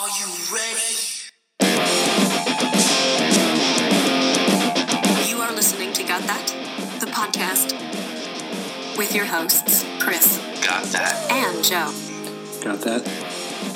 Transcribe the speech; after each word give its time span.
Are 0.00 0.08
you 0.10 0.26
ready? 0.54 0.94
You 5.28 5.38
are 5.40 5.52
listening 5.52 5.92
to 5.94 6.04
Got 6.04 6.22
That, 6.22 6.46
the 7.00 7.06
podcast 7.06 7.72
with 8.96 9.12
your 9.12 9.24
hosts, 9.24 9.84
Chris 9.98 10.38
Got 10.64 10.84
that. 10.92 11.16
and 11.32 11.64
Joe. 11.64 11.92
Got 12.62 12.80
that? 12.82 13.04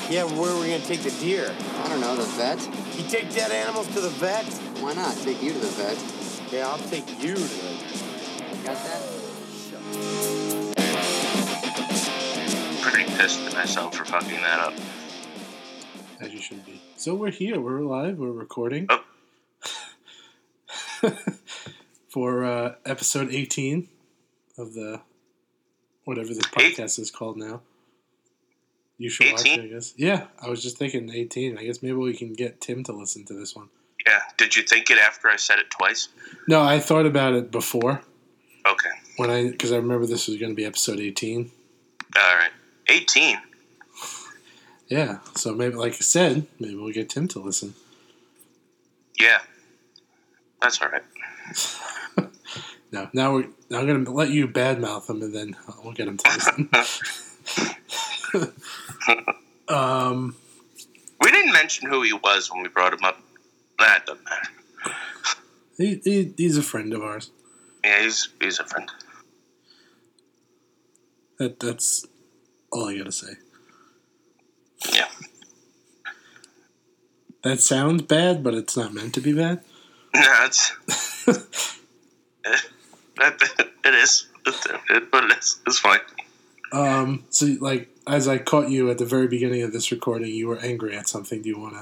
Yeah, 0.09 0.23
where 0.23 0.49
are 0.51 0.59
we 0.61 0.67
gonna 0.67 0.79
take 0.85 1.01
the 1.01 1.11
deer? 1.19 1.53
I 1.83 1.89
don't 1.89 1.99
know, 1.99 2.15
the 2.15 2.23
vet? 2.23 2.61
You 2.97 3.03
take 3.09 3.33
dead 3.33 3.51
animals 3.51 3.87
to 3.87 3.99
the 3.99 4.07
vet? 4.09 4.45
Why 4.79 4.93
not? 4.93 5.17
Take 5.17 5.43
you 5.43 5.51
to 5.51 5.59
the 5.59 5.67
vet. 5.67 5.97
Yeah, 6.53 6.67
I'll 6.69 6.77
take 6.87 7.09
you 7.21 7.35
to 7.35 7.41
the 7.41 7.47
vet. 7.47 8.63
Got 8.63 8.77
that? 8.85 9.01
Pretty 12.81 13.03
pissed 13.17 13.41
at 13.41 13.53
myself 13.53 13.95
for 13.95 14.05
fucking 14.05 14.41
that 14.41 14.59
up. 14.61 14.73
Should 16.43 16.65
be. 16.65 16.81
So 16.97 17.15
we're 17.15 17.31
here. 17.31 17.57
We're 17.61 17.79
live. 17.83 18.17
We're 18.17 18.31
recording. 18.33 18.87
Oh. 18.89 19.01
For 22.09 22.43
uh, 22.43 22.75
episode 22.85 23.29
18 23.31 23.87
of 24.57 24.73
the 24.73 24.99
whatever 26.03 26.27
this 26.27 26.45
podcast 26.47 26.99
is 26.99 27.09
called 27.11 27.37
now. 27.37 27.61
You 28.97 29.09
should 29.09 29.31
watch 29.31 29.45
18? 29.45 29.59
it, 29.59 29.63
I 29.63 29.67
guess. 29.67 29.93
Yeah, 29.95 30.27
I 30.41 30.49
was 30.49 30.61
just 30.61 30.77
thinking 30.77 31.09
18. 31.09 31.57
I 31.57 31.63
guess 31.63 31.81
maybe 31.81 31.93
we 31.95 32.13
can 32.13 32.33
get 32.33 32.59
Tim 32.59 32.83
to 32.83 32.91
listen 32.91 33.23
to 33.27 33.33
this 33.33 33.55
one. 33.55 33.69
Yeah. 34.05 34.19
Did 34.37 34.53
you 34.57 34.63
think 34.63 34.89
it 34.91 34.97
after 34.97 35.29
I 35.29 35.37
said 35.37 35.59
it 35.59 35.69
twice? 35.71 36.09
No, 36.49 36.61
I 36.61 36.77
thought 36.79 37.05
about 37.05 37.35
it 37.35 37.51
before 37.51 38.01
Okay. 38.67 38.89
when 39.15 39.29
I 39.29 39.49
because 39.49 39.71
I 39.71 39.77
remember 39.77 40.05
this 40.05 40.27
was 40.27 40.35
going 40.37 40.51
to 40.51 40.55
be 40.57 40.65
episode 40.65 40.99
18. 40.99 41.49
All 42.17 42.35
right. 42.35 42.51
18. 42.89 43.37
Yeah, 44.93 45.17
so 45.33 45.55
maybe 45.55 45.73
like 45.73 45.93
I 45.93 46.05
said, 46.05 46.45
maybe 46.59 46.75
we'll 46.75 46.93
get 46.93 47.09
Tim 47.09 47.27
to 47.29 47.39
listen. 47.39 47.73
Yeah. 49.19 49.39
That's 50.61 50.79
all 50.81 50.89
right. 50.89 51.01
No, 52.91 53.09
now 53.11 53.33
we're 53.33 53.47
now 53.71 53.79
I'm 53.79 53.87
going 53.87 54.05
to 54.05 54.11
let 54.11 54.29
you 54.29 54.47
badmouth 54.47 55.09
him 55.09 55.23
and 55.23 55.33
then 55.33 55.55
we'll 55.83 55.93
get 55.93 56.07
him 56.07 56.17
to 56.17 56.31
listen. 56.31 56.69
um, 59.67 60.35
We 61.19 61.31
didn't 61.31 61.53
mention 61.53 61.89
who 61.89 62.03
he 62.03 62.13
was 62.13 62.51
when 62.51 62.61
we 62.61 62.69
brought 62.69 62.93
him 62.93 63.03
up. 63.03 63.19
That 63.79 64.05
doesn't 64.05 64.23
matter. 64.23 64.95
he, 65.75 66.01
he 66.03 66.33
he's 66.37 66.55
a 66.55 66.61
friend 66.61 66.93
of 66.93 67.01
ours. 67.01 67.31
Yeah, 67.83 68.03
he's 68.03 68.29
he's 68.39 68.59
a 68.59 68.65
friend. 68.65 68.87
That 71.39 71.59
that's 71.59 72.05
all 72.71 72.89
I 72.89 72.97
got 72.99 73.05
to 73.05 73.11
say. 73.11 73.33
Yeah. 74.91 75.07
That 77.43 77.59
sounds 77.59 78.03
bad, 78.03 78.43
but 78.43 78.53
it's 78.53 78.77
not 78.77 78.93
meant 78.93 79.13
to 79.15 79.21
be 79.21 79.33
bad. 79.33 79.61
No, 80.15 80.45
it's 80.45 80.71
it, 81.27 81.37
it 83.85 83.93
is. 83.93 84.27
It's, 84.45 84.67
it, 84.89 85.11
but 85.11 85.25
it 85.25 85.37
is. 85.37 85.59
It's 85.67 85.79
fine. 85.79 85.99
Um, 86.71 87.25
so 87.29 87.55
like 87.59 87.89
as 88.07 88.27
I 88.27 88.37
caught 88.37 88.69
you 88.69 88.89
at 88.89 88.97
the 88.97 89.05
very 89.05 89.27
beginning 89.27 89.61
of 89.63 89.73
this 89.73 89.91
recording, 89.91 90.33
you 90.33 90.47
were 90.47 90.59
angry 90.59 90.95
at 90.95 91.07
something. 91.07 91.41
Do 91.41 91.49
you 91.49 91.59
want 91.59 91.75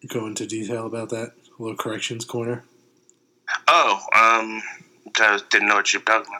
to 0.00 0.06
go 0.08 0.26
into 0.26 0.46
detail 0.46 0.86
about 0.86 1.10
that? 1.10 1.32
A 1.58 1.62
little 1.62 1.76
corrections 1.76 2.24
corner. 2.24 2.64
Oh, 3.68 4.00
um, 4.14 4.62
I 5.18 5.40
didn't 5.50 5.68
know 5.68 5.76
what 5.76 5.92
you 5.92 6.00
were 6.00 6.04
talking 6.04 6.32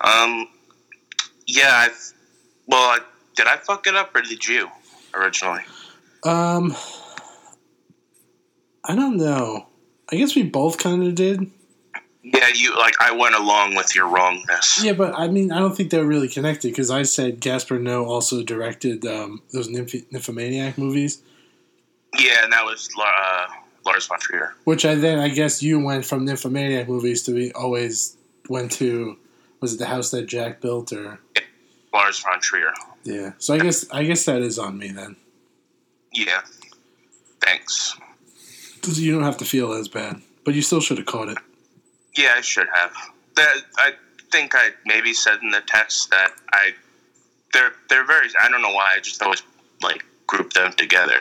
about. 0.00 0.24
Um, 0.24 0.48
yeah, 1.46 1.70
I. 1.70 1.88
Well, 2.66 2.80
I, 2.80 2.98
did 3.36 3.46
I 3.46 3.56
fuck 3.56 3.86
it 3.86 3.94
up 3.94 4.14
or 4.16 4.22
did 4.22 4.46
you 4.46 4.68
originally? 5.16 5.60
Um, 6.22 6.74
I 8.84 8.94
don't 8.94 9.16
know. 9.16 9.66
I 10.10 10.16
guess 10.16 10.34
we 10.36 10.42
both 10.42 10.78
kind 10.78 11.02
of 11.04 11.14
did. 11.14 11.50
Yeah, 12.22 12.48
you 12.54 12.74
like 12.76 12.94
I 13.00 13.12
went 13.12 13.34
along 13.34 13.74
with 13.74 13.94
your 13.94 14.08
wrongness. 14.08 14.82
Yeah, 14.82 14.94
but 14.94 15.14
I 15.14 15.28
mean, 15.28 15.52
I 15.52 15.58
don't 15.58 15.76
think 15.76 15.90
they're 15.90 16.06
really 16.06 16.28
connected 16.28 16.68
because 16.68 16.90
I 16.90 17.02
said 17.02 17.40
Gaspar 17.40 17.78
Noé 17.78 18.06
also 18.06 18.42
directed 18.42 19.04
um, 19.06 19.42
those 19.52 19.68
Nymph- 19.68 20.10
Nymphomaniac 20.10 20.78
movies, 20.78 21.20
Yeah, 22.18 22.42
and 22.44 22.52
that 22.54 22.64
was 22.64 22.88
uh, 22.98 23.46
Lars 23.84 24.06
von 24.06 24.18
Trier. 24.20 24.54
which 24.64 24.86
I 24.86 24.94
then 24.94 25.18
I 25.18 25.28
guess 25.28 25.62
you 25.62 25.78
went 25.84 26.06
from 26.06 26.24
Nymphomaniac 26.24 26.88
movies 26.88 27.22
to 27.24 27.34
we 27.34 27.52
always 27.52 28.16
went 28.48 28.72
to 28.72 29.18
was 29.60 29.74
it 29.74 29.78
the 29.78 29.86
house 29.86 30.10
that 30.12 30.22
Jack 30.26 30.62
built 30.62 30.92
or 30.94 31.20
Lars 31.92 32.20
von 32.20 32.40
Trier. 32.40 32.72
Yeah. 33.04 33.32
So 33.38 33.54
I 33.54 33.58
guess 33.58 33.84
I 33.90 34.04
guess 34.04 34.24
that 34.24 34.42
is 34.42 34.58
on 34.58 34.78
me 34.78 34.88
then 34.88 35.16
Yeah. 36.12 36.40
Thanks. 37.42 37.96
you 38.82 39.12
don't 39.12 39.22
have 39.24 39.36
to 39.38 39.44
feel 39.44 39.72
as 39.72 39.88
bad, 39.88 40.20
but 40.44 40.54
you 40.54 40.62
still 40.62 40.80
should 40.80 40.98
have 40.98 41.06
caught 41.06 41.28
it. 41.28 41.38
Yeah, 42.16 42.34
I 42.36 42.40
should 42.40 42.68
have. 42.74 42.92
That 43.36 43.56
I 43.76 43.92
think 44.32 44.54
I 44.54 44.70
maybe 44.86 45.12
said 45.12 45.38
in 45.42 45.50
the 45.50 45.60
text 45.66 46.10
that 46.10 46.32
I 46.52 46.72
they're 47.52 47.72
they're 47.88 48.06
very 48.06 48.28
I 48.40 48.48
don't 48.48 48.62
know 48.62 48.72
why 48.72 48.94
I 48.96 49.00
just 49.00 49.22
always 49.22 49.42
like 49.82 50.04
group 50.26 50.52
them 50.54 50.72
together. 50.72 51.20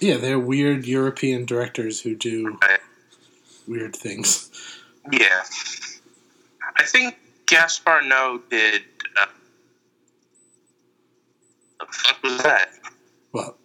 Yeah, 0.00 0.16
they're 0.16 0.38
weird 0.38 0.86
European 0.86 1.44
directors 1.44 2.00
who 2.00 2.14
do 2.14 2.58
weird 3.66 3.94
things. 3.94 4.50
yeah, 5.12 5.42
I 6.78 6.84
think 6.84 7.16
Gaspar 7.46 8.00
Noé 8.02 8.40
did. 8.50 8.82
Uh, 9.20 9.26
the 11.79 11.79
fuck 11.92 12.22
was 12.22 12.38
that? 12.42 12.70
Well, 13.32 13.56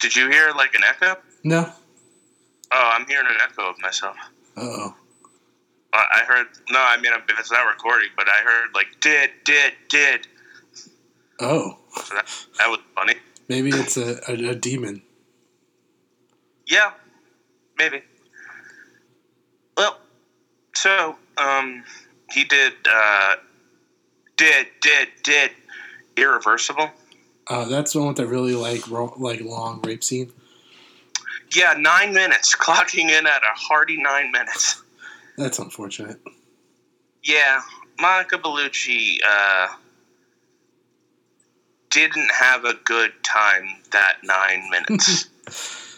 Did 0.00 0.14
you 0.16 0.28
hear 0.30 0.50
like 0.56 0.74
an 0.74 0.82
echo? 0.84 1.20
no. 1.42 1.70
Oh, 2.72 2.90
I'm 2.94 3.06
hearing 3.06 3.26
an 3.28 3.36
echo 3.48 3.70
of 3.70 3.80
myself. 3.80 4.16
Uh 4.56 4.60
oh. 4.62 4.94
I 5.96 6.24
heard 6.26 6.46
no, 6.70 6.80
I 6.80 6.96
mean 7.00 7.12
it's 7.38 7.52
not 7.52 7.62
recording, 7.68 8.08
but 8.16 8.26
I 8.28 8.42
heard 8.42 8.70
like 8.74 8.88
did 9.00 9.30
did 9.44 9.74
did. 9.88 10.26
Oh, 11.40 11.78
So 11.96 12.14
that, 12.16 12.26
that 12.58 12.68
was 12.68 12.80
funny. 12.96 13.14
maybe 13.48 13.70
it's 13.70 13.96
a, 13.96 14.18
a, 14.28 14.50
a 14.50 14.54
demon. 14.56 15.02
Yeah, 16.66 16.92
maybe. 17.78 18.02
Well, 19.76 19.98
so 20.74 21.16
um, 21.38 21.84
he 22.32 22.42
did 22.44 22.72
uh, 22.90 23.36
did 24.36 24.66
did 24.80 25.08
did 25.22 25.50
irreversible. 26.16 26.90
Uh, 27.46 27.66
that's 27.66 27.92
the 27.92 27.98
one 27.98 28.08
with 28.08 28.16
the 28.16 28.26
really 28.26 28.54
like 28.54 28.88
ro- 28.90 29.14
like 29.16 29.40
long 29.40 29.80
rape 29.82 30.02
scene. 30.02 30.32
Yeah, 31.54 31.74
nine 31.78 32.14
minutes, 32.14 32.54
clocking 32.58 33.10
in 33.10 33.26
at 33.26 33.42
a 33.42 33.54
hearty 33.54 33.96
nine 34.02 34.32
minutes. 34.32 34.82
That's 35.36 35.58
unfortunate. 35.58 36.20
Yeah, 37.22 37.60
Monica 38.00 38.38
Bellucci 38.38 39.18
uh, 39.26 39.68
didn't 41.90 42.30
have 42.30 42.64
a 42.64 42.74
good 42.84 43.12
time 43.22 43.68
that 43.92 44.16
nine 44.22 44.68
minutes. 44.70 45.28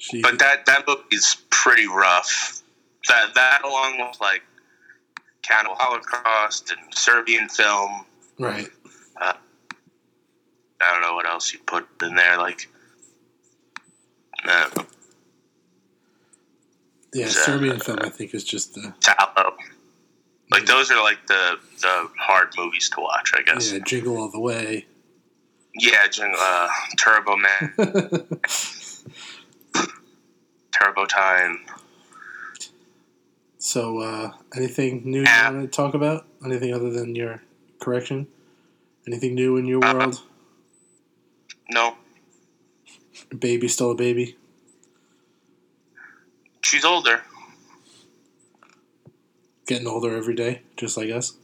She, 0.00 0.22
but 0.22 0.38
that 0.38 0.64
that 0.64 0.86
book 0.86 1.04
is 1.12 1.36
pretty 1.50 1.86
rough. 1.86 2.62
That 3.08 3.34
that 3.34 3.60
along 3.62 3.98
with 4.00 4.18
like 4.18 4.40
Cannibal 5.42 5.76
Holocaust 5.78 6.70
and 6.70 6.94
Serbian 6.94 7.50
film. 7.50 8.06
Right. 8.40 8.68
I 10.82 10.92
don't 10.92 11.02
know 11.02 11.14
what 11.14 11.26
else 11.28 11.52
you 11.52 11.58
put 11.66 11.86
in 12.02 12.14
there. 12.14 12.38
Like, 12.38 12.68
uh, 14.44 14.70
Yeah, 17.12 17.26
Uh, 17.26 17.28
Serbian 17.28 17.78
film 17.80 17.98
I 18.00 18.08
think 18.08 18.32
is 18.34 18.44
just 18.44 18.74
the 18.74 18.94
Tallow. 19.00 19.56
Like 20.50 20.64
those 20.66 20.90
are 20.90 21.02
like 21.02 21.26
the 21.26 21.58
the 21.80 22.08
hard 22.18 22.48
movies 22.56 22.88
to 22.90 23.00
watch, 23.00 23.32
I 23.36 23.42
guess. 23.42 23.72
yeah 23.72 23.78
Jingle 23.84 24.16
All 24.16 24.30
the 24.30 24.40
Way. 24.40 24.86
Yeah, 25.74 26.06
Jing- 26.08 26.34
uh, 26.36 26.68
Turbo 26.98 27.36
Man, 27.36 27.74
Turbo 30.72 31.06
Time. 31.06 31.60
So, 33.58 33.98
uh, 34.00 34.32
anything 34.56 35.02
new 35.04 35.20
you 35.20 35.26
want 35.26 35.60
to 35.60 35.68
talk 35.68 35.94
about? 35.94 36.26
Anything 36.44 36.72
other 36.74 36.90
than 36.90 37.14
your 37.14 37.42
correction? 37.80 38.26
Anything 39.06 39.34
new 39.34 39.56
in 39.56 39.64
your 39.66 39.84
Uh, 39.84 39.94
world? 39.94 40.22
No, 41.70 41.96
Baby 43.38 43.68
still 43.68 43.92
a 43.92 43.94
baby. 43.94 44.36
she's 46.62 46.84
older. 46.84 47.22
Getting 49.66 49.86
older 49.86 50.16
every 50.16 50.34
day, 50.34 50.62
just 50.76 50.96
like 50.96 51.10
us. 51.10 51.36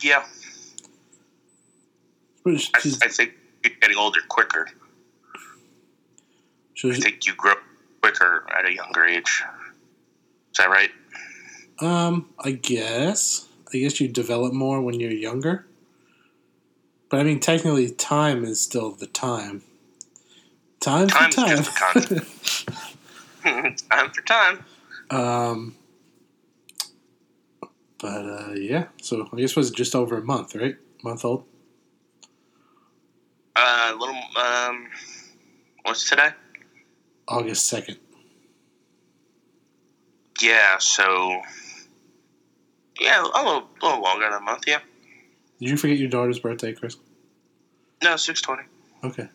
Yeah, 0.00 0.24
But 2.44 2.54
I, 2.74 2.78
I 3.02 3.08
think 3.08 3.32
you're 3.64 3.74
getting 3.80 3.96
older 3.96 4.20
quicker. 4.28 4.68
I 6.84 6.92
think 6.94 7.26
you 7.26 7.34
grow 7.34 7.54
quicker 8.00 8.46
at 8.56 8.64
a 8.64 8.72
younger 8.72 9.04
age. 9.04 9.42
Is 10.52 10.58
that 10.58 10.70
right? 10.70 10.90
um, 11.80 12.28
I 12.38 12.52
guess. 12.52 13.47
I 13.72 13.78
guess 13.78 14.00
you 14.00 14.08
develop 14.08 14.52
more 14.52 14.80
when 14.80 14.98
you're 14.98 15.10
younger. 15.10 15.66
But 17.10 17.20
I 17.20 17.22
mean, 17.22 17.40
technically, 17.40 17.90
time 17.90 18.44
is 18.44 18.60
still 18.60 18.90
the 18.90 19.06
time. 19.06 19.62
Time 20.80 21.08
for 21.08 21.30
time. 21.30 21.64
time 23.90 24.10
for 24.10 24.22
time. 24.22 24.64
um, 25.10 25.74
but 27.98 28.24
uh, 28.24 28.52
yeah, 28.54 28.86
so 29.02 29.28
I 29.32 29.36
guess 29.36 29.50
it 29.50 29.56
was 29.56 29.70
just 29.70 29.94
over 29.94 30.18
a 30.18 30.24
month, 30.24 30.54
right? 30.54 30.76
Month 31.02 31.24
old. 31.24 31.44
Uh, 33.56 33.92
little 33.98 34.22
um, 34.36 34.88
what's 35.82 36.08
today? 36.08 36.30
August 37.26 37.66
second. 37.66 37.98
Yeah, 40.40 40.78
so 40.78 41.42
yeah, 43.00 43.22
a 43.22 43.24
little, 43.24 43.68
a 43.82 43.86
little 43.86 44.02
longer 44.02 44.24
than 44.24 44.34
a 44.34 44.40
month. 44.40 44.64
Yeah, 44.66 44.80
Did 45.60 45.70
you 45.70 45.76
forget 45.76 45.98
your 45.98 46.08
daughter's 46.08 46.38
birthday, 46.38 46.72
Chris? 46.72 46.96
no, 48.02 48.16
six 48.16 48.40
twenty. 48.40 48.62
Okay. 49.04 49.28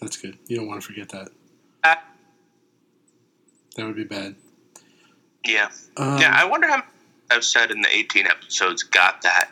That's 0.00 0.16
good. 0.16 0.38
You 0.48 0.56
don't 0.58 0.66
want 0.66 0.82
to 0.82 0.86
forget 0.86 1.08
that. 1.10 1.28
Uh, 1.82 1.94
That 3.76 3.86
would 3.86 3.96
be 3.96 4.04
bad. 4.04 4.34
yeah, 5.46 5.68
Um, 5.96 6.18
yeah. 6.18 6.32
I 6.34 6.44
wonder 6.44 6.66
how 6.66 6.76
many 6.76 6.88
I've 7.30 7.44
said 7.44 7.70
in 7.70 7.80
the 7.80 7.88
eighteen 7.94 8.26
episodes 8.26 8.82
got 8.82 9.22
that. 9.22 9.50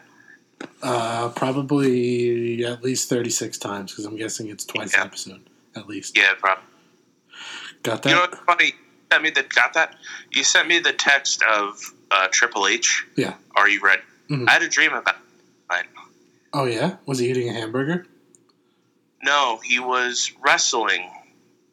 Uh, 0.83 1.29
probably 1.31 2.65
at 2.65 2.85
least 2.85 3.09
36 3.09 3.59
times 3.59 3.91
because 3.91 4.05
I'm 4.05 4.17
guessing 4.17 4.49
it's 4.49 4.65
twice 4.65 4.93
Yeah. 4.93 5.01
an 5.01 5.07
episode, 5.09 5.51
at 5.75 5.89
least. 5.89 6.17
Yeah, 6.17 6.35
probably. 6.39 6.63
Got 7.83 8.03
that? 8.03 8.09
You 8.11 8.15
know 8.15 8.21
what's 8.23 8.39
funny? 8.45 8.73
You 9.13 9.17
sent 9.17 9.25
me 9.25 9.31
the 9.31 9.43
got 9.55 9.75
that. 9.75 9.95
You 10.31 10.43
sent 10.43 10.69
me 10.69 10.79
the 10.79 10.95
text 10.95 11.43
of 11.43 11.79
uh, 12.11 12.29
Triple 12.31 12.67
H. 12.67 13.05
Yeah. 13.15 13.35
Are 13.55 13.69
you 13.69 13.83
ready? 13.83 14.01
Mhm. 14.31 14.49
I 14.49 14.53
had 14.53 14.63
a 14.63 14.69
dream 14.69 14.95
about. 14.95 15.17
It. 15.71 15.87
oh, 16.55 16.65
yeah? 16.65 16.97
Was 17.05 17.19
he 17.19 17.29
eating 17.29 17.51
a 17.51 17.53
hamburger? 17.53 18.07
No, 19.23 19.61
he 19.65 19.81
was 19.81 20.33
wrestling 20.43 21.11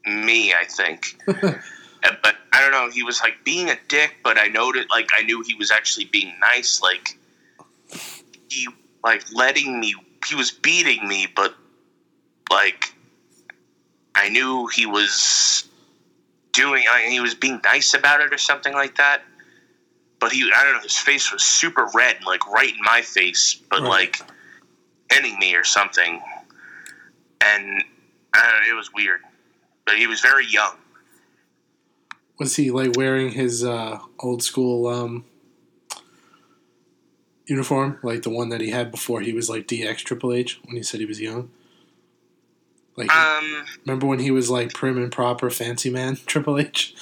me. 0.06 0.54
I 0.54 0.66
think. 0.66 1.18
But 2.24 2.36
I 2.54 2.62
don't 2.62 2.72
know. 2.72 2.90
He 2.90 3.04
was 3.04 3.20
like 3.22 3.44
being 3.44 3.70
a 3.70 3.78
dick, 3.90 4.16
but 4.24 4.38
I 4.38 4.48
noted 4.48 4.88
like 4.90 5.10
I 5.18 5.24
knew 5.24 5.44
he 5.46 5.54
was 5.56 5.70
actually 5.70 6.06
being 6.06 6.34
nice. 6.40 6.82
Like 6.82 7.18
he 8.50 8.68
like 9.04 9.24
letting 9.34 9.80
me. 9.80 9.96
He 10.28 10.36
was 10.36 10.50
beating 10.52 11.06
me, 11.08 11.28
but 11.36 11.54
like 12.50 12.94
I 14.16 14.30
knew 14.30 14.68
he 14.68 14.86
was 14.86 15.69
doing. 16.54 16.84
I 16.92 17.08
he 17.10 17.20
was 17.20 17.36
being 17.36 17.60
nice 17.64 17.94
about 17.94 18.22
it 18.22 18.34
or 18.34 18.38
something 18.38 18.74
like 18.74 18.96
that. 18.98 19.22
But 20.20 20.32
he, 20.34 20.52
I 20.54 20.64
don't 20.66 20.74
know. 20.74 20.82
His 20.82 20.98
face 20.98 21.32
was 21.32 21.44
super 21.44 21.88
red, 21.96 22.18
like 22.26 22.46
right 22.48 22.74
in 22.74 22.80
my 22.84 23.02
face, 23.02 23.56
but 23.70 23.82
Right. 23.82 23.90
like 23.90 24.22
hitting 25.12 25.40
me 25.40 25.56
or 25.56 25.64
something. 25.64 26.22
And 27.42 27.84
I 28.34 28.52
don't 28.52 28.62
know. 28.68 28.74
It 28.74 28.78
was 28.78 28.92
weird. 28.94 29.22
But 29.86 29.96
he 29.98 30.08
was 30.08 30.20
very 30.20 30.46
young. 30.46 30.76
Was 32.38 32.56
he 32.58 32.70
like 32.70 32.96
wearing 32.98 33.32
his 33.32 33.64
uh, 33.64 34.00
old 34.20 34.44
school 34.44 34.88
um, 34.88 35.26
uniform, 37.46 37.98
like 38.04 38.24
the 38.24 38.30
one 38.30 38.50
that 38.50 38.62
he 38.62 38.70
had 38.70 38.92
before 38.92 39.22
he 39.22 39.34
was 39.34 39.50
like 39.50 39.68
DX 39.68 39.98
Triple 40.00 40.34
H 40.34 40.60
when 40.66 40.76
he 40.76 40.84
said 40.84 41.00
he 41.00 41.06
was 41.06 41.20
young? 41.22 41.50
Like, 43.00 43.12
Um, 43.16 43.66
remember 43.86 44.06
when 44.08 44.20
he 44.20 44.30
was 44.30 44.50
like 44.50 44.74
prim 44.74 44.98
and 44.98 45.12
proper, 45.12 45.50
fancy 45.50 45.90
man 45.90 46.18
Triple 46.26 46.60
H? 46.60 46.94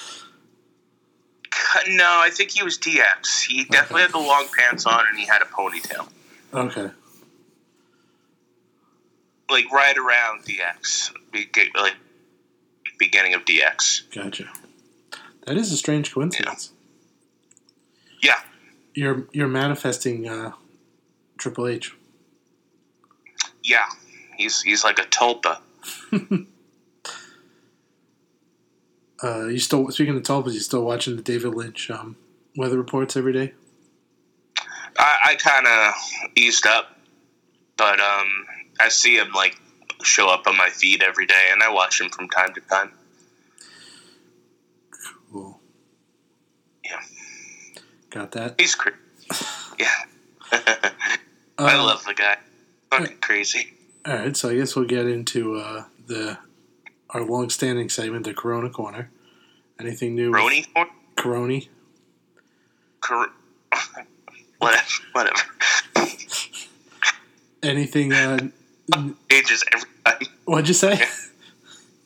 no, 1.89 2.05
I 2.21 2.29
think 2.31 2.51
he 2.51 2.63
was 2.63 2.77
DX. 2.77 3.43
He 3.47 3.63
definitely 3.65 4.03
had 4.03 4.11
the 4.11 4.19
long 4.19 4.47
pants 4.57 4.85
on 4.85 5.05
and 5.09 5.17
he 5.17 5.25
had 5.25 5.41
a 5.41 5.45
ponytail, 5.45 6.07
Okay. 6.53 6.91
like 9.49 9.71
right 9.71 9.97
around 9.97 10.43
DX, 10.45 11.13
like 11.75 11.95
beginning 12.99 13.33
of 13.33 13.43
DX. 13.45 14.03
Gotcha. 14.13 14.45
That 15.45 15.57
is 15.57 15.71
a 15.71 15.77
strange 15.77 16.13
coincidence. 16.13 16.71
Yeah, 18.21 18.39
You're 18.93 19.25
you're 19.31 19.47
manifesting 19.47 20.27
uh, 20.27 20.51
Triple 21.37 21.67
H. 21.67 21.95
yeah. 23.63 23.85
He's 24.35 24.61
he's 24.61 24.83
like 24.83 24.99
a 24.99 25.03
tulpa. 25.03 25.59
Uh, 29.21 29.47
you 29.47 29.57
still 29.57 29.89
speaking 29.89 30.15
of 30.15 30.21
tulpas, 30.21 30.53
you 30.53 30.59
still 30.59 30.83
watching 30.83 31.15
the 31.15 31.21
David 31.23 31.55
Lynch 31.55 31.89
um, 31.89 32.15
weather 32.55 32.77
reports 32.77 33.17
every 33.17 33.33
day? 33.33 33.53
I, 34.97 35.17
I 35.29 35.35
kind 35.35 35.65
of 35.65 35.93
eased 36.35 36.67
up, 36.67 36.99
but 37.77 37.99
um, 37.99 38.27
I 38.79 38.89
see 38.89 39.17
him 39.17 39.31
like 39.33 39.57
show 40.03 40.29
up 40.29 40.45
on 40.45 40.55
my 40.55 40.69
feed 40.69 41.01
every 41.01 41.25
day, 41.25 41.47
and 41.51 41.63
I 41.63 41.71
watch 41.71 41.99
him 41.99 42.09
from 42.09 42.29
time 42.29 42.53
to 42.53 42.61
time. 42.61 42.91
Cool. 45.31 45.59
Yeah. 46.85 47.01
Got 48.11 48.31
that. 48.33 48.59
He's 48.59 48.75
crazy. 48.75 48.97
Yeah, 49.79 49.93
Uh, 51.59 51.63
I 51.63 51.75
love 51.75 52.03
the 52.03 52.15
guy. 52.15 52.37
Fucking 52.89 53.17
crazy. 53.17 53.73
All 54.07 54.13
right, 54.15 54.35
so 54.35 54.49
I 54.49 54.55
guess 54.55 54.75
we'll 54.75 54.85
get 54.85 55.05
into 55.05 55.55
uh, 55.55 55.83
the 56.07 56.37
our 57.11 57.21
long-standing 57.23 57.89
segment, 57.89 58.25
the 58.25 58.33
Corona 58.33 58.69
Corner. 58.69 59.09
Anything 59.79 60.15
new? 60.15 60.31
with 60.31 60.41
Roni, 60.41 60.65
or 60.75 60.87
Cor- 63.01 63.31
whatever, 64.59 64.85
whatever. 65.13 65.41
Anything? 67.63 68.13
Uh, 68.13 68.49
Changes 69.29 69.63
every 69.73 69.89
time. 70.05 70.19
what'd 70.45 70.67
you 70.67 70.73
say? 70.73 70.99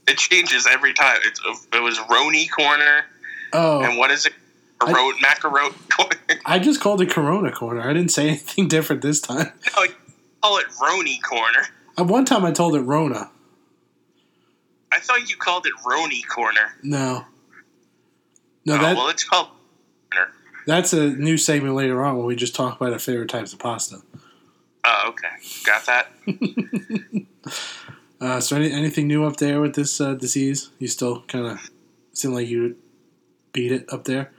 It 0.07 0.17
changes 0.17 0.67
every 0.69 0.93
time. 0.93 1.19
It's 1.23 1.39
it 1.71 1.79
was 1.81 1.97
Roni 1.99 2.49
corner, 2.51 3.05
Oh, 3.53 3.81
and 3.81 3.97
what 3.97 4.11
is 4.11 4.25
it? 4.25 4.33
I- 4.81 4.91
macaroni 5.21 5.73
corner. 5.95 6.15
I 6.45 6.57
just 6.59 6.81
called 6.81 7.01
it 7.01 7.09
Corona 7.11 7.51
Corner. 7.51 7.81
I 7.87 7.93
didn't 7.93 8.09
say 8.11 8.27
anything 8.29 8.67
different 8.67 9.03
this 9.03 9.21
time. 9.21 9.53
no, 9.77 9.83
you 9.83 9.93
call 10.41 10.57
it 10.57 10.65
Roni 10.81 11.21
corner. 11.21 11.67
Uh, 11.97 12.03
one 12.03 12.25
time 12.25 12.43
I 12.43 12.51
told 12.51 12.75
it 12.75 12.81
Rona. 12.81 13.29
I 14.93 14.99
thought 14.99 15.29
you 15.29 15.37
called 15.37 15.65
it 15.65 15.73
Roni 15.85 16.27
corner. 16.27 16.75
No. 16.83 17.25
No, 18.65 18.75
oh, 18.75 18.77
that 18.77 18.95
well, 18.95 19.09
it's 19.09 19.23
called 19.23 19.49
that's 20.67 20.93
a 20.93 21.09
new 21.09 21.37
segment 21.37 21.75
later 21.75 22.03
on 22.03 22.17
when 22.17 22.25
we 22.25 22.35
just 22.35 22.55
talk 22.55 22.79
about 22.79 22.93
our 22.93 22.99
favorite 22.99 23.29
types 23.29 23.51
of 23.53 23.59
pasta. 23.59 23.97
Oh, 24.85 25.03
okay, 25.09 25.27
got 25.65 25.85
that. 25.85 26.11
Uh, 28.21 28.39
so 28.39 28.55
any, 28.55 28.71
anything 28.71 29.07
new 29.07 29.25
up 29.25 29.37
there 29.37 29.59
with 29.59 29.73
this 29.73 29.99
uh, 29.99 30.13
disease? 30.13 30.69
You 30.77 30.87
still 30.87 31.23
kind 31.23 31.47
of 31.47 31.71
seem 32.13 32.33
like 32.33 32.47
you 32.47 32.77
beat 33.51 33.71
it 33.71 33.91
up 33.91 34.03
there. 34.03 34.31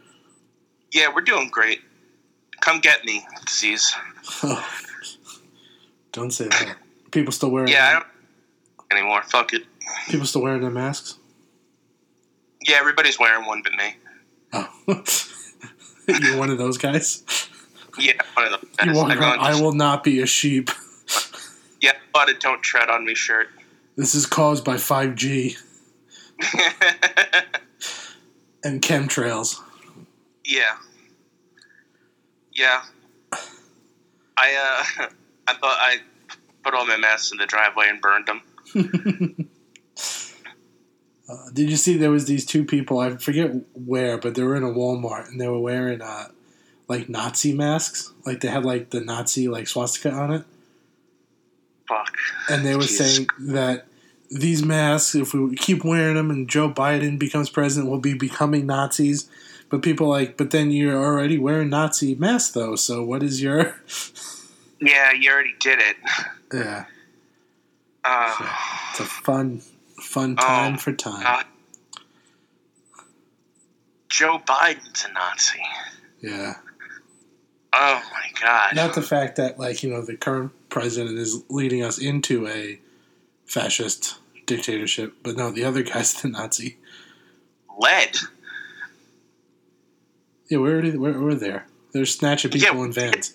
Yeah, 0.92 1.12
we're 1.12 1.22
doing 1.22 1.48
great. 1.50 1.80
Come 2.60 2.78
get 2.78 3.04
me, 3.04 3.26
disease. 3.44 3.92
Don't 6.12 6.30
say 6.30 6.46
that. 6.46 6.76
People 7.10 7.32
still 7.32 7.50
wearing 7.50 7.72
Yeah, 7.72 7.88
I 7.88 7.92
don't 7.94 8.06
anymore. 8.92 9.24
Fuck 9.24 9.52
it. 9.52 9.64
People 10.08 10.26
still 10.26 10.42
wearing 10.42 10.60
their 10.62 10.70
masks. 10.70 11.16
Yeah, 12.66 12.76
everybody's 12.78 13.18
wearing 13.18 13.46
one 13.46 13.62
but 13.62 13.72
me. 13.74 13.96
Oh, 14.52 14.68
you're 16.06 16.38
one 16.38 16.50
of 16.50 16.58
those 16.58 16.78
guys. 16.78 17.24
Yeah, 17.98 18.12
one 18.34 18.52
of 18.52 18.60
them. 18.60 18.68
You 18.88 18.94
walk 18.94 19.10
I 19.10 19.14
around. 19.16 19.40
I 19.40 19.60
will 19.60 19.72
not 19.72 20.04
be 20.04 20.20
a 20.20 20.26
sheep. 20.26 20.70
Yeah, 21.80 21.94
but 22.14 22.28
a 22.28 22.34
"Don't 22.34 22.62
Tread 22.62 22.88
on 22.88 23.04
Me" 23.04 23.12
shirt. 23.16 23.48
This 23.96 24.14
is 24.14 24.24
caused 24.24 24.64
by 24.64 24.76
5G 24.76 25.56
and 28.62 28.80
chemtrails. 28.80 29.60
yeah, 30.44 30.76
yeah. 32.54 32.82
I 34.36 34.84
uh, 35.00 35.06
I 35.48 35.54
thought 35.54 35.76
I 35.80 35.96
put 36.62 36.72
all 36.74 36.86
my 36.86 36.96
masks 36.96 37.32
in 37.32 37.38
the 37.38 37.46
driveway 37.46 37.88
and 37.88 38.00
burned 38.00 38.28
them. 38.28 39.48
Uh, 41.28 41.50
did 41.52 41.70
you 41.70 41.76
see 41.76 41.96
there 41.96 42.10
was 42.10 42.26
these 42.26 42.44
two 42.44 42.64
people? 42.64 42.98
I 42.98 43.16
forget 43.16 43.52
where, 43.74 44.18
but 44.18 44.34
they 44.34 44.42
were 44.42 44.56
in 44.56 44.64
a 44.64 44.68
Walmart 44.70 45.28
and 45.28 45.40
they 45.40 45.48
were 45.48 45.58
wearing 45.60 46.02
uh, 46.02 46.28
like 46.88 47.08
Nazi 47.08 47.52
masks. 47.54 48.12
Like 48.26 48.40
they 48.40 48.48
had 48.48 48.64
like 48.64 48.90
the 48.90 49.00
Nazi 49.00 49.48
like 49.48 49.68
swastika 49.68 50.10
on 50.10 50.32
it, 50.32 50.44
Fuck. 51.88 52.12
and 52.50 52.64
they 52.66 52.74
were 52.76 52.82
saying 52.82 53.28
that 53.38 53.86
these 54.30 54.64
masks, 54.64 55.14
if 55.14 55.32
we 55.34 55.54
keep 55.56 55.84
wearing 55.84 56.16
them 56.16 56.30
and 56.30 56.48
Joe 56.48 56.70
Biden 56.70 57.18
becomes 57.18 57.50
president, 57.50 57.90
we'll 57.90 58.00
be 58.00 58.14
becoming 58.14 58.66
Nazis. 58.66 59.28
But 59.68 59.80
people 59.82 60.08
like, 60.08 60.36
but 60.36 60.50
then 60.50 60.70
you're 60.70 61.02
already 61.02 61.38
wearing 61.38 61.70
Nazi 61.70 62.14
masks 62.14 62.52
though. 62.52 62.76
So 62.76 63.02
what 63.02 63.22
is 63.22 63.40
your? 63.42 63.74
Yeah, 64.80 65.12
you 65.12 65.30
already 65.30 65.54
did 65.60 65.78
it. 65.78 65.96
Yeah, 66.52 66.84
Uh, 68.04 68.34
it's 68.90 69.00
a 69.00 69.04
fun, 69.04 69.62
fun 70.12 70.36
time 70.36 70.74
Oh, 70.74 70.78
for 70.78 70.92
time. 70.92 71.22
God. 71.22 71.44
Joe 74.08 74.38
Biden's 74.46 75.06
a 75.08 75.12
Nazi. 75.12 75.58
Yeah. 76.20 76.54
Oh 77.72 78.02
my 78.12 78.40
god. 78.40 78.76
Not 78.76 78.94
the 78.94 79.00
fact 79.02 79.36
that, 79.36 79.58
like, 79.58 79.82
you 79.82 79.88
know, 79.90 80.02
the 80.02 80.16
current 80.16 80.52
president 80.68 81.18
is 81.18 81.42
leading 81.48 81.82
us 81.82 81.98
into 81.98 82.46
a 82.46 82.78
fascist 83.46 84.18
dictatorship, 84.44 85.14
but 85.22 85.36
no, 85.36 85.50
the 85.50 85.64
other 85.64 85.82
guy's 85.82 86.12
the 86.22 86.28
Nazi. 86.28 86.76
Lead. 87.78 88.16
Yeah, 90.50 90.58
we're 90.58 90.72
already 90.72 90.96
we're, 90.98 91.18
we're 91.18 91.34
there. 91.34 91.66
They're 91.92 92.04
snatching 92.04 92.50
people 92.50 92.76
Yeah, 92.76 92.84
in 92.84 92.92
vans. 92.92 93.34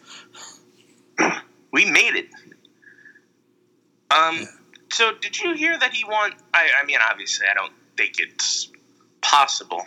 We 1.73 1.85
made 1.85 2.15
it. 2.15 2.27
Um. 4.09 4.35
Yeah. 4.37 4.45
So 4.91 5.13
did 5.21 5.39
you 5.39 5.53
hear 5.53 5.77
that 5.77 5.93
he 5.93 6.03
want? 6.05 6.35
I, 6.53 6.69
I 6.81 6.85
mean, 6.85 6.97
obviously, 7.09 7.47
I 7.49 7.53
don't 7.53 7.73
think 7.97 8.15
it's 8.19 8.69
possible. 9.21 9.83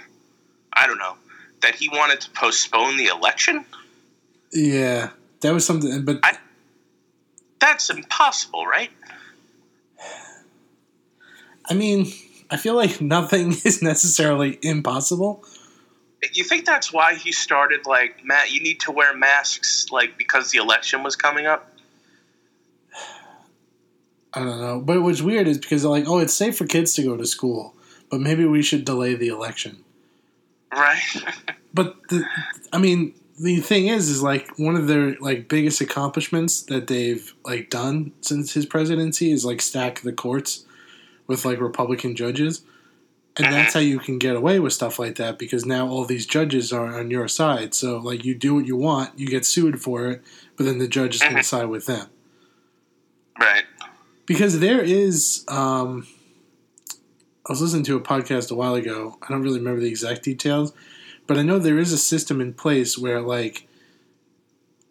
I 0.72 0.86
don't 0.86 0.98
know 0.98 1.16
that 1.62 1.74
he 1.74 1.88
wanted 1.88 2.20
to 2.22 2.30
postpone 2.30 2.96
the 2.96 3.06
election. 3.06 3.64
Yeah, 4.52 5.10
that 5.40 5.52
was 5.52 5.64
something. 5.66 6.04
But 6.04 6.20
I- 6.22 6.38
That's 7.60 7.90
impossible, 7.90 8.66
right? 8.66 8.90
I 11.68 11.74
mean, 11.74 12.06
I 12.50 12.56
feel 12.56 12.74
like 12.74 13.00
nothing 13.00 13.50
is 13.64 13.82
necessarily 13.82 14.58
impossible. 14.62 15.44
You 16.32 16.44
think 16.44 16.66
that's 16.66 16.92
why 16.92 17.14
he 17.14 17.32
started 17.32 17.86
like 17.86 18.24
Matt? 18.24 18.52
You 18.52 18.60
need 18.62 18.80
to 18.80 18.92
wear 18.92 19.16
masks, 19.16 19.86
like 19.90 20.18
because 20.18 20.50
the 20.50 20.58
election 20.58 21.02
was 21.02 21.16
coming 21.16 21.46
up. 21.46 21.69
I 24.34 24.40
don't 24.40 24.60
know. 24.60 24.80
But 24.80 25.02
what's 25.02 25.22
weird 25.22 25.48
is 25.48 25.58
because 25.58 25.82
they're 25.82 25.90
like, 25.90 26.06
oh, 26.06 26.18
it's 26.18 26.34
safe 26.34 26.56
for 26.56 26.66
kids 26.66 26.94
to 26.94 27.02
go 27.02 27.16
to 27.16 27.26
school, 27.26 27.74
but 28.10 28.20
maybe 28.20 28.44
we 28.44 28.62
should 28.62 28.84
delay 28.84 29.14
the 29.14 29.28
election. 29.28 29.84
Right. 30.72 31.00
But 31.72 31.94
the, 32.08 32.24
I 32.72 32.78
mean, 32.78 33.14
the 33.38 33.58
thing 33.60 33.86
is, 33.86 34.08
is 34.08 34.24
like 34.24 34.58
one 34.58 34.74
of 34.74 34.88
their 34.88 35.14
like 35.20 35.48
biggest 35.48 35.80
accomplishments 35.80 36.62
that 36.62 36.88
they've 36.88 37.32
like 37.44 37.70
done 37.70 38.10
since 38.22 38.54
his 38.54 38.66
presidency 38.66 39.30
is 39.30 39.44
like 39.44 39.62
stack 39.62 40.00
the 40.00 40.12
courts 40.12 40.64
with 41.28 41.44
like 41.44 41.60
Republican 41.60 42.16
judges, 42.16 42.62
and 43.36 43.52
that's 43.52 43.72
how 43.74 43.78
you 43.78 44.00
can 44.00 44.18
get 44.18 44.34
away 44.34 44.58
with 44.58 44.72
stuff 44.72 44.98
like 44.98 45.14
that 45.14 45.38
because 45.38 45.64
now 45.64 45.86
all 45.86 46.04
these 46.04 46.26
judges 46.26 46.72
are 46.72 46.98
on 46.98 47.08
your 47.08 47.28
side. 47.28 47.72
So 47.72 47.98
like 47.98 48.24
you 48.24 48.34
do 48.34 48.56
what 48.56 48.66
you 48.66 48.76
want, 48.76 49.16
you 49.16 49.28
get 49.28 49.44
sued 49.44 49.80
for 49.80 50.08
it, 50.10 50.22
but 50.56 50.66
then 50.66 50.78
the 50.78 50.88
judges 50.88 51.22
can 51.22 51.36
Mhm. 51.36 51.44
side 51.44 51.68
with 51.68 51.86
them 51.86 52.08
right. 53.40 53.64
Because 54.30 54.60
there 54.60 54.80
is. 54.80 55.44
um 55.48 56.06
I 57.46 57.52
was 57.52 57.60
listening 57.62 57.82
to 57.84 57.96
a 57.96 58.00
podcast 58.00 58.52
a 58.52 58.54
while 58.54 58.76
ago. 58.76 59.18
I 59.22 59.28
don't 59.28 59.42
really 59.42 59.58
remember 59.58 59.80
the 59.80 59.88
exact 59.88 60.22
details, 60.22 60.72
but 61.26 61.36
I 61.36 61.42
know 61.42 61.58
there 61.58 61.78
is 61.78 61.92
a 61.92 61.98
system 61.98 62.40
in 62.40 62.54
place 62.54 62.96
where 62.96 63.20
like 63.20 63.66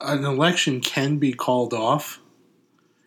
an 0.02 0.26
election 0.26 0.82
can 0.82 1.18
be 1.18 1.32
called 1.32 1.74
off 1.74 2.20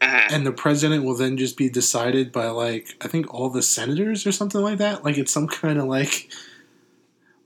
hmm 0.03 0.33
and 0.35 0.47
the 0.47 0.53
president 0.53 1.05
will 1.05 1.17
then 1.17 1.37
just 1.37 1.57
be 1.59 1.69
decided 1.69 2.33
by 2.33 2.47
like 2.49 2.97
I 3.03 3.09
think 3.09 3.33
all 3.35 3.51
the 3.51 3.63
senators 3.63 4.27
or 4.27 4.33
something 4.33 4.63
like 4.63 4.79
that. 4.79 5.05
Like 5.05 5.19
it's 5.19 5.33
some 5.33 5.49
kind 5.49 5.79
of 5.79 5.85
like 5.85 6.31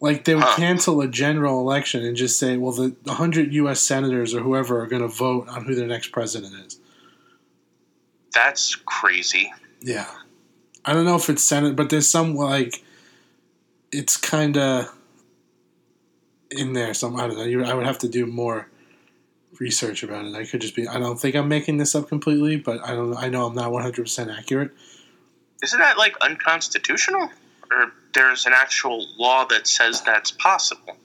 like 0.00 0.24
they 0.24 0.34
would 0.36 0.44
Huh. 0.44 0.56
cancel 0.56 1.00
a 1.00 1.08
general 1.08 1.58
election 1.60 2.04
and 2.04 2.16
just 2.16 2.38
say, 2.38 2.56
well, 2.56 2.72
the, 2.72 2.94
the 3.02 3.14
hundred 3.14 3.52
U.S. 3.54 3.80
senators 3.80 4.34
or 4.34 4.40
whoever 4.40 4.80
are 4.80 4.86
going 4.86 5.02
to 5.02 5.08
vote 5.08 5.48
on 5.48 5.64
who 5.64 5.74
their 5.74 5.86
next 5.88 6.08
president 6.12 6.54
is. 6.66 6.78
That's 8.36 8.74
crazy. 8.74 9.50
Yeah. 9.80 10.10
I 10.84 10.92
don't 10.92 11.06
know 11.06 11.16
if 11.16 11.30
it's 11.30 11.42
Senate, 11.42 11.74
but 11.74 11.88
there's 11.88 12.06
some 12.06 12.36
like 12.36 12.84
it's 13.90 14.18
kind 14.18 14.58
of 14.58 14.94
in 16.50 16.74
there. 16.74 16.92
Some 16.92 17.16
I 17.16 17.26
don't 17.26 17.38
know. 17.38 17.64
I 17.64 17.72
would 17.72 17.86
have 17.86 17.98
to 18.00 18.08
do 18.08 18.26
more 18.26 18.68
research 19.58 20.02
about 20.02 20.26
it. 20.26 20.34
I 20.34 20.44
could 20.44 20.60
just 20.60 20.76
be. 20.76 20.86
I 20.86 20.98
don't 20.98 21.18
think 21.18 21.34
I'm 21.34 21.48
making 21.48 21.78
this 21.78 21.94
up 21.94 22.10
completely, 22.10 22.56
but 22.56 22.86
I 22.86 22.90
don't. 22.90 23.16
I 23.16 23.30
know 23.30 23.46
I'm 23.46 23.54
not 23.54 23.72
100 23.72 24.02
percent 24.02 24.30
accurate. 24.30 24.70
Isn't 25.62 25.80
that 25.80 25.96
like 25.96 26.14
unconstitutional? 26.20 27.30
Or 27.70 27.92
there's 28.12 28.44
an 28.44 28.52
actual 28.54 29.06
law 29.16 29.46
that 29.46 29.66
says 29.66 30.02
that's 30.02 30.30
possible? 30.30 30.98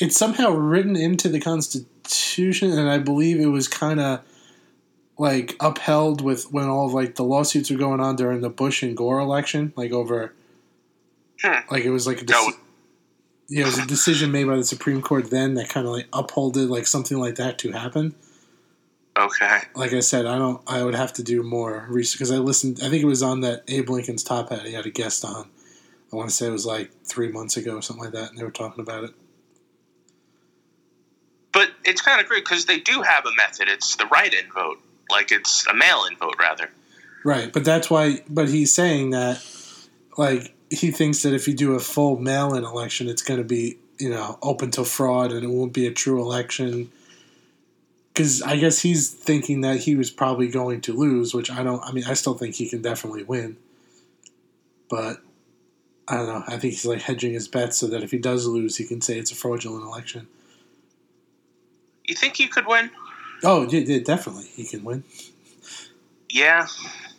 It's 0.00 0.18
somehow 0.18 0.50
written 0.50 0.96
into 0.96 1.30
the 1.30 1.40
Constitution, 1.40 2.72
and 2.72 2.90
I 2.90 2.98
believe 2.98 3.40
it 3.40 3.46
was 3.46 3.68
kind 3.68 4.00
of 4.00 4.20
like 5.18 5.56
upheld 5.60 6.20
with 6.20 6.50
when 6.52 6.68
all 6.68 6.86
of 6.86 6.94
like 6.94 7.14
the 7.14 7.24
lawsuits 7.24 7.70
were 7.70 7.76
going 7.76 8.00
on 8.00 8.16
during 8.16 8.40
the 8.40 8.50
Bush 8.50 8.82
and 8.82 8.96
Gore 8.96 9.20
election, 9.20 9.72
like 9.76 9.92
over. 9.92 10.34
Hmm. 11.42 11.60
Like 11.70 11.84
it 11.84 11.90
was 11.90 12.06
like 12.06 12.22
a 12.22 12.52
yeah, 13.48 13.62
it 13.62 13.66
was 13.66 13.78
a 13.78 13.86
decision 13.86 14.30
made 14.32 14.46
by 14.46 14.56
the 14.56 14.64
Supreme 14.64 15.02
Court 15.02 15.30
then 15.30 15.54
that 15.54 15.68
kind 15.68 15.86
of 15.86 15.92
like 15.92 16.08
upholded 16.12 16.70
like 16.70 16.86
something 16.86 17.18
like 17.18 17.36
that 17.36 17.58
to 17.58 17.72
happen. 17.72 18.14
Okay. 19.16 19.60
Like 19.76 19.92
I 19.92 20.00
said, 20.00 20.26
I 20.26 20.38
don't. 20.38 20.60
I 20.66 20.82
would 20.82 20.94
have 20.94 21.12
to 21.14 21.22
do 21.22 21.42
more 21.42 21.86
research 21.88 22.18
because 22.18 22.30
I 22.32 22.38
listened. 22.38 22.80
I 22.82 22.88
think 22.88 23.02
it 23.02 23.06
was 23.06 23.22
on 23.22 23.42
that 23.42 23.62
Abe 23.68 23.88
Lincoln's 23.90 24.24
Top 24.24 24.50
Hat. 24.50 24.66
He 24.66 24.72
had 24.72 24.86
a 24.86 24.90
guest 24.90 25.24
on. 25.24 25.48
I 26.12 26.16
want 26.16 26.30
to 26.30 26.34
say 26.34 26.46
it 26.46 26.50
was 26.50 26.66
like 26.66 26.90
three 27.04 27.30
months 27.30 27.56
ago 27.56 27.76
or 27.76 27.82
something 27.82 28.04
like 28.04 28.14
that, 28.14 28.30
and 28.30 28.38
they 28.38 28.44
were 28.44 28.50
talking 28.50 28.82
about 28.82 29.04
it. 29.04 29.10
But 31.52 31.70
it's 31.84 32.00
kind 32.00 32.20
of 32.20 32.26
great 32.26 32.44
because 32.44 32.64
they 32.66 32.80
do 32.80 33.02
have 33.02 33.24
a 33.26 33.34
method. 33.36 33.68
It's 33.68 33.94
the 33.94 34.06
write-in 34.06 34.50
vote, 34.52 34.80
like 35.10 35.32
it's 35.32 35.66
a 35.66 35.74
mail-in 35.74 36.16
vote 36.16 36.36
rather. 36.38 36.70
Right, 37.24 37.52
but 37.52 37.64
that's 37.64 37.90
why. 37.90 38.22
But 38.28 38.48
he's 38.48 38.74
saying 38.74 39.10
that, 39.10 39.44
like, 40.18 40.54
he 40.70 40.90
thinks 40.90 41.22
that 41.22 41.32
if 41.32 41.48
you 41.48 41.54
do 41.54 41.74
a 41.74 41.80
full 41.80 42.18
mail-in 42.18 42.64
election, 42.64 43.08
it's 43.08 43.22
going 43.22 43.38
to 43.38 43.44
be, 43.44 43.78
you 43.98 44.10
know, 44.10 44.38
open 44.42 44.70
to 44.72 44.84
fraud 44.84 45.32
and 45.32 45.44
it 45.44 45.48
won't 45.48 45.72
be 45.72 45.86
a 45.86 45.92
true 45.92 46.20
election. 46.20 46.90
Because 48.12 48.42
I 48.42 48.56
guess 48.56 48.80
he's 48.80 49.10
thinking 49.10 49.62
that 49.62 49.80
he 49.80 49.96
was 49.96 50.10
probably 50.10 50.48
going 50.48 50.82
to 50.82 50.92
lose, 50.92 51.34
which 51.34 51.50
I 51.50 51.62
don't. 51.62 51.82
I 51.82 51.92
mean, 51.92 52.04
I 52.04 52.14
still 52.14 52.34
think 52.34 52.54
he 52.54 52.68
can 52.68 52.80
definitely 52.82 53.24
win, 53.24 53.56
but 54.88 55.20
I 56.06 56.16
don't 56.16 56.26
know. 56.26 56.44
I 56.46 56.58
think 56.58 56.74
he's 56.74 56.86
like 56.86 57.02
hedging 57.02 57.32
his 57.32 57.48
bets 57.48 57.78
so 57.78 57.86
that 57.88 58.02
if 58.02 58.10
he 58.10 58.18
does 58.18 58.46
lose, 58.46 58.76
he 58.76 58.84
can 58.84 59.00
say 59.00 59.18
it's 59.18 59.32
a 59.32 59.34
fraudulent 59.34 59.84
election. 59.84 60.28
You 62.04 62.14
think 62.14 62.38
you 62.38 62.48
could 62.48 62.66
win? 62.66 62.90
Oh, 63.42 63.68
yeah, 63.68 63.98
definitely, 63.98 64.44
he 64.44 64.64
can 64.64 64.84
win. 64.84 65.04
Yeah, 66.30 66.66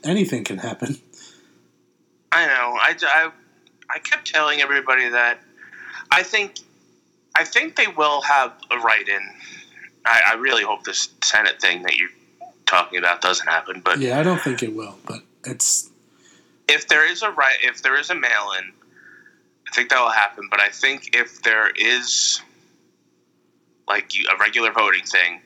Anything 0.06 0.44
can 0.44 0.60
happen. 0.60 0.98
I 2.32 2.46
know. 2.46 2.78
I, 2.80 2.96
I, 3.02 3.32
I 3.90 4.00
kept 4.00 4.32
telling 4.32 4.62
everybody 4.62 5.10
that 5.10 5.40
I 6.12 6.22
think 6.22 6.60
I 7.34 7.44
think 7.44 7.76
they 7.76 7.88
will 7.88 8.22
have 8.22 8.54
a 8.70 8.78
write-in. 8.78 9.22
I, 10.06 10.22
I 10.28 10.34
really 10.36 10.64
hope 10.64 10.84
this 10.84 11.10
Senate 11.24 11.60
thing 11.60 11.82
that 11.84 11.98
you're 11.98 12.12
talking 12.68 13.00
about 13.00 13.22
doesn't 13.22 13.48
happen. 13.48 13.82
But 13.84 14.00
Yeah, 14.00 14.20
I 14.20 14.24
don't 14.24 14.40
think 14.40 14.62
it 14.62 14.76
will, 14.76 14.96
but 15.08 15.22
it's 15.44 15.90
if 16.68 16.88
there 16.88 17.10
is 17.10 17.24
a 17.24 17.32
right, 17.32 17.58
if 17.64 17.82
there 17.82 18.00
is 18.00 18.12
a 18.12 18.16
mail-in, 18.16 18.72
I 19.68 19.74
think 19.74 19.90
that 19.90 20.00
will 20.00 20.10
happen. 20.10 20.48
But 20.52 20.60
I 20.60 20.70
think 20.70 21.16
if 21.16 21.42
there 21.42 21.72
is 21.76 22.42
like 23.88 24.12
a 24.32 24.38
regular 24.38 24.72
voting 24.72 25.04
thing, 25.04 25.42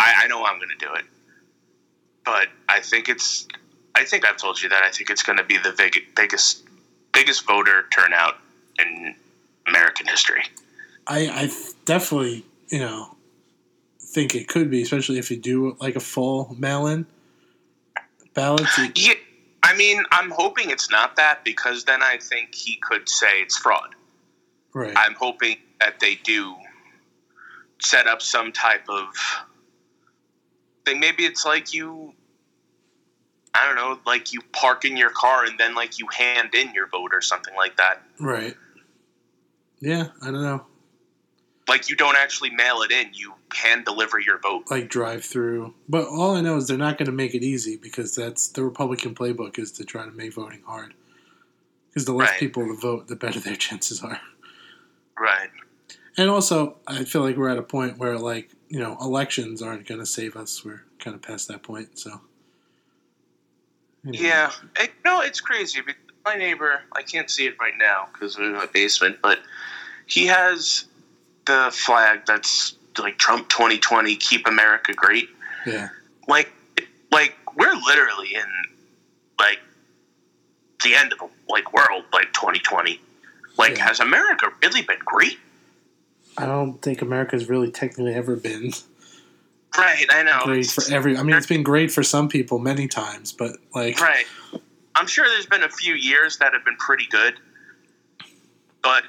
I, 0.00 0.24
I 0.24 0.26
know 0.28 0.44
I'm 0.44 0.56
going 0.56 0.70
to 0.70 0.86
do 0.86 0.92
it. 0.94 1.04
But 2.24 2.48
I 2.68 2.80
think 2.80 3.08
it's, 3.08 3.46
I 3.94 4.04
think 4.04 4.26
I've 4.26 4.36
told 4.36 4.60
you 4.60 4.68
that 4.70 4.82
I 4.82 4.90
think 4.90 5.10
it's 5.10 5.22
going 5.22 5.38
to 5.38 5.44
be 5.44 5.58
the 5.58 5.74
big, 5.76 5.96
biggest, 6.16 6.64
biggest 7.12 7.46
voter 7.46 7.84
turnout 7.94 8.38
in 8.78 9.14
American 9.66 10.06
history. 10.06 10.42
I, 11.06 11.28
I 11.28 11.50
definitely, 11.84 12.44
you 12.68 12.78
know, 12.78 13.14
think 14.00 14.34
it 14.34 14.48
could 14.48 14.70
be, 14.70 14.82
especially 14.82 15.18
if 15.18 15.30
you 15.30 15.36
do 15.36 15.76
like 15.80 15.96
a 15.96 16.00
full 16.00 16.54
mail-in 16.58 17.06
ballot. 18.34 18.66
Yeah, 18.96 19.14
I 19.62 19.76
mean, 19.76 20.02
I'm 20.10 20.30
hoping 20.30 20.70
it's 20.70 20.90
not 20.90 21.16
that 21.16 21.44
because 21.44 21.84
then 21.84 22.02
I 22.02 22.18
think 22.18 22.54
he 22.54 22.76
could 22.76 23.08
say 23.08 23.40
it's 23.40 23.56
fraud. 23.56 23.94
Right. 24.72 24.94
I'm 24.96 25.14
hoping 25.14 25.58
that 25.80 26.00
they 26.00 26.14
do 26.16 26.54
set 27.80 28.06
up 28.06 28.22
some 28.22 28.52
type 28.52 28.88
of 28.88 29.06
thing. 30.84 31.00
Maybe 31.00 31.24
it's 31.24 31.44
like 31.44 31.72
you, 31.74 32.14
I 33.54 33.66
don't 33.66 33.76
know, 33.76 33.98
like 34.06 34.32
you 34.32 34.40
park 34.52 34.84
in 34.84 34.96
your 34.96 35.10
car 35.10 35.44
and 35.44 35.58
then 35.58 35.74
like 35.74 35.98
you 35.98 36.06
hand 36.12 36.54
in 36.54 36.72
your 36.74 36.86
vote 36.88 37.10
or 37.12 37.20
something 37.20 37.54
like 37.54 37.76
that. 37.76 38.02
Right. 38.18 38.54
Yeah, 39.80 40.08
I 40.22 40.26
don't 40.26 40.42
know. 40.42 40.66
Like 41.68 41.88
you 41.88 41.96
don't 41.96 42.16
actually 42.16 42.50
mail 42.50 42.82
it 42.82 42.90
in; 42.90 43.10
you 43.12 43.32
hand 43.54 43.84
deliver 43.84 44.18
your 44.18 44.38
vote. 44.40 44.64
Like 44.70 44.88
drive 44.88 45.24
through. 45.24 45.72
But 45.88 46.08
all 46.08 46.34
I 46.34 46.40
know 46.40 46.56
is 46.56 46.66
they're 46.66 46.76
not 46.76 46.98
going 46.98 47.06
to 47.06 47.12
make 47.12 47.34
it 47.34 47.44
easy 47.44 47.76
because 47.76 48.14
that's 48.14 48.48
the 48.48 48.64
Republican 48.64 49.14
playbook 49.14 49.58
is 49.58 49.70
to 49.72 49.84
try 49.84 50.04
to 50.04 50.10
make 50.10 50.34
voting 50.34 50.62
hard. 50.66 50.94
Because 51.88 52.06
the 52.06 52.12
less 52.12 52.30
Right. 52.30 52.40
people 52.40 52.66
to 52.66 52.74
vote, 52.74 53.06
the 53.08 53.16
better 53.16 53.38
their 53.38 53.54
chances 53.56 54.02
are. 54.02 54.20
Right. 55.18 55.50
And 56.20 56.28
also, 56.28 56.76
I 56.86 57.04
feel 57.04 57.22
like 57.22 57.38
we're 57.38 57.48
at 57.48 57.56
a 57.56 57.62
point 57.62 57.96
where, 57.96 58.18
like, 58.18 58.50
you 58.68 58.78
know, 58.78 58.94
elections 59.00 59.62
aren't 59.62 59.86
going 59.86 60.00
to 60.00 60.06
save 60.06 60.36
us. 60.36 60.62
We're 60.62 60.82
kind 60.98 61.14
of 61.16 61.22
past 61.22 61.48
that 61.48 61.62
point. 61.62 61.98
So, 61.98 62.20
Anyway. 64.06 64.24
Yeah. 64.24 64.50
It, 64.78 64.90
no, 65.02 65.22
it's 65.22 65.40
crazy. 65.40 65.80
But 65.80 65.94
my 66.26 66.34
neighbor, 66.36 66.82
I 66.94 67.00
can't 67.00 67.30
see 67.30 67.46
it 67.46 67.56
right 67.58 67.72
now 67.78 68.08
because 68.12 68.36
we're 68.38 68.48
in 68.48 68.52
my 68.52 68.66
basement, 68.66 69.16
but 69.22 69.38
he 70.04 70.26
has 70.26 70.84
the 71.46 71.70
flag 71.72 72.26
that's 72.26 72.74
like 72.98 73.16
Trump 73.16 73.48
2020, 73.48 74.14
keep 74.16 74.46
America 74.46 74.92
great. 74.92 75.30
Yeah. 75.66 75.88
Like, 76.28 76.52
like 77.10 77.34
we're 77.56 77.74
literally 77.86 78.34
in 78.34 78.44
like 79.38 79.60
the 80.84 80.94
end 80.94 81.14
of 81.14 81.18
the 81.18 81.28
like 81.48 81.72
world, 81.72 82.04
like 82.12 82.30
2020. 82.34 83.00
Like, 83.56 83.78
Yeah. 83.78 83.86
has 83.86 84.00
America 84.00 84.52
really 84.62 84.82
been 84.82 84.98
great? 85.02 85.38
I 86.42 86.46
don't 86.46 86.80
think 86.80 87.02
America's 87.02 87.48
really 87.48 87.70
technically 87.70 88.14
ever 88.14 88.36
been 88.36 88.72
Right, 89.78 90.06
I 90.10 90.22
know. 90.24 90.40
great 90.44 90.66
for 90.66 90.82
every. 90.92 91.16
I 91.16 91.22
mean, 91.22 91.36
it's 91.36 91.46
been 91.46 91.62
great 91.62 91.92
for 91.92 92.02
some 92.02 92.28
people 92.28 92.58
many 92.58 92.88
times, 92.88 93.32
but 93.32 93.52
like, 93.74 94.00
Right. 94.00 94.24
I'm 94.96 95.06
sure 95.06 95.28
there's 95.28 95.46
been 95.46 95.62
a 95.62 95.68
few 95.68 95.94
years 95.94 96.38
that 96.38 96.52
have 96.54 96.64
been 96.64 96.76
pretty 96.76 97.06
good, 97.08 97.34
but 98.82 99.04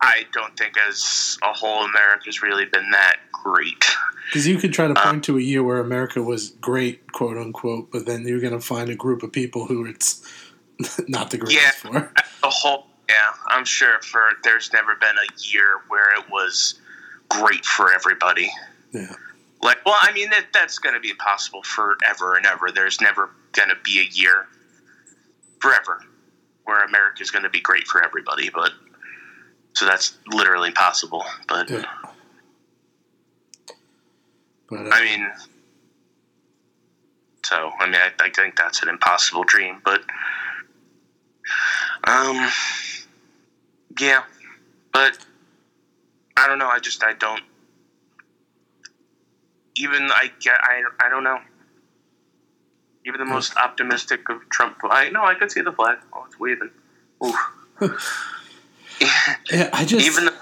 I 0.00 0.24
don't 0.32 0.56
think 0.58 0.74
as 0.88 1.36
a 1.42 1.52
whole 1.52 1.84
America's 1.84 2.42
really 2.42 2.64
been 2.64 2.90
that 2.92 3.16
great. 3.32 3.84
because 4.28 4.46
you 4.46 4.56
could 4.56 4.72
try 4.72 4.86
to 4.88 4.98
Uh, 4.98 5.04
point 5.04 5.24
to 5.24 5.36
a 5.36 5.40
year 5.40 5.62
where 5.62 5.78
America 5.80 6.22
was 6.22 6.50
great, 6.62 7.12
quote 7.12 7.36
unquote, 7.36 7.90
but 7.92 8.06
then 8.06 8.26
you're 8.26 8.40
going 8.40 8.52
to 8.58 8.60
find 8.66 8.88
a 8.88 8.94
group 8.96 9.22
of 9.22 9.32
people 9.32 9.66
who 9.66 9.84
it's 9.84 10.22
not 11.08 11.30
the 11.30 11.36
greatest 11.38 11.84
Yeah. 11.84 11.90
for. 11.90 12.12
The 12.42 12.48
whole, 12.50 12.86
yeah, 13.08 13.32
I'm 13.48 13.64
sure 13.64 14.00
for 14.00 14.20
there's 14.42 14.72
never 14.72 14.94
been 14.96 15.16
a 15.16 15.42
year 15.52 15.80
where 15.88 16.14
it 16.18 16.30
was 16.30 16.80
great 17.28 17.64
for 17.64 17.92
everybody. 17.92 18.50
Yeah. 18.92 19.14
Like, 19.62 19.78
well, 19.86 19.98
I 20.00 20.12
mean, 20.12 20.30
that, 20.30 20.46
that's 20.52 20.78
going 20.78 20.94
to 20.94 21.00
be 21.00 21.10
impossible 21.10 21.62
forever 21.62 22.36
and 22.36 22.46
ever. 22.46 22.70
There's 22.74 23.00
never 23.00 23.30
going 23.52 23.70
to 23.70 23.76
be 23.84 24.00
a 24.00 24.08
year 24.12 24.46
forever 25.60 26.02
where 26.64 26.84
America's 26.84 27.30
going 27.30 27.44
to 27.44 27.48
be 27.50 27.60
great 27.60 27.86
for 27.86 28.04
everybody, 28.04 28.50
but 28.50 28.72
so 29.74 29.86
that's 29.86 30.18
literally 30.28 30.68
impossible. 30.68 31.24
But 31.48 31.70
Yeah. 31.70 31.84
But 34.68 34.86
uh, 34.86 34.90
I 34.92 35.04
mean, 35.04 35.30
so 37.44 37.70
I 37.78 37.86
mean, 37.86 37.94
I, 37.94 38.10
I 38.20 38.30
think 38.30 38.56
that's 38.56 38.82
an 38.82 38.88
impossible 38.88 39.44
dream, 39.44 39.80
but 39.84 40.02
um, 42.04 42.48
yeah, 44.00 44.22
but 44.92 45.18
I 46.36 46.46
don't 46.46 46.58
know. 46.58 46.68
I 46.68 46.78
just 46.78 47.02
I 47.04 47.14
don't 47.14 47.42
even 49.76 50.10
I 50.10 50.30
get 50.40 50.56
I 50.60 50.82
I 51.00 51.08
don't 51.08 51.24
know. 51.24 51.38
Even 53.04 53.20
the 53.20 53.26
hmm. 53.26 53.32
most 53.32 53.56
optimistic 53.56 54.28
of 54.28 54.48
Trump, 54.50 54.78
I 54.84 55.10
no, 55.10 55.24
I 55.24 55.34
could 55.34 55.50
see 55.50 55.60
the 55.60 55.72
flag. 55.72 55.98
Oh, 56.12 56.24
it's 56.26 56.38
waving. 56.38 56.70
Oof. 57.24 57.36
yeah, 59.50 59.70
I 59.72 59.84
just 59.84 60.06
even 60.06 60.26
the, 60.26 60.34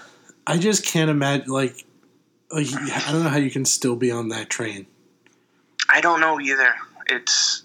I 0.46 0.58
just 0.58 0.84
can't 0.84 1.10
imagine 1.10 1.48
like. 1.48 1.84
Like, 2.50 2.66
I 2.72 3.10
don't 3.10 3.24
know 3.24 3.30
how 3.30 3.38
you 3.38 3.50
can 3.50 3.64
still 3.64 3.96
be 3.96 4.12
on 4.12 4.28
that 4.28 4.48
train. 4.48 4.86
I 5.88 6.00
don't 6.00 6.20
know 6.20 6.40
either. 6.40 6.72
It's 7.06 7.64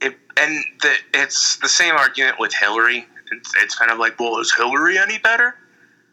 it, 0.00 0.16
and 0.36 0.64
the, 0.82 0.94
it's 1.14 1.56
the 1.56 1.68
same 1.68 1.94
argument 1.96 2.38
with 2.38 2.54
Hillary. 2.54 3.06
It's, 3.32 3.54
it's 3.62 3.74
kind 3.74 3.90
of 3.90 3.98
like, 3.98 4.18
well, 4.18 4.38
is 4.38 4.52
Hillary 4.54 4.98
any 4.98 5.18
better? 5.18 5.54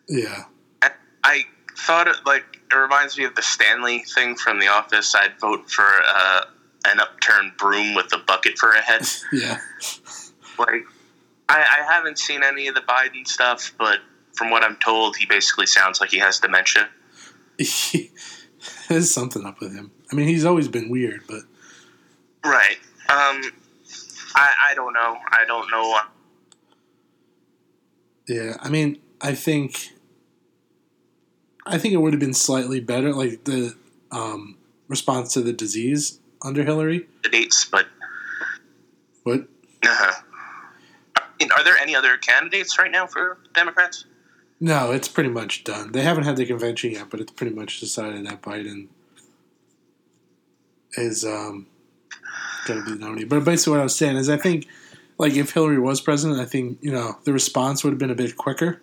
Yeah. 0.07 0.43
I, 0.81 0.91
I 1.23 1.43
thought 1.77 2.07
it 2.07 2.17
like 2.25 2.43
it 2.71 2.75
reminds 2.75 3.17
me 3.17 3.25
of 3.25 3.35
the 3.35 3.41
Stanley 3.41 3.99
thing 4.13 4.35
from 4.35 4.59
The 4.59 4.67
Office. 4.67 5.13
I'd 5.15 5.39
vote 5.39 5.69
for 5.69 5.85
uh, 5.85 6.41
an 6.85 6.99
upturned 6.99 7.53
broom 7.57 7.95
with 7.95 8.11
a 8.13 8.17
bucket 8.19 8.57
for 8.57 8.71
a 8.71 8.81
head. 8.81 9.01
Yeah. 9.33 9.59
like, 10.57 10.83
I, 11.49 11.61
I 11.61 11.93
haven't 11.93 12.17
seen 12.19 12.41
any 12.43 12.67
of 12.67 12.75
the 12.75 12.81
Biden 12.81 13.27
stuff, 13.27 13.73
but 13.77 13.99
from 14.33 14.49
what 14.49 14.63
I'm 14.63 14.77
told, 14.77 15.15
he 15.17 15.25
basically 15.25 15.65
sounds 15.65 15.99
like 16.01 16.09
he 16.09 16.19
has 16.19 16.39
dementia. 16.39 16.89
There's 18.89 19.11
something 19.11 19.45
up 19.45 19.59
with 19.59 19.73
him. 19.75 19.91
I 20.11 20.15
mean, 20.15 20.27
he's 20.27 20.45
always 20.45 20.67
been 20.67 20.89
weird, 20.89 21.21
but 21.27 21.41
Right. 22.43 22.77
Um. 23.09 23.41
I 24.35 24.51
I 24.71 24.75
don't 24.75 24.93
know. 24.93 25.17
I 25.31 25.45
don't 25.47 25.69
know. 25.71 25.99
Yeah, 28.27 28.57
I 28.61 28.69
mean, 28.69 28.99
I 29.21 29.33
think 29.33 29.89
I 31.65 31.77
think 31.77 31.93
it 31.93 31.97
would 31.97 32.13
have 32.13 32.19
been 32.19 32.33
slightly 32.33 32.79
better, 32.79 33.13
like 33.13 33.43
the 33.45 33.75
um, 34.11 34.57
response 34.87 35.33
to 35.33 35.41
the 35.41 35.53
disease 35.53 36.19
under 36.43 36.63
Hillary. 36.63 37.07
the 37.23 37.29
dates, 37.29 37.65
but 37.65 37.87
uh 39.27 40.11
I 41.17 41.21
mean, 41.39 41.51
are 41.51 41.63
there 41.63 41.75
any 41.77 41.95
other 41.95 42.17
candidates 42.17 42.77
right 42.79 42.91
now 42.91 43.07
for 43.07 43.39
Democrats? 43.53 44.05
no, 44.59 44.91
it's 44.91 45.07
pretty 45.09 45.29
much 45.29 45.63
done. 45.65 45.91
They 45.91 46.01
haven't 46.01 46.23
had 46.23 46.37
the 46.37 46.45
convention 46.45 46.91
yet, 46.91 47.09
but 47.09 47.19
it's 47.19 47.31
pretty 47.31 47.53
much 47.53 47.79
decided 47.81 48.25
that 48.25 48.41
Biden 48.41 48.87
is 50.93 51.25
um, 51.25 51.67
going 52.65 52.79
to 52.79 52.85
be 52.85 52.91
the 52.93 52.99
nominee. 53.05 53.25
But 53.25 53.43
basically, 53.43 53.71
what 53.71 53.79
I 53.81 53.83
was 53.83 53.95
saying 53.95 54.15
is, 54.15 54.29
I 54.29 54.37
think, 54.37 54.65
like, 55.17 55.33
if 55.35 55.51
Hillary 55.51 55.79
was 55.79 56.01
president, 56.01 56.39
I 56.39 56.45
think 56.45 56.77
you 56.81 56.91
know 56.91 57.17
the 57.23 57.33
response 57.33 57.83
would 57.83 57.91
have 57.91 57.99
been 57.99 58.11
a 58.11 58.15
bit 58.15 58.35
quicker 58.37 58.81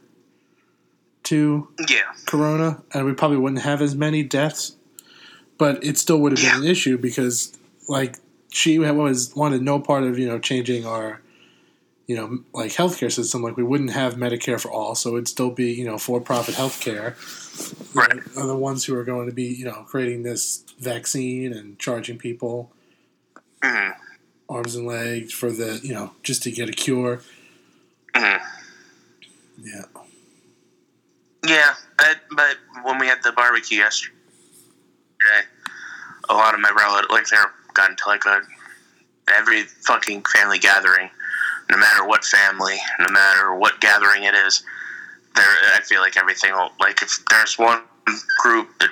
to 1.24 1.68
Yeah. 1.88 2.02
corona, 2.26 2.82
and 2.92 3.06
we 3.06 3.12
probably 3.12 3.36
wouldn't 3.38 3.62
have 3.62 3.80
as 3.80 3.94
many 3.94 4.22
deaths. 4.22 4.76
But 5.58 5.84
it 5.84 5.96
still 5.98 6.18
would 6.20 6.36
have 6.36 6.40
been 6.52 6.64
an 6.64 6.68
issue 6.68 6.98
because, 6.98 7.56
like, 7.88 8.18
she 8.50 8.78
was 8.78 9.34
wanted 9.36 9.62
no 9.62 9.78
part 9.78 10.02
of 10.04 10.18
you 10.18 10.26
know 10.26 10.38
changing 10.38 10.84
our, 10.84 11.20
you 12.08 12.16
know, 12.16 12.40
like 12.52 12.72
healthcare 12.72 13.12
system. 13.12 13.42
Like, 13.42 13.56
we 13.56 13.62
wouldn't 13.62 13.90
have 13.92 14.14
Medicare 14.14 14.60
for 14.60 14.70
all, 14.70 14.94
so 14.96 15.10
it'd 15.10 15.28
still 15.28 15.50
be 15.50 15.70
you 15.72 15.84
know 15.84 15.98
for-profit 15.98 16.54
healthcare. 16.56 17.14
Right. 17.94 18.14
know, 18.34 18.42
are 18.42 18.46
the 18.46 18.56
ones 18.56 18.84
who 18.84 18.96
are 18.96 19.04
going 19.04 19.26
to 19.28 19.34
be 19.34 19.44
you 19.44 19.64
know 19.66 19.84
creating 19.86 20.22
this 20.24 20.64
vaccine 20.80 21.52
and 21.52 21.78
charging 21.78 22.16
people 22.18 22.72
Mhm. 23.62 23.94
Arms 24.48 24.74
and 24.74 24.86
legs 24.86 25.32
for 25.32 25.50
the 25.50 25.80
you 25.82 25.94
know 25.94 26.12
just 26.22 26.42
to 26.44 26.50
get 26.50 26.68
a 26.68 26.72
cure. 26.72 27.22
Mhm. 28.14 28.40
Yeah. 29.62 29.84
Yeah, 31.46 31.74
I, 31.98 32.14
but 32.36 32.56
when 32.84 32.98
we 32.98 33.06
had 33.08 33.18
the 33.24 33.32
barbecue 33.32 33.78
yesterday, 33.78 34.14
a 36.28 36.34
lot 36.34 36.54
of 36.54 36.60
my 36.60 36.70
relatives, 36.70 37.10
like, 37.10 37.26
they 37.26 37.36
got 37.74 37.90
into 37.90 38.04
like 38.06 38.24
a 38.26 38.42
every 39.36 39.62
fucking 39.64 40.22
family 40.32 40.58
gathering, 40.58 41.10
no 41.70 41.76
matter 41.76 42.06
what 42.06 42.24
family, 42.24 42.76
no 43.00 43.06
matter 43.10 43.54
what 43.54 43.80
gathering 43.80 44.24
it 44.24 44.34
is. 44.34 44.62
There, 45.34 45.44
I 45.74 45.80
feel 45.80 46.00
like 46.00 46.16
everything. 46.16 46.52
Will, 46.52 46.70
like, 46.78 47.02
if 47.02 47.10
there's 47.30 47.58
one 47.58 47.82
group 48.38 48.68
that 48.80 48.90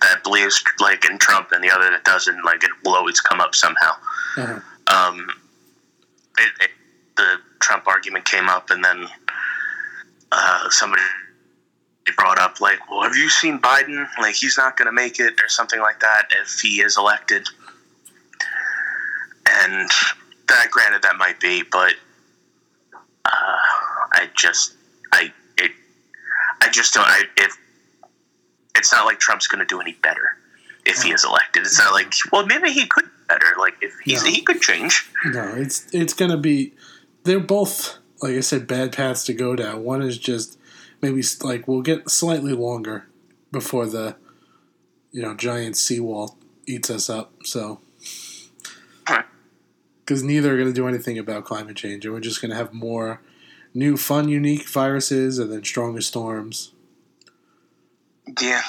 that 0.00 0.22
believes 0.24 0.62
like 0.80 1.08
in 1.08 1.18
Trump 1.18 1.52
and 1.52 1.62
the 1.62 1.70
other 1.70 1.90
that 1.90 2.04
doesn't, 2.04 2.44
like, 2.44 2.62
it 2.64 2.70
will 2.84 2.94
always 2.94 3.20
come 3.20 3.40
up 3.40 3.54
somehow. 3.54 3.92
Uh-huh. 4.36 4.60
um, 4.86 5.28
it, 6.38 6.52
it, 6.60 6.70
the 7.16 7.36
Trump 7.60 7.86
argument 7.86 8.24
came 8.24 8.48
up, 8.48 8.70
and 8.70 8.84
then 8.84 9.06
uh, 10.32 10.70
somebody 10.70 11.02
brought 12.16 12.38
up, 12.38 12.60
like, 12.60 12.78
well, 12.90 13.02
have 13.02 13.14
you 13.14 13.28
seen 13.28 13.58
Biden? 13.58 14.06
Like, 14.18 14.34
he's 14.34 14.56
not 14.56 14.76
going 14.76 14.86
to 14.86 14.92
make 14.92 15.20
it, 15.20 15.34
or 15.42 15.48
something 15.48 15.80
like 15.80 16.00
that, 16.00 16.28
if 16.42 16.60
he 16.60 16.80
is 16.80 16.96
elected. 16.96 17.46
And 19.64 19.90
that, 20.48 20.70
granted, 20.70 21.02
that 21.02 21.16
might 21.16 21.38
be, 21.40 21.62
but 21.70 21.94
uh, 23.24 23.58
I 24.14 24.28
just, 24.36 24.74
I, 25.12 25.32
it, 25.58 25.72
I 26.60 26.70
just 26.70 26.94
don't. 26.94 27.06
I, 27.06 27.22
if 27.36 27.56
it's 28.74 28.92
not 28.92 29.04
like 29.04 29.18
Trump's 29.18 29.46
going 29.46 29.60
to 29.60 29.66
do 29.66 29.80
any 29.80 29.92
better 30.02 30.38
if 30.84 31.02
he 31.02 31.12
is 31.12 31.24
elected, 31.24 31.62
it's 31.62 31.78
not 31.78 31.92
like, 31.92 32.12
well, 32.32 32.44
maybe 32.46 32.70
he 32.70 32.86
could 32.86 33.04
better. 33.28 33.46
Like, 33.58 33.74
if 33.80 33.94
he's, 34.04 34.24
No. 34.24 34.30
he 34.30 34.40
could 34.42 34.60
change. 34.60 35.08
No, 35.26 35.54
it's 35.54 35.86
it's 35.92 36.14
gonna 36.14 36.36
be. 36.36 36.74
They're 37.24 37.40
both, 37.40 37.98
like 38.20 38.34
I 38.34 38.40
said, 38.40 38.66
bad 38.66 38.92
paths 38.92 39.24
to 39.26 39.32
go 39.32 39.54
down. 39.54 39.84
One 39.84 40.02
is 40.02 40.18
just 40.18 40.58
maybe 41.00 41.22
like 41.42 41.68
we'll 41.68 41.82
get 41.82 42.10
slightly 42.10 42.52
longer 42.52 43.06
before 43.52 43.86
the, 43.86 44.16
you 45.12 45.22
know, 45.22 45.34
giant 45.34 45.76
seawall 45.76 46.36
eats 46.66 46.90
us 46.90 47.08
up. 47.08 47.32
So, 47.44 47.80
because 50.04 50.22
neither 50.22 50.54
are 50.54 50.58
gonna 50.58 50.72
do 50.72 50.88
anything 50.88 51.18
about 51.18 51.44
climate 51.44 51.76
change, 51.76 52.04
and 52.04 52.12
we're 52.12 52.20
just 52.20 52.42
gonna 52.42 52.56
have 52.56 52.72
more 52.72 53.20
new, 53.72 53.96
fun, 53.96 54.28
unique 54.28 54.68
viruses, 54.68 55.38
and 55.38 55.52
then 55.52 55.62
stronger 55.62 56.00
storms. 56.00 56.71
Yeah. 58.40 58.62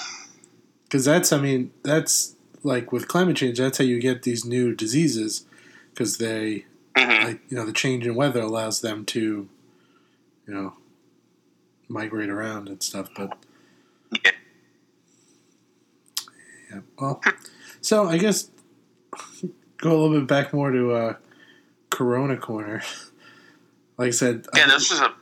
Because 0.85 1.05
that's, 1.05 1.31
I 1.33 1.39
mean, 1.39 1.71
that's 1.83 2.35
like 2.63 2.91
with 2.91 3.07
climate 3.07 3.35
change. 3.37 3.57
That's 3.59 3.77
how 3.77 3.83
you 3.83 3.99
get 3.99 4.23
these 4.23 4.45
new 4.45 4.73
diseases, 4.75 5.45
because 5.91 6.17
they 6.17 6.65
hmm 6.95 7.23
like 7.23 7.39
you 7.49 7.57
know 7.57 7.65
the 7.65 7.73
change 7.73 8.05
in 8.05 8.13
weather 8.13 8.41
allows 8.41 8.81
them 8.81 9.03
to 9.05 9.49
you 10.47 10.53
know 10.53 10.73
migrate 11.87 12.29
around 12.29 12.67
and 12.69 12.83
stuff 12.83 13.09
but 13.15 13.35
Yeah. 14.23 14.31
yeah 16.71 16.79
well 16.99 17.19
so 17.81 18.07
i 18.07 18.17
guess 18.19 18.51
go 19.77 19.89
a 19.91 19.97
little 19.97 20.19
bit 20.19 20.27
back 20.27 20.53
more 20.53 20.69
to 20.69 20.91
uh 20.93 21.15
corona 21.89 22.37
corner 22.37 22.83
like 23.97 24.07
i 24.09 24.11
said 24.11 24.45
Yeah, 24.55 24.65
I- 24.65 24.67
this 24.67 24.91
is 24.91 24.99
a 25.01 25.13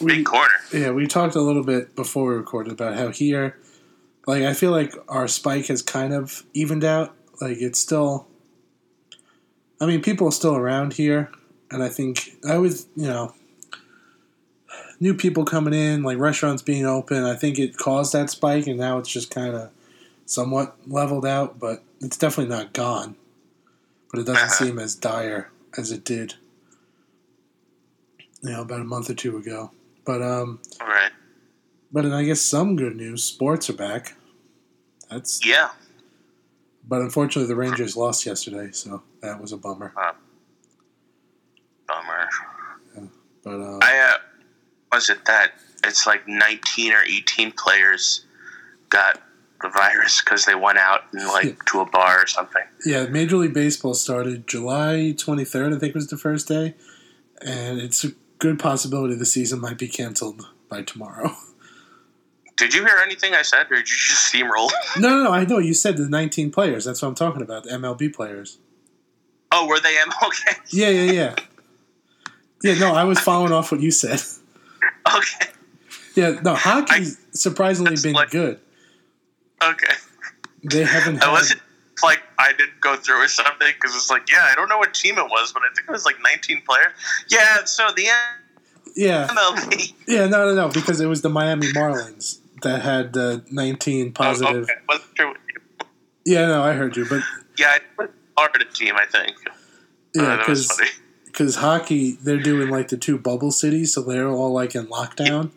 we, 0.00 0.16
big 0.16 0.24
corner. 0.26 0.48
yeah 0.72 0.90
we 0.90 1.06
talked 1.06 1.34
a 1.34 1.40
little 1.40 1.64
bit 1.64 1.94
before 1.96 2.28
we 2.30 2.34
recorded 2.34 2.72
about 2.72 2.96
how 2.96 3.08
here 3.08 3.56
like 4.26 4.42
I 4.42 4.52
feel 4.52 4.70
like 4.72 4.94
our 5.08 5.26
spike 5.26 5.66
has 5.68 5.80
kind 5.80 6.12
of 6.12 6.44
evened 6.52 6.84
out. 6.84 7.14
Like 7.40 7.56
it's 7.60 7.78
still. 7.80 8.26
I 9.80 9.86
mean, 9.86 10.02
people 10.02 10.28
are 10.28 10.32
still 10.32 10.54
around 10.54 10.92
here, 10.92 11.30
and 11.70 11.82
I 11.82 11.88
think 11.88 12.36
I 12.46 12.58
was, 12.58 12.88
you 12.94 13.06
know, 13.06 13.32
new 15.00 15.14
people 15.14 15.46
coming 15.46 15.72
in, 15.72 16.02
like 16.02 16.18
restaurants 16.18 16.60
being 16.60 16.84
open. 16.84 17.24
I 17.24 17.36
think 17.36 17.58
it 17.58 17.78
caused 17.78 18.12
that 18.12 18.28
spike, 18.28 18.66
and 18.66 18.76
now 18.78 18.98
it's 18.98 19.08
just 19.08 19.30
kind 19.30 19.54
of 19.54 19.70
somewhat 20.26 20.76
leveled 20.86 21.24
out, 21.24 21.58
but 21.58 21.82
it's 22.02 22.18
definitely 22.18 22.54
not 22.54 22.74
gone. 22.74 23.16
But 24.10 24.20
it 24.20 24.26
doesn't 24.26 24.42
Uh-huh. 24.42 24.64
seem 24.66 24.78
as 24.78 24.94
dire 24.94 25.50
as 25.78 25.90
it 25.90 26.04
did, 26.04 26.34
you 28.42 28.50
know, 28.50 28.60
about 28.60 28.80
a 28.82 28.84
month 28.84 29.08
or 29.08 29.14
two 29.14 29.38
ago. 29.38 29.70
But 30.08 30.22
um, 30.22 30.58
All 30.80 30.86
right. 30.86 31.10
but 31.92 32.06
I 32.06 32.24
guess 32.24 32.40
some 32.40 32.76
good 32.76 32.96
news: 32.96 33.22
sports 33.22 33.68
are 33.68 33.74
back. 33.74 34.14
That's 35.10 35.44
Yeah. 35.44 35.68
but 36.82 37.02
unfortunately 37.02 37.46
the 37.46 37.56
Rangers 37.56 37.94
lost 37.94 38.24
yesterday, 38.24 38.70
so 38.72 39.02
that 39.20 39.38
was 39.38 39.52
a 39.52 39.58
bummer. 39.58 39.92
Bummer. 41.86 42.28
But 43.44 43.60
uh, 43.60 43.78
I 43.82 43.98
uh, 43.98 44.18
was 44.92 45.10
it 45.10 45.26
that 45.26 45.52
it's 45.84 46.06
like 46.06 46.26
19 46.26 46.92
or 46.94 47.02
18 47.02 47.52
players 47.52 48.24
got 48.88 49.20
the 49.60 49.68
virus 49.68 50.22
because 50.22 50.46
they 50.46 50.54
went 50.54 50.78
out 50.78 51.02
and 51.12 51.26
like 51.26 51.62
to 51.66 51.80
a 51.80 51.86
bar 51.86 52.22
or 52.22 52.26
something. 52.26 52.64
yeah, 52.86 53.04
Major 53.08 53.36
League 53.36 53.52
Baseball 53.52 53.92
started 53.92 54.46
July 54.46 55.12
23rd, 55.14 55.76
I 55.76 55.78
think 55.78 55.94
was 55.94 56.06
the 56.06 56.16
first 56.16 56.48
day, 56.48 56.76
and 57.42 57.78
it's 57.78 58.06
good 58.38 58.58
possibility 58.58 59.14
the 59.14 59.26
season 59.26 59.60
might 59.60 59.78
be 59.78 59.88
canceled 59.88 60.46
by 60.68 60.82
tomorrow. 60.82 61.30
Did 62.56 62.74
you 62.74 62.84
hear 62.84 62.98
anything 63.04 63.34
I 63.34 63.42
said, 63.42 63.66
or 63.70 63.76
did 63.76 63.88
you 63.88 63.96
just 63.96 64.32
steamroll? 64.34 64.68
no, 64.98 65.10
no, 65.10 65.22
no, 65.24 65.30
I 65.32 65.44
know 65.44 65.58
you 65.58 65.74
said 65.74 65.96
the 65.96 66.08
19 66.08 66.50
players. 66.50 66.84
That's 66.84 67.00
what 67.00 67.06
I'm 67.06 67.14
talking 67.14 67.40
about, 67.40 67.62
the 67.62 67.70
MLB 67.70 68.12
players. 68.12 68.58
oh, 69.52 69.68
were 69.68 69.78
they 69.78 69.94
MLB? 69.94 70.56
Yeah, 70.70 70.88
yeah, 70.88 71.12
yeah. 71.12 71.34
Yeah, 72.64 72.74
no, 72.80 72.94
I 72.94 73.04
was 73.04 73.20
following 73.20 73.52
off 73.52 73.70
what 73.70 73.80
you 73.80 73.92
said. 73.92 74.20
Okay. 75.16 75.46
Yeah, 76.16 76.40
no, 76.42 76.54
hockey's 76.54 77.16
surprisingly 77.30 77.94
been 78.02 78.14
like- 78.14 78.30
good. 78.30 78.58
Okay. 79.62 79.94
They 80.64 80.82
haven't 80.82 81.22
I 81.22 81.26
had. 81.26 81.32
wasn't 81.32 81.60
like 82.02 82.20
I 82.38 82.52
didn't 82.52 82.80
go 82.80 82.96
through 82.96 83.20
with 83.20 83.30
something 83.30 83.68
because 83.74 83.94
it's 83.96 84.10
like 84.10 84.30
yeah 84.30 84.48
I 84.50 84.54
don't 84.54 84.68
know 84.68 84.78
what 84.78 84.94
team 84.94 85.18
it 85.18 85.24
was 85.26 85.52
but 85.52 85.62
I 85.62 85.74
think 85.74 85.88
it 85.88 85.92
was 85.92 86.04
like 86.04 86.16
19 86.22 86.62
players. 86.68 86.92
Yeah, 87.28 87.64
so 87.64 87.88
the 87.96 88.06
end. 88.08 88.94
Yeah, 88.96 89.28
MLB. 89.28 89.92
yeah, 90.08 90.26
no, 90.26 90.46
no, 90.48 90.54
no, 90.54 90.68
because 90.70 91.00
it 91.00 91.06
was 91.06 91.22
the 91.22 91.28
Miami 91.28 91.68
Marlins 91.72 92.40
that 92.62 92.82
had 92.82 93.16
uh, 93.16 93.40
19 93.50 94.12
positive. 94.12 94.56
Oh, 94.56 94.58
okay. 94.60 94.72
Wasn't 94.88 95.08
sure 95.16 95.28
you- 95.28 95.86
Yeah, 96.24 96.46
no, 96.46 96.62
I 96.64 96.72
heard 96.72 96.96
you, 96.96 97.04
but 97.08 97.22
Yeah, 97.56 97.76
it 97.76 97.82
Florida 98.34 98.64
team 98.72 98.94
I 98.96 99.06
think. 99.06 99.36
yeah, 100.14 100.22
Uh, 100.22 100.36
because 100.38 100.66
funny. 100.72 100.90
because 101.26 101.56
hockey 101.56 102.12
they're 102.22 102.38
doing 102.42 102.70
like 102.70 102.88
the 102.88 102.96
two 102.96 103.18
bubble 103.18 103.52
cities, 103.52 103.92
so 103.92 104.02
they're 104.02 104.28
all 104.28 104.52
like 104.52 104.74
in 104.74 104.86
lockdown. 104.86 105.50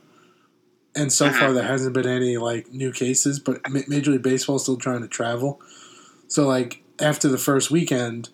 And 0.93 1.11
so 1.11 1.29
Mhm. 1.29 1.39
far, 1.39 1.53
there 1.53 1.63
hasn't 1.63 1.93
been 1.93 2.05
any 2.07 2.37
like 2.37 2.71
new 2.71 2.91
cases, 2.91 3.39
but 3.39 3.61
Major 3.87 4.11
League 4.11 4.21
Baseball 4.23 4.57
is 4.57 4.63
still 4.63 4.75
trying 4.77 5.01
to 5.01 5.07
travel. 5.07 5.61
So 6.31 6.47
like 6.47 6.81
after 6.97 7.27
the 7.27 7.37
first 7.37 7.71
weekend, 7.71 8.29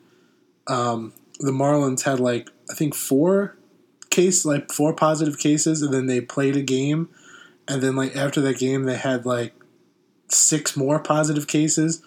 um, 0.67 1.13
the 1.39 1.49
Marlins 1.51 2.03
had 2.03 2.19
like 2.19 2.47
I 2.69 2.75
think 2.75 2.93
four 2.93 3.57
case 4.12 4.45
like 4.45 4.71
four 4.71 4.93
positive 4.93 5.39
cases, 5.39 5.81
and 5.81 5.91
then 5.91 6.05
they 6.05 6.21
played 6.21 6.55
a 6.55 6.62
game, 6.62 7.10
and 7.67 7.81
then 7.81 7.95
like 7.95 8.15
after 8.15 8.39
that 8.41 8.60
game, 8.60 8.83
they 8.83 8.97
had 8.97 9.25
like 9.25 9.55
six 10.29 10.77
more 10.77 10.99
positive 10.99 11.47
cases, 11.47 12.03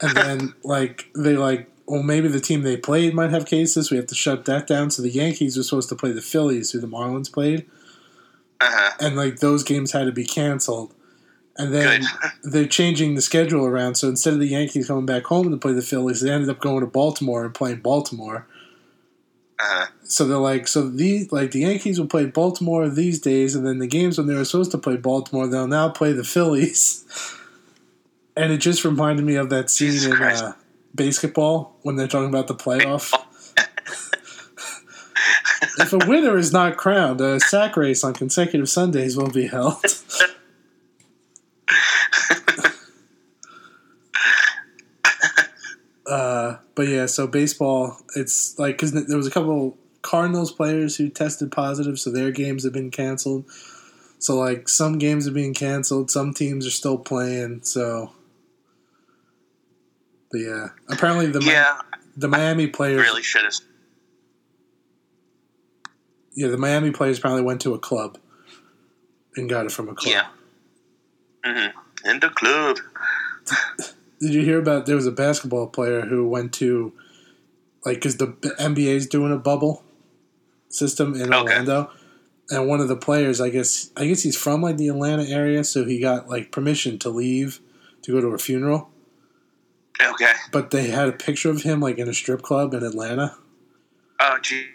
and 0.00 0.16
then 0.16 0.54
like 0.64 1.10
they 1.14 1.36
like 1.36 1.70
well 1.84 2.02
maybe 2.02 2.28
the 2.28 2.40
team 2.40 2.62
they 2.62 2.78
played 2.78 3.12
might 3.12 3.28
have 3.28 3.44
cases. 3.44 3.90
We 3.90 3.98
have 3.98 4.06
to 4.06 4.14
shut 4.14 4.46
that 4.46 4.66
down. 4.66 4.90
So 4.90 5.02
the 5.02 5.10
Yankees 5.10 5.54
were 5.54 5.62
supposed 5.64 5.90
to 5.90 5.96
play 5.96 6.12
the 6.12 6.22
Phillies, 6.22 6.70
who 6.70 6.80
the 6.80 6.86
Marlins 6.86 7.30
played, 7.30 7.66
Uh-huh. 8.58 8.92
and 9.00 9.16
like 9.16 9.40
those 9.40 9.64
games 9.64 9.92
had 9.92 10.04
to 10.06 10.12
be 10.12 10.24
canceled. 10.24 10.94
And 11.60 11.74
then 11.74 12.04
they're 12.42 12.66
changing 12.66 13.14
the 13.14 13.20
schedule 13.20 13.66
around. 13.66 13.96
So 13.96 14.08
instead 14.08 14.32
of 14.32 14.40
the 14.40 14.48
Yankees 14.48 14.88
coming 14.88 15.06
back 15.06 15.24
home 15.24 15.50
to 15.50 15.56
play 15.56 15.72
the 15.72 15.82
Phillies, 15.82 16.22
they 16.22 16.30
ended 16.30 16.48
up 16.48 16.60
going 16.60 16.80
to 16.80 16.86
Baltimore 16.86 17.44
and 17.44 17.54
playing 17.54 17.80
Baltimore. 17.80 18.46
Uh-huh. 19.58 19.86
So 20.04 20.26
they're 20.26 20.38
like, 20.38 20.66
so 20.66 20.88
these 20.88 21.30
like 21.30 21.50
the 21.50 21.60
Yankees 21.60 22.00
will 22.00 22.06
play 22.06 22.24
Baltimore 22.24 22.88
these 22.88 23.20
days, 23.20 23.54
and 23.54 23.66
then 23.66 23.78
the 23.78 23.86
games 23.86 24.16
when 24.16 24.26
they 24.26 24.34
were 24.34 24.46
supposed 24.46 24.70
to 24.70 24.78
play 24.78 24.96
Baltimore, 24.96 25.46
they'll 25.46 25.66
now 25.66 25.90
play 25.90 26.12
the 26.12 26.24
Phillies. 26.24 27.04
And 28.36 28.52
it 28.52 28.58
just 28.58 28.84
reminded 28.84 29.26
me 29.26 29.34
of 29.34 29.50
that 29.50 29.68
scene 29.68 29.90
Jesus 29.90 30.14
in 30.14 30.22
uh, 30.22 30.52
basketball 30.94 31.76
when 31.82 31.96
they're 31.96 32.08
talking 32.08 32.28
about 32.28 32.46
the 32.46 32.54
playoff. 32.54 33.12
if 35.78 35.92
a 35.92 35.98
winner 36.08 36.38
is 36.38 36.52
not 36.52 36.78
crowned, 36.78 37.20
a 37.20 37.38
sack 37.40 37.76
race 37.76 38.02
on 38.02 38.14
consecutive 38.14 38.70
Sundays 38.70 39.16
will 39.16 39.28
be 39.28 39.48
held. 39.48 39.84
Uh, 46.10 46.58
but 46.74 46.88
yeah, 46.88 47.06
so 47.06 47.26
baseball, 47.26 47.96
it's 48.16 48.58
like 48.58 48.76
because 48.76 48.92
there 48.92 49.16
was 49.16 49.26
a 49.26 49.30
couple 49.30 49.78
Cardinals 50.02 50.50
players 50.50 50.96
who 50.96 51.08
tested 51.08 51.52
positive, 51.52 51.98
so 51.98 52.10
their 52.10 52.30
games 52.32 52.64
have 52.64 52.72
been 52.72 52.90
canceled. 52.90 53.44
So 54.18 54.36
like 54.36 54.68
some 54.68 54.98
games 54.98 55.28
are 55.28 55.32
being 55.32 55.54
canceled, 55.54 56.10
some 56.10 56.34
teams 56.34 56.66
are 56.66 56.70
still 56.70 56.98
playing. 56.98 57.60
So, 57.62 58.12
but 60.32 60.38
yeah, 60.38 60.68
apparently 60.88 61.26
the 61.26 61.40
Mi- 61.40 61.52
Yeah, 61.52 61.80
the 62.16 62.28
Miami 62.28 62.66
players 62.66 63.00
really 63.02 63.22
should 63.22 63.44
have. 63.44 63.54
yeah 66.34 66.48
the 66.48 66.58
Miami 66.58 66.90
players 66.90 67.20
probably 67.20 67.42
went 67.42 67.60
to 67.62 67.74
a 67.74 67.78
club 67.78 68.18
and 69.36 69.48
got 69.48 69.64
it 69.64 69.72
from 69.72 69.88
a 69.88 69.94
club. 69.94 70.12
Yeah. 70.12 70.26
Mm-hmm. 71.50 72.08
In 72.10 72.20
the 72.20 72.30
club. 72.30 72.78
Did 74.20 74.34
you 74.34 74.42
hear 74.42 74.58
about 74.58 74.86
there 74.86 74.96
was 74.96 75.06
a 75.06 75.12
basketball 75.12 75.66
player 75.66 76.02
who 76.02 76.28
went 76.28 76.52
to 76.54 76.92
like 77.84 77.96
because 77.96 78.18
the 78.18 78.26
NBA 78.58 78.88
is 78.94 79.06
doing 79.06 79.32
a 79.32 79.38
bubble 79.38 79.82
system 80.68 81.14
in 81.14 81.32
Okay. 81.32 81.36
Orlando, 81.38 81.90
and 82.50 82.68
one 82.68 82.80
of 82.80 82.88
the 82.88 82.96
players, 82.96 83.40
I 83.40 83.48
guess, 83.48 83.90
I 83.96 84.06
guess 84.06 84.22
he's 84.22 84.36
from 84.36 84.60
like 84.62 84.76
the 84.76 84.88
Atlanta 84.88 85.24
area, 85.24 85.64
so 85.64 85.84
he 85.84 85.98
got 86.00 86.28
like 86.28 86.52
permission 86.52 86.98
to 87.00 87.08
leave 87.08 87.60
to 88.02 88.12
go 88.12 88.20
to 88.20 88.28
a 88.28 88.38
funeral. 88.38 88.90
Okay. 90.02 90.32
But 90.52 90.70
they 90.70 90.88
had 90.88 91.08
a 91.08 91.12
picture 91.12 91.50
of 91.50 91.62
him 91.62 91.80
like 91.80 91.98
in 91.98 92.08
a 92.08 92.14
strip 92.14 92.42
club 92.42 92.74
in 92.74 92.82
Atlanta. 92.82 93.36
Oh, 94.20 94.38
gee. 94.42 94.68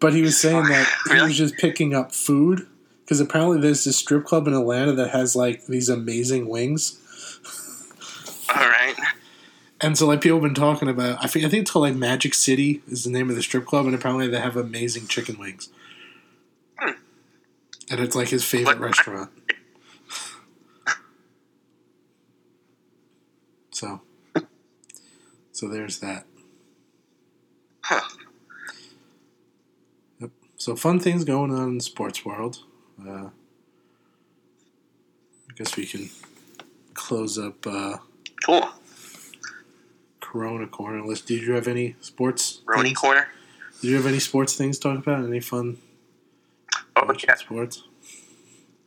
But 0.00 0.12
he 0.14 0.22
was 0.22 0.38
saying 0.40 0.64
that 0.64 0.86
he 1.06 1.14
Really? 1.14 1.28
was 1.28 1.38
just 1.38 1.56
picking 1.56 1.94
up 1.94 2.12
food 2.12 2.66
because 3.04 3.20
apparently 3.20 3.60
there's 3.60 3.84
this 3.84 3.96
strip 3.96 4.24
club 4.24 4.48
in 4.48 4.54
Atlanta 4.54 4.92
that 4.92 5.10
has 5.10 5.36
like 5.36 5.66
these 5.66 5.88
amazing 5.88 6.48
wings. 6.48 6.98
All 8.54 8.68
right. 8.68 8.94
And 9.80 9.98
so, 9.98 10.06
like, 10.06 10.20
people 10.20 10.38
have 10.38 10.42
been 10.44 10.54
talking 10.54 10.88
about. 10.88 11.18
I 11.22 11.26
think 11.26 11.44
I 11.44 11.48
think 11.48 11.62
it's 11.62 11.70
called 11.70 11.84
like 11.84 11.96
Magic 11.96 12.34
City 12.34 12.82
is 12.86 13.04
the 13.04 13.10
name 13.10 13.30
of 13.30 13.36
the 13.36 13.42
strip 13.42 13.66
club, 13.66 13.86
and 13.86 13.94
apparently 13.94 14.28
they 14.28 14.40
have 14.40 14.56
amazing 14.56 15.06
chicken 15.08 15.38
wings. 15.38 15.70
Hmm. 16.78 16.92
And 17.90 18.00
it's 18.00 18.14
like 18.14 18.28
his 18.28 18.44
favorite 18.44 18.78
What- 18.78 18.86
restaurant. 18.86 19.30
So, 23.70 24.00
so 25.50 25.68
there's 25.68 25.98
that. 26.00 26.26
Huh. 27.82 28.02
Yep. 30.20 30.30
So 30.56 30.76
fun 30.76 31.00
things 31.00 31.24
going 31.24 31.50
on 31.52 31.70
in 31.70 31.78
the 31.78 31.82
sports 31.82 32.24
world. 32.24 32.58
Uh, 33.00 33.30
I 35.50 35.54
guess 35.56 35.76
we 35.76 35.86
can 35.86 36.10
close 36.94 37.38
up. 37.38 37.66
Uh, 37.66 37.96
Cool. 38.44 38.68
Corona 40.20 40.66
corner 40.66 41.04
list. 41.04 41.26
Did 41.26 41.42
you 41.42 41.52
have 41.52 41.68
any 41.68 41.96
sports? 42.00 42.60
Things? 42.82 42.98
corner. 42.98 43.28
Did 43.80 43.88
you 43.90 43.96
have 43.96 44.06
any 44.06 44.18
sports 44.18 44.54
things 44.56 44.78
to 44.78 44.88
talk 44.94 44.98
about? 44.98 45.24
Any 45.24 45.40
fun 45.40 45.78
Oh, 46.96 47.12
yeah. 47.26 47.34
sports? 47.34 47.82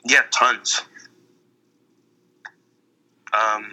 Yeah, 0.05 0.21
tons. 0.31 0.83
Um, 3.33 3.65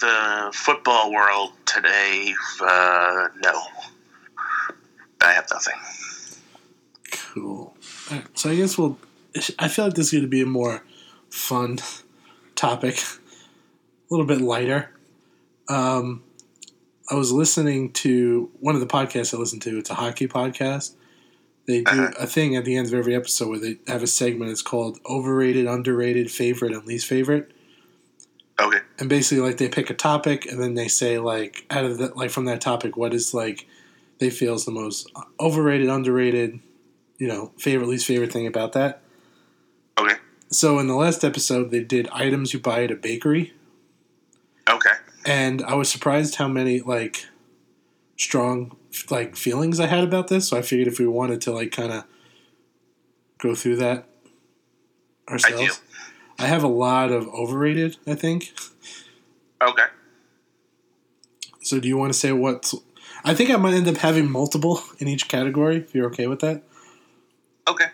the 0.00 0.50
football 0.54 1.12
world 1.12 1.52
today, 1.66 2.34
uh, 2.60 3.28
no. 3.42 3.60
I 5.20 5.32
have 5.32 5.46
nothing. 5.52 5.74
Cool. 7.12 7.76
Alright, 8.10 8.26
so 8.38 8.50
I 8.50 8.56
guess 8.56 8.76
we'll. 8.76 8.98
I 9.58 9.68
feel 9.68 9.86
like 9.86 9.94
this 9.94 10.06
is 10.06 10.12
going 10.12 10.24
to 10.24 10.28
be 10.28 10.42
a 10.42 10.46
more 10.46 10.82
fun 11.30 11.78
topic, 12.54 13.02
little 14.12 14.26
bit 14.26 14.40
lighter. 14.40 14.90
Um, 15.68 16.22
I 17.10 17.14
was 17.14 17.32
listening 17.32 17.92
to 17.94 18.50
one 18.60 18.74
of 18.74 18.80
the 18.80 18.86
podcasts 18.86 19.34
I 19.34 19.38
listen 19.38 19.60
to. 19.60 19.78
It's 19.78 19.90
a 19.90 19.94
hockey 19.94 20.28
podcast, 20.28 20.94
They 21.66 21.82
do 21.82 21.90
Uh-huh. 21.92 22.12
a 22.18 22.26
thing 22.26 22.56
at 22.56 22.64
the 22.64 22.76
end 22.76 22.88
of 22.88 22.94
every 22.94 23.14
episode 23.14 23.48
where 23.48 23.58
they 23.60 23.78
have 23.86 24.02
a 24.02 24.06
segment. 24.08 24.50
It's 24.50 24.62
called 24.62 24.98
overrated, 25.06 25.66
underrated, 25.66 26.28
favorite, 26.30 26.72
and 26.72 26.84
least 26.86 27.06
favorite. 27.06 27.52
Okay. 28.60 28.80
And 28.98 29.08
basically, 29.08 29.42
like 29.44 29.58
they 29.58 29.68
pick 29.68 29.88
a 29.88 29.94
topic, 29.94 30.44
and 30.46 30.60
then 30.60 30.74
they 30.74 30.88
say 30.88 31.18
like 31.18 31.64
out 31.70 31.84
of 31.84 31.98
the, 31.98 32.08
like 32.16 32.30
from 32.30 32.46
that 32.46 32.60
topic, 32.60 32.96
what 32.96 33.14
is 33.14 33.32
like 33.32 33.66
they 34.18 34.28
feel 34.28 34.54
is 34.54 34.64
the 34.64 34.72
most 34.72 35.10
overrated, 35.40 35.88
underrated, 35.88 36.58
you 37.18 37.28
know, 37.28 37.52
favorite, 37.58 37.88
least 37.88 38.06
favorite 38.06 38.32
thing 38.32 38.46
about 38.48 38.72
that. 38.72 39.00
Okay. 39.98 40.16
So 40.50 40.78
in 40.80 40.86
the 40.88 40.94
last 40.96 41.22
episode, 41.24 41.70
they 41.70 41.82
did 41.84 42.08
items 42.08 42.52
you 42.52 42.58
buy 42.60 42.82
at 42.84 42.90
a 42.90 42.96
bakery. 42.96 43.52
And 45.24 45.62
I 45.62 45.74
was 45.74 45.90
surprised 45.90 46.36
how 46.36 46.48
many 46.48 46.80
like 46.80 47.26
strong 48.16 48.76
like 49.10 49.36
feelings 49.36 49.80
I 49.80 49.86
had 49.86 50.04
about 50.04 50.28
this. 50.28 50.48
So 50.48 50.56
I 50.56 50.62
figured 50.62 50.88
if 50.88 50.98
we 50.98 51.06
wanted 51.06 51.40
to 51.42 51.52
like 51.52 51.72
kind 51.72 51.92
of 51.92 52.04
go 53.38 53.54
through 53.54 53.76
that 53.76 54.06
ourselves, 55.28 55.80
I, 56.38 56.46
have 56.46 56.62
a 56.62 56.68
lot 56.68 57.10
of 57.10 57.28
overrated. 57.28 57.96
I 58.06 58.14
think. 58.14 58.52
Okay. 59.62 59.84
So 61.62 61.78
do 61.80 61.88
you 61.88 61.96
want 61.96 62.12
to 62.12 62.18
say 62.18 62.32
what? 62.32 62.72
I 63.24 63.34
think 63.34 63.50
I 63.50 63.56
might 63.56 63.74
end 63.74 63.88
up 63.88 63.98
having 63.98 64.30
multiple 64.30 64.82
in 64.98 65.08
each 65.08 65.28
category. 65.28 65.76
If 65.78 65.94
you're 65.94 66.06
okay 66.06 66.26
with 66.26 66.40
that, 66.40 66.62
Okay. 67.68 67.86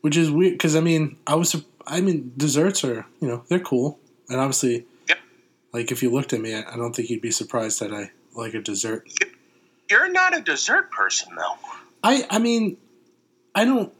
which 0.00 0.16
is 0.16 0.30
weird 0.30 0.54
because 0.54 0.74
I 0.74 0.80
mean 0.80 1.16
I 1.26 1.34
was 1.34 1.54
I 1.86 2.00
mean 2.00 2.32
desserts 2.36 2.82
are 2.84 3.06
you 3.20 3.28
know 3.28 3.44
they're 3.48 3.60
cool 3.60 3.98
and 4.28 4.40
obviously. 4.40 4.86
Like 5.72 5.90
if 5.90 6.02
you 6.02 6.10
looked 6.10 6.32
at 6.32 6.40
me 6.40 6.54
I 6.54 6.76
don't 6.76 6.94
think 6.94 7.10
you'd 7.10 7.22
be 7.22 7.30
surprised 7.30 7.80
that 7.80 7.92
I 7.92 8.10
like 8.34 8.54
a 8.54 8.60
dessert. 8.60 9.08
You're 9.90 10.10
not 10.10 10.36
a 10.36 10.40
dessert 10.40 10.90
person, 10.90 11.34
though. 11.36 11.58
I 12.02 12.26
I 12.30 12.38
mean, 12.38 12.78
I 13.54 13.64
don't. 13.64 13.92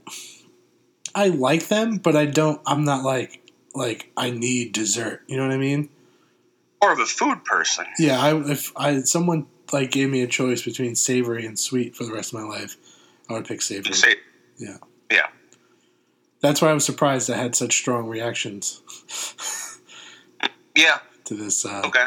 I 1.14 1.28
like 1.28 1.68
them, 1.68 1.98
but 1.98 2.16
I 2.16 2.26
don't. 2.26 2.60
I'm 2.66 2.84
not 2.84 3.04
like 3.04 3.40
like 3.74 4.10
I 4.16 4.30
need 4.30 4.72
dessert. 4.72 5.22
You 5.26 5.36
know 5.36 5.44
what 5.44 5.52
I 5.52 5.58
mean? 5.58 5.88
More 6.82 6.92
of 6.92 6.98
a 6.98 7.06
food 7.06 7.44
person. 7.44 7.86
Yeah. 7.98 8.20
I 8.20 8.50
if 8.50 8.72
I 8.76 9.00
someone 9.02 9.46
like 9.72 9.90
gave 9.90 10.10
me 10.10 10.22
a 10.22 10.26
choice 10.26 10.62
between 10.62 10.94
savory 10.94 11.46
and 11.46 11.58
sweet 11.58 11.94
for 11.94 12.04
the 12.04 12.12
rest 12.12 12.32
of 12.32 12.40
my 12.40 12.46
life, 12.46 12.76
I 13.28 13.34
would 13.34 13.46
pick 13.46 13.62
savory. 13.62 13.94
Say, 13.94 14.16
Yeah. 14.58 14.78
Yeah. 15.10 15.28
That's 16.40 16.60
why 16.60 16.70
I 16.70 16.72
was 16.72 16.84
surprised 16.84 17.30
I 17.30 17.36
had 17.36 17.54
such 17.54 17.76
strong 17.76 18.08
reactions 18.08 18.82
Yeah. 20.74 20.98
To 21.36 21.42
this. 21.42 21.64
Uh, 21.64 21.82
Okay. 21.84 22.00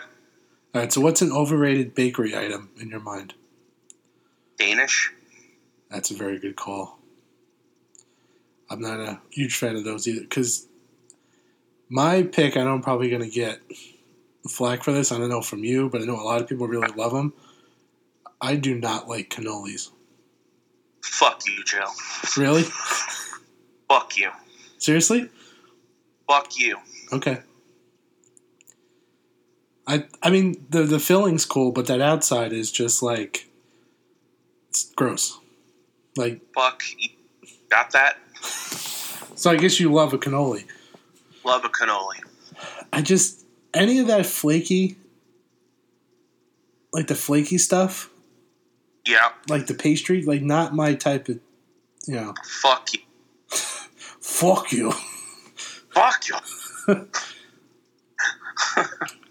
All 0.73 0.81
right. 0.81 0.91
So, 0.91 1.01
what's 1.01 1.21
an 1.21 1.31
overrated 1.31 1.95
bakery 1.95 2.35
item 2.35 2.69
in 2.79 2.89
your 2.89 2.99
mind? 2.99 3.33
Danish. 4.57 5.11
That's 5.89 6.11
a 6.11 6.15
very 6.15 6.39
good 6.39 6.55
call. 6.55 6.99
I'm 8.69 8.81
not 8.81 8.99
a 8.99 9.21
huge 9.29 9.55
fan 9.55 9.75
of 9.75 9.83
those 9.83 10.07
either 10.07 10.21
because 10.21 10.67
my 11.89 12.23
pick, 12.23 12.57
I 12.57 12.63
know 12.63 12.73
I'm 12.73 12.81
probably 12.81 13.09
going 13.09 13.21
to 13.21 13.29
get 13.29 13.59
the 14.43 14.49
flack 14.49 14.83
for 14.83 14.91
this. 14.91 15.11
I 15.11 15.17
don't 15.17 15.29
know 15.29 15.41
from 15.41 15.63
you, 15.63 15.89
but 15.89 16.01
I 16.01 16.05
know 16.05 16.15
a 16.15 16.23
lot 16.23 16.41
of 16.41 16.47
people 16.47 16.67
really 16.67 16.91
love 16.95 17.13
them. 17.13 17.33
I 18.41 18.55
do 18.55 18.75
not 18.75 19.07
like 19.07 19.29
cannolis. 19.29 19.91
Fuck 21.01 21.43
you, 21.47 21.63
Joe. 21.63 21.85
Really? 22.37 22.63
Fuck 23.87 24.17
you. 24.17 24.31
Seriously? 24.79 25.29
Fuck 26.27 26.57
you. 26.57 26.77
Okay. 27.13 27.39
I 29.87 30.05
I 30.21 30.29
mean 30.29 30.65
the 30.69 30.83
the 30.83 30.99
filling's 30.99 31.45
cool, 31.45 31.71
but 31.71 31.85
that 31.87 32.01
outside 32.01 32.53
is 32.53 32.71
just 32.71 33.03
like 33.03 33.47
it's 34.69 34.91
gross. 34.95 35.39
Like 36.17 36.41
Fuck 36.53 36.81
you. 36.97 37.09
Got 37.69 37.91
that? 37.91 38.17
so, 39.35 39.49
I 39.51 39.55
guess 39.57 39.79
you 39.79 39.91
love 39.91 40.13
a 40.13 40.17
cannoli. 40.17 40.65
Love 41.43 41.65
a 41.65 41.69
cannoli. 41.69 42.19
I 42.93 43.01
just 43.01 43.43
any 43.73 43.99
of 43.99 44.07
that 44.07 44.25
flaky, 44.25 44.97
like 46.93 47.07
the 47.07 47.15
flaky 47.15 47.57
stuff, 47.57 48.09
Yeah. 49.05 49.29
like 49.49 49.67
the 49.67 49.73
pastry, 49.73 50.21
like 50.23 50.41
not 50.41 50.73
my 50.73 50.93
type 50.93 51.27
of, 51.27 51.39
you 52.07 52.15
know. 52.15 52.33
Fuck 52.61 52.93
you. 52.93 52.99
Fuck 54.21 54.71
you. 54.71 54.91
Fuck 55.91 56.23
you. 56.29 57.07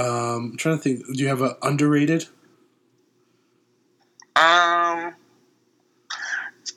Um, 0.00 0.52
I'm 0.52 0.56
trying 0.56 0.78
to 0.78 0.82
think. 0.82 1.06
Do 1.06 1.22
you 1.22 1.28
have 1.28 1.42
an 1.42 1.54
underrated? 1.62 2.26
Um. 4.36 5.14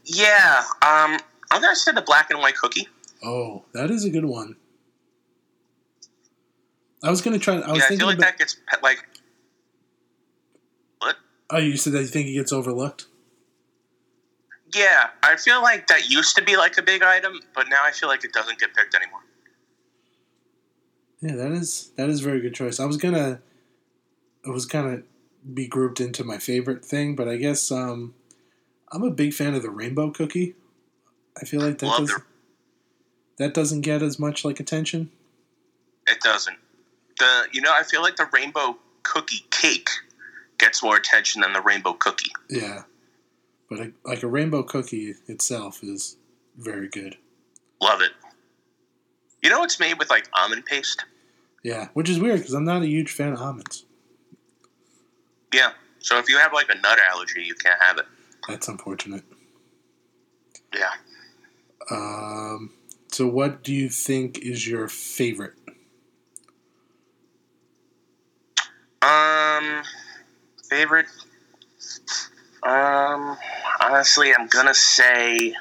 Yeah. 0.03 0.63
Um. 0.81 1.17
I'm 1.51 1.61
gonna 1.61 1.75
say 1.75 1.91
the 1.93 2.01
black 2.01 2.29
and 2.31 2.39
white 2.39 2.55
cookie. 2.57 2.87
Oh, 3.23 3.63
that 3.73 3.89
is 3.89 4.03
a 4.03 4.09
good 4.09 4.25
one. 4.25 4.57
I 7.01 7.09
was 7.09 7.21
gonna 7.21 7.39
try. 7.39 7.55
I 7.55 7.57
was 7.57 7.65
yeah, 7.67 7.71
I 7.71 7.77
thinking 7.79 7.97
feel 7.99 8.07
like 8.07 8.17
about, 8.17 8.25
that 8.31 8.37
gets 8.37 8.57
like. 8.81 9.07
What? 10.99 11.15
Oh, 11.49 11.59
you 11.59 11.77
said 11.77 11.93
that 11.93 12.01
you 12.01 12.07
think 12.07 12.27
it 12.27 12.33
gets 12.33 12.51
overlooked. 12.51 13.05
Yeah, 14.73 15.09
I 15.21 15.37
feel 15.37 15.61
like 15.61 15.87
that 15.87 16.09
used 16.09 16.35
to 16.35 16.41
be 16.41 16.57
like 16.57 16.77
a 16.77 16.81
big 16.81 17.03
item, 17.03 17.39
but 17.53 17.69
now 17.69 17.83
I 17.83 17.91
feel 17.91 18.09
like 18.09 18.25
it 18.25 18.33
doesn't 18.33 18.59
get 18.59 18.73
picked 18.73 18.95
anymore. 18.95 19.21
Yeah, 21.23 21.35
that 21.37 21.53
is 21.53 21.91
that 21.95 22.09
is 22.09 22.19
a 22.19 22.23
very 22.23 22.41
good 22.41 22.53
choice. 22.53 22.81
I 22.81 22.85
was 22.85 22.97
gonna, 22.97 23.39
it 24.45 24.49
was 24.49 24.65
of 24.93 25.03
be 25.53 25.67
grouped 25.67 26.01
into 26.01 26.25
my 26.25 26.37
favorite 26.37 26.83
thing, 26.83 27.15
but 27.15 27.29
I 27.29 27.37
guess 27.37 27.71
um, 27.71 28.13
I'm 28.91 29.03
a 29.03 29.09
big 29.09 29.33
fan 29.33 29.53
of 29.55 29.61
the 29.61 29.69
rainbow 29.69 30.11
cookie. 30.11 30.55
I 31.41 31.45
feel 31.45 31.61
like 31.61 31.77
that 31.79 31.87
does, 31.97 32.09
the- 32.09 32.23
that 33.37 33.53
doesn't 33.53 33.81
get 33.81 34.01
as 34.01 34.19
much 34.19 34.43
like 34.43 34.59
attention. 34.59 35.11
It 36.07 36.19
doesn't. 36.19 36.57
The 37.19 37.43
you 37.53 37.61
know 37.61 37.71
I 37.73 37.83
feel 37.83 38.01
like 38.01 38.17
the 38.17 38.27
rainbow 38.33 38.77
cookie 39.03 39.45
cake 39.49 39.89
gets 40.57 40.83
more 40.83 40.97
attention 40.97 41.39
than 41.41 41.53
the 41.53 41.61
rainbow 41.61 41.93
cookie. 41.93 42.31
Yeah, 42.49 42.83
but 43.69 43.79
a, 43.79 43.91
like 44.03 44.23
a 44.23 44.27
rainbow 44.27 44.63
cookie 44.63 45.15
itself 45.27 45.83
is 45.83 46.17
very 46.57 46.89
good. 46.89 47.15
Love 47.81 48.01
it. 48.01 48.11
You 49.41 49.49
know 49.49 49.63
it's 49.63 49.79
made 49.79 49.97
with 49.99 50.09
like 50.09 50.27
almond 50.33 50.65
paste. 50.65 51.05
Yeah, 51.63 51.87
which 51.93 52.09
is 52.09 52.19
weird 52.19 52.39
because 52.39 52.53
I'm 52.53 52.65
not 52.65 52.81
a 52.81 52.87
huge 52.87 53.11
fan 53.11 53.33
of 53.33 53.39
almonds. 53.39 53.85
Yeah. 55.53 55.71
So 55.99 56.19
if 56.19 56.27
you 56.29 56.37
have 56.37 56.51
like 56.51 56.67
a 56.69 56.75
nut 56.75 56.99
allergy, 57.11 57.43
you 57.43 57.55
can't 57.55 57.81
have 57.81 57.97
it. 57.97 58.05
That's 58.47 58.67
unfortunate. 58.67 59.23
Yeah. 60.75 60.91
Um, 61.89 62.71
so, 63.11 63.27
what 63.27 63.63
do 63.63 63.73
you 63.73 63.89
think 63.89 64.39
is 64.39 64.67
your 64.67 64.87
favorite? 64.87 65.53
Um, 69.01 69.83
favorite. 70.69 71.05
Um, 72.63 73.37
honestly, 73.81 74.33
I'm 74.33 74.47
gonna 74.47 74.73
say 74.73 75.53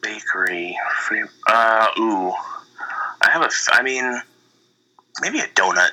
bakery. 0.00 0.78
Uh, 1.46 1.88
ooh, 1.98 2.32
I 3.22 3.30
have 3.30 3.42
a. 3.42 3.50
I 3.72 3.82
mean, 3.82 4.20
maybe 5.20 5.40
a 5.40 5.46
donut. 5.48 5.90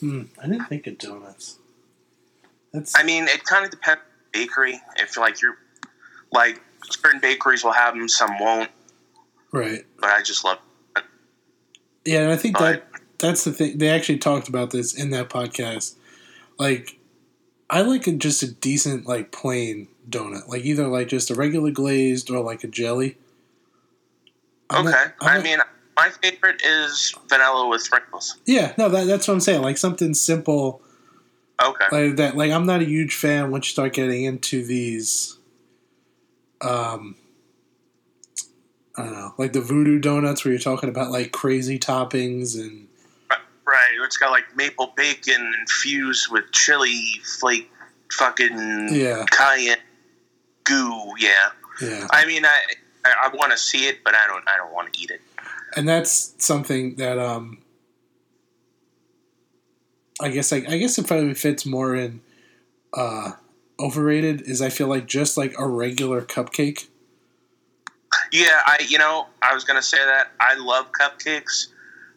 Hmm, 0.00 0.22
I 0.42 0.46
didn't 0.46 0.66
think 0.66 0.86
of 0.86 0.98
donuts. 0.98 1.58
That's 2.72 2.96
I 2.96 3.02
mean, 3.02 3.24
it 3.24 3.44
kind 3.44 3.64
of 3.64 3.70
depends. 3.70 4.00
on 4.00 4.06
the 4.32 4.38
Bakery. 4.46 4.80
If 4.96 5.16
like 5.16 5.40
you're 5.40 5.56
like 6.32 6.60
certain 6.84 7.20
bakeries 7.20 7.64
will 7.64 7.72
have 7.72 7.94
them, 7.94 8.08
some 8.08 8.38
won't. 8.38 8.70
right. 9.52 9.84
But 9.98 10.10
I 10.10 10.22
just 10.22 10.44
love. 10.44 10.58
Yeah, 12.04 12.20
and 12.20 12.30
I 12.32 12.36
think 12.36 12.58
that 12.58 12.86
that's 13.18 13.44
the 13.44 13.52
thing. 13.52 13.78
They 13.78 13.88
actually 13.88 14.18
talked 14.18 14.48
about 14.48 14.70
this 14.70 14.94
in 14.94 15.10
that 15.10 15.28
podcast. 15.30 15.94
Like, 16.58 16.98
I 17.68 17.80
like 17.82 18.06
a, 18.06 18.12
just 18.12 18.42
a 18.42 18.52
decent, 18.52 19.06
like, 19.06 19.32
plain 19.32 19.88
donut. 20.08 20.48
Like, 20.48 20.64
either, 20.64 20.86
like, 20.86 21.08
just 21.08 21.30
a 21.30 21.34
regular 21.34 21.70
glazed 21.70 22.30
or, 22.30 22.40
like, 22.40 22.62
a 22.64 22.68
jelly. 22.68 23.18
I'm 24.70 24.86
Okay. 24.86 24.96
not- 24.96 25.14
I'm 25.20 25.42
mean, 25.42 25.58
my 25.96 26.10
favorite 26.22 26.62
is 26.64 27.14
vanilla 27.28 27.68
with 27.68 27.82
sprinkles. 27.82 28.36
yeah, 28.46 28.72
no, 28.78 28.88
that, 28.88 29.06
that's 29.06 29.26
what 29.28 29.34
I'm 29.34 29.40
saying. 29.40 29.62
Like, 29.62 29.78
something 29.78 30.14
simple 30.14 30.82
Okay. 31.62 31.86
like 31.90 32.16
that. 32.16 32.36
Like, 32.36 32.50
I'm 32.52 32.66
not 32.66 32.82
a 32.82 32.84
huge 32.84 33.14
fan 33.14 33.50
once 33.50 33.66
you 33.66 33.70
start 33.72 33.94
getting 33.94 34.24
into 34.24 34.64
these, 34.64 35.38
um, 36.60 37.16
I 38.96 39.02
don't 39.04 39.12
know, 39.12 39.34
like 39.38 39.52
the 39.52 39.60
voodoo 39.60 39.98
donuts 39.98 40.44
where 40.44 40.52
you're 40.52 40.60
talking 40.60 40.88
about, 40.88 41.10
like, 41.10 41.32
crazy 41.32 41.78
toppings 41.78 42.58
and, 42.58 42.88
Right, 43.68 43.88
it's 44.04 44.16
got 44.16 44.30
like 44.30 44.44
maple 44.56 44.92
bacon 44.96 45.52
infused 45.58 46.30
with 46.30 46.44
chili 46.52 47.02
flake, 47.40 47.68
fucking 48.12 48.88
Yeah. 48.92 49.24
cayenne 49.32 49.78
goo. 50.62 51.02
Yeah, 51.18 51.48
yeah. 51.82 52.06
I 52.10 52.24
mean, 52.26 52.44
I 52.46 52.60
I, 53.04 53.12
I 53.24 53.36
want 53.36 53.50
to 53.50 53.58
see 53.58 53.88
it, 53.88 54.04
but 54.04 54.14
I 54.14 54.28
don't 54.28 54.44
I 54.48 54.56
don't 54.56 54.72
want 54.72 54.92
to 54.92 55.00
eat 55.02 55.10
it. 55.10 55.20
And 55.76 55.88
that's 55.88 56.34
something 56.38 56.96
that 56.96 57.18
um 57.18 57.58
I 60.20 60.30
guess 60.30 60.52
I, 60.52 60.56
I 60.56 60.78
guess 60.78 60.98
it 60.98 61.06
probably 61.06 61.34
fits 61.34 61.66
more 61.66 61.94
in 61.94 62.20
uh, 62.94 63.32
overrated 63.78 64.40
is 64.42 64.62
I 64.62 64.70
feel 64.70 64.88
like 64.88 65.06
just 65.06 65.36
like 65.36 65.54
a 65.58 65.68
regular 65.68 66.22
cupcake. 66.22 66.88
Yeah, 68.32 68.60
I 68.66 68.84
you 68.88 68.98
know 68.98 69.26
I 69.42 69.52
was 69.54 69.64
gonna 69.64 69.82
say 69.82 69.98
that 69.98 70.28
I 70.40 70.54
love 70.54 70.86
cupcakes, 70.98 71.66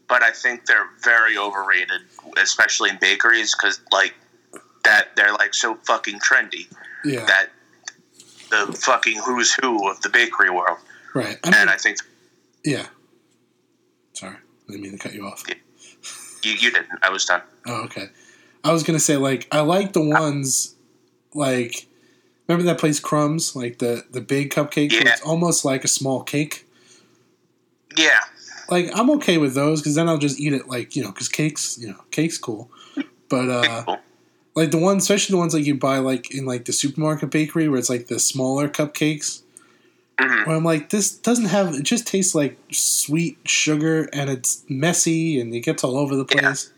but 0.08 0.24
I 0.24 0.32
think 0.32 0.66
they're 0.66 0.88
very 1.04 1.38
overrated, 1.38 2.02
especially 2.42 2.90
in 2.90 2.98
bakeries 3.02 3.54
because 3.56 3.82
like 3.92 4.16
that 4.86 5.10
they're 5.18 5.34
like 5.34 5.54
so 5.54 5.76
fucking 5.86 6.20
trendy 6.20 6.68
Yeah, 7.04 7.26
that 7.26 7.50
the 8.50 8.74
fucking 8.74 9.20
who's 9.26 9.54
who 9.54 9.90
of 9.90 10.00
the 10.02 10.10
bakery 10.10 10.50
world, 10.50 10.78
right. 11.14 11.38
I 11.44 11.50
mean, 11.50 11.60
and 11.60 11.70
I 11.70 11.76
think 11.76 11.98
yeah. 12.64 12.88
Sorry, 14.20 14.36
I 14.36 14.72
didn't 14.72 14.82
mean 14.82 14.92
to 14.92 14.98
cut 14.98 15.14
you 15.14 15.26
off. 15.26 15.46
you 15.48 16.52
you 16.52 16.72
didn't. 16.72 17.00
I 17.02 17.10
was 17.10 17.24
done. 17.24 17.42
Oh, 17.66 17.84
okay. 17.86 18.10
I 18.66 18.74
was 18.74 18.84
gonna 18.84 19.00
say 19.00 19.16
like 19.16 19.48
I 19.50 19.62
like 19.62 19.94
the 19.94 20.02
ones 20.02 20.76
like 21.34 21.88
remember 22.50 22.66
that 22.70 22.82
place 22.82 23.00
Crumbs 23.00 23.56
like 23.56 23.80
the 23.80 24.04
the 24.12 24.20
big 24.20 24.52
cupcake. 24.52 24.92
Yeah. 24.92 25.12
It's 25.14 25.22
almost 25.22 25.64
like 25.64 25.86
a 25.86 25.88
small 25.88 26.22
cake. 26.22 26.68
Yeah, 27.96 28.20
Like 28.70 28.92
I'm 28.94 29.10
okay 29.12 29.38
with 29.38 29.56
those 29.56 29.80
because 29.80 29.96
then 29.96 30.10
I'll 30.10 30.18
just 30.18 30.38
eat 30.38 30.52
it 30.52 30.68
like 30.68 30.98
you 30.98 31.04
know 31.04 31.12
because 31.12 31.30
cakes 31.30 31.78
you 31.80 31.88
know 31.88 32.04
cake's 32.12 32.38
cool. 32.38 32.70
But 33.30 33.50
uh, 33.50 33.84
cool. 33.86 34.00
like 34.54 34.72
the 34.72 34.80
ones, 34.80 35.04
especially 35.04 35.34
the 35.34 35.38
ones 35.38 35.54
like 35.54 35.66
you 35.66 35.76
buy 35.76 36.00
like 36.00 36.36
in 36.36 36.46
like 36.46 36.66
the 36.66 36.74
supermarket 36.74 37.32
bakery 37.32 37.70
where 37.70 37.80
it's 37.80 37.90
like 37.90 38.08
the 38.08 38.20
smaller 38.20 38.68
cupcakes. 38.68 39.44
Mhm. 40.20 40.48
Where 40.48 40.56
I'm 40.56 40.64
like, 40.64 40.90
this 40.90 41.12
doesn't 41.12 41.46
have. 41.46 41.74
It 41.76 41.84
just 41.84 42.06
tastes 42.08 42.36
like 42.36 42.58
sweet 42.72 43.38
sugar 43.46 44.10
and 44.14 44.30
it's 44.30 44.64
messy 44.70 45.40
and 45.40 45.54
it 45.56 45.62
gets 45.62 45.84
all 45.84 45.98
over 45.98 46.16
the 46.16 46.26
place. 46.26 46.72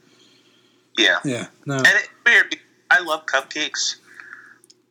yeah. 0.97 1.19
Yeah, 1.23 1.47
no, 1.65 1.75
And 1.77 1.88
it's 1.88 2.10
weird. 2.25 2.56
I 2.91 2.99
love 3.01 3.25
cupcakes. 3.25 3.95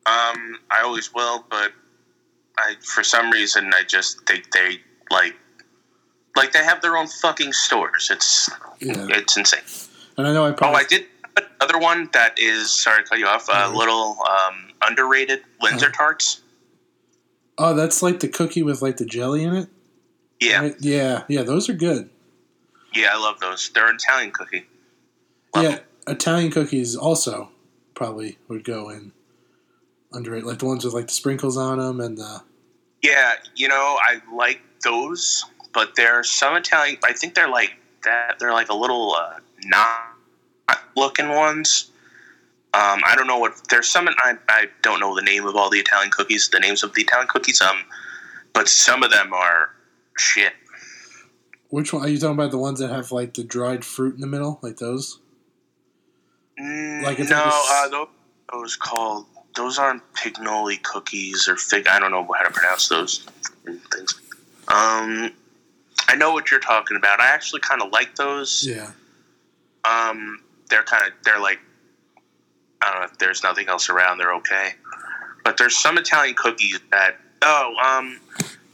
Um, 0.06 0.58
I 0.70 0.80
always 0.82 1.12
will, 1.14 1.44
but 1.50 1.72
I 2.58 2.74
for 2.82 3.04
some 3.04 3.30
reason 3.30 3.70
I 3.74 3.82
just 3.84 4.20
think 4.26 4.50
they 4.52 4.80
like 5.10 5.36
like 6.36 6.52
they 6.52 6.64
have 6.64 6.80
their 6.80 6.96
own 6.96 7.06
fucking 7.06 7.52
stores. 7.52 8.08
It's 8.10 8.48
yeah. 8.80 9.06
it's 9.10 9.36
insane. 9.36 9.60
And 10.16 10.26
I 10.26 10.32
know 10.32 10.46
I 10.46 10.54
Oh, 10.62 10.72
I 10.72 10.84
did 10.84 11.06
another 11.60 11.78
one 11.78 12.08
that 12.12 12.38
is 12.38 12.70
sorry 12.72 13.02
to 13.04 13.08
cut 13.08 13.18
you 13.18 13.26
off. 13.26 13.48
A 13.48 13.52
Mhm. 13.52 13.74
little 13.74 14.18
um, 14.28 14.70
underrated 14.82 15.42
Linzer 15.62 15.84
Uh-huh. 15.84 15.92
tarts. 15.92 16.40
Oh, 17.62 17.75
that's 17.75 18.03
like 18.03 18.20
the 18.20 18.29
cookie 18.29 18.62
with 18.62 18.81
like 18.81 18.96
the 18.96 19.05
jelly 19.05 19.44
in 19.44 19.55
it. 19.55 19.68
Yeah, 20.40 20.61
Right? 20.62 20.77
yeah, 20.81 21.25
yeah. 21.29 21.42
Those 21.42 21.68
are 21.68 21.75
good. 21.75 22.09
yeah, 22.94 23.11
I 23.12 23.18
love 23.18 23.38
those. 23.40 23.68
They're 23.70 23.88
an 23.88 23.96
Italian 23.96 24.31
cookie. 24.31 24.66
Love 25.55 25.64
yeah, 25.64 25.79
Italian 26.09 26.51
cookies 26.51 26.96
also 26.96 27.51
probably 27.94 28.38
would 28.49 28.64
go 28.64 28.88
in 28.88 29.12
under 30.12 30.35
it, 30.35 30.44
like 30.44 30.59
the 30.61 30.64
ones 30.66 30.85
with 30.85 30.94
like 30.94 31.09
the 31.09 31.12
sprinkles 31.12 31.57
on 31.59 31.79
them 31.79 32.01
and 32.01 32.16
the. 32.16 32.42
Yeah, 33.03 33.33
you 33.55 33.68
know, 33.68 33.99
I 34.03 34.20
like 34.35 34.61
those, 34.83 35.44
but 35.75 35.94
there 35.96 36.14
are 36.14 36.25
some 36.25 36.57
Italian. 36.57 36.96
I 37.05 37.12
think 37.12 37.35
they're 37.35 37.49
like 37.49 37.77
that. 38.05 38.38
They're 38.38 38.53
like 38.55 38.70
a 38.70 38.75
little 38.75 39.14
uh, 39.14 39.35
not 39.64 39.88
looking 40.96 41.29
ones. 41.29 41.89
Um, 42.72 43.00
I 43.04 43.14
don't 43.16 43.26
know 43.26 43.38
what. 43.38 43.54
There's 43.68 43.88
some. 43.88 44.09
I, 44.09 44.35
I 44.48 44.66
don't 44.83 45.00
know 45.00 45.14
the 45.14 45.22
name 45.22 45.44
of 45.46 45.56
all 45.56 45.70
the 45.70 45.78
Italian 45.78 46.11
cookies. 46.11 46.48
The 46.50 46.61
names 46.61 46.83
of 46.85 46.94
the 46.94 47.02
Italian 47.02 47.26
cookies. 47.28 47.61
Um, 47.61 47.78
but 48.52 48.68
some 48.68 49.02
of 49.02 49.11
them 49.11 49.33
are 49.33 49.70
shit. 50.16 50.52
Which 51.70 51.92
one 51.92 52.04
are 52.04 52.09
you 52.09 52.18
talking 52.18 52.35
about? 52.35 52.50
The 52.52 52.59
ones 52.59 52.78
that 52.80 52.90
have 52.90 53.11
like 53.12 53.35
the 53.35 53.42
dried 53.44 53.85
fruit 53.85 54.14
in 54.14 54.20
the 54.20 54.26
middle, 54.26 54.59
like 54.62 54.76
those? 54.76 55.18
Mm, 56.61 57.02
Like 57.02 57.18
it's 57.18 57.30
no, 57.30 57.37
like 57.38 57.46
a 57.46 57.72
uh, 57.72 57.88
those, 57.88 58.09
those 58.52 58.76
called. 58.76 59.26
Those 59.56 59.78
aren't 59.78 60.02
pignoli 60.14 60.80
cookies 60.80 61.48
or 61.48 61.56
fig. 61.56 61.88
I 61.88 61.98
don't 61.98 62.12
know 62.12 62.26
how 62.33 62.44
to 62.44 62.50
pronounce 62.52 62.88
those 62.88 63.26
things. 63.64 64.20
Um, 64.68 65.33
I 66.06 66.14
know 66.16 66.33
what 66.33 66.52
you're 66.52 66.61
talking 66.61 66.96
about. 66.96 67.18
I 67.20 67.26
actually 67.26 67.61
kind 67.62 67.83
of 67.83 67.90
like 67.90 68.14
those. 68.14 68.64
Yeah, 68.64 68.92
Um, 69.85 70.40
they're 70.68 70.85
kind 70.85 71.04
of 71.04 71.12
they're 71.24 71.40
like 71.40 71.59
I 72.82 72.90
don't 72.92 73.00
know 73.00 73.06
if 73.06 73.18
there's 73.18 73.42
nothing 73.42 73.68
else 73.68 73.88
around, 73.88 74.18
they're 74.18 74.34
okay. 74.34 74.70
But 75.44 75.56
there's 75.56 75.76
some 75.76 75.98
Italian 75.98 76.34
cookies 76.36 76.80
that 76.90 77.16
oh 77.42 77.74
um 77.82 78.18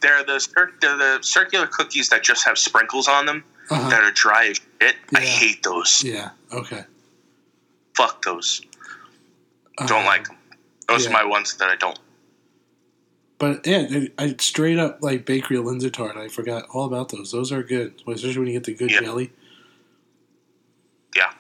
they're 0.01 0.25
the 0.25 0.47
they're 0.81 0.97
the 0.97 1.19
circular 1.23 1.67
cookies 1.67 2.09
that 2.11 2.23
just 2.23 2.45
have 2.45 2.59
sprinkles 2.59 3.09
on 3.09 3.27
them 3.27 3.45
uh-huh. 3.71 3.89
that 3.91 4.03
are 4.03 4.11
dry 4.13 4.47
as 4.49 4.61
shit. 4.81 4.97
I 5.15 5.21
hate 5.21 5.63
those. 5.63 6.03
yeah, 6.05 6.31
okay. 6.53 6.85
Fuck 7.97 8.23
those. 8.25 8.61
Don't 9.87 10.03
Uh, 10.03 10.07
like 10.07 10.27
them. 10.29 10.37
Those 10.89 11.05
yeah. 11.05 11.11
are 11.11 11.13
my 11.13 11.25
ones 11.25 11.57
that 11.57 11.69
I 11.69 11.77
don't. 11.77 11.99
But 13.39 13.67
yeah, 13.67 13.87
they- 13.89 14.13
I 14.19 14.35
straight 14.39 14.79
up 14.79 14.99
like 15.03 15.25
bakery 15.27 15.57
Linzer 15.59 15.93
tart. 15.93 16.17
I 16.17 16.29
forgot 16.29 16.67
all 16.73 16.85
about 16.87 17.11
those. 17.11 17.33
Those 17.33 17.53
are 17.53 17.63
good, 17.63 17.95
especially 18.07 18.39
when 18.39 18.47
you 18.49 18.53
get 18.55 18.65
the 18.65 18.75
good 18.75 18.91
Yeah. 18.91 19.01
jelly. 19.01 19.33
Yeah, 21.15 21.33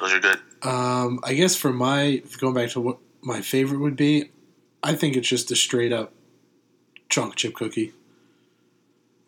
those 0.00 0.12
are 0.12 0.20
good. 0.20 0.38
Um, 0.64 1.20
I 1.22 1.34
guess 1.34 1.54
for 1.56 1.72
my 1.72 2.22
going 2.38 2.54
back 2.54 2.70
to 2.70 2.80
what 2.80 2.98
my 3.22 3.40
favorite 3.42 3.78
would 3.78 3.96
be, 3.96 4.30
I 4.82 4.94
think 4.94 5.16
it's 5.16 5.28
just 5.28 5.50
a 5.50 5.56
straight 5.56 5.92
up 5.92 6.12
chocolate 7.10 7.36
chip 7.36 7.54
cookie, 7.54 7.92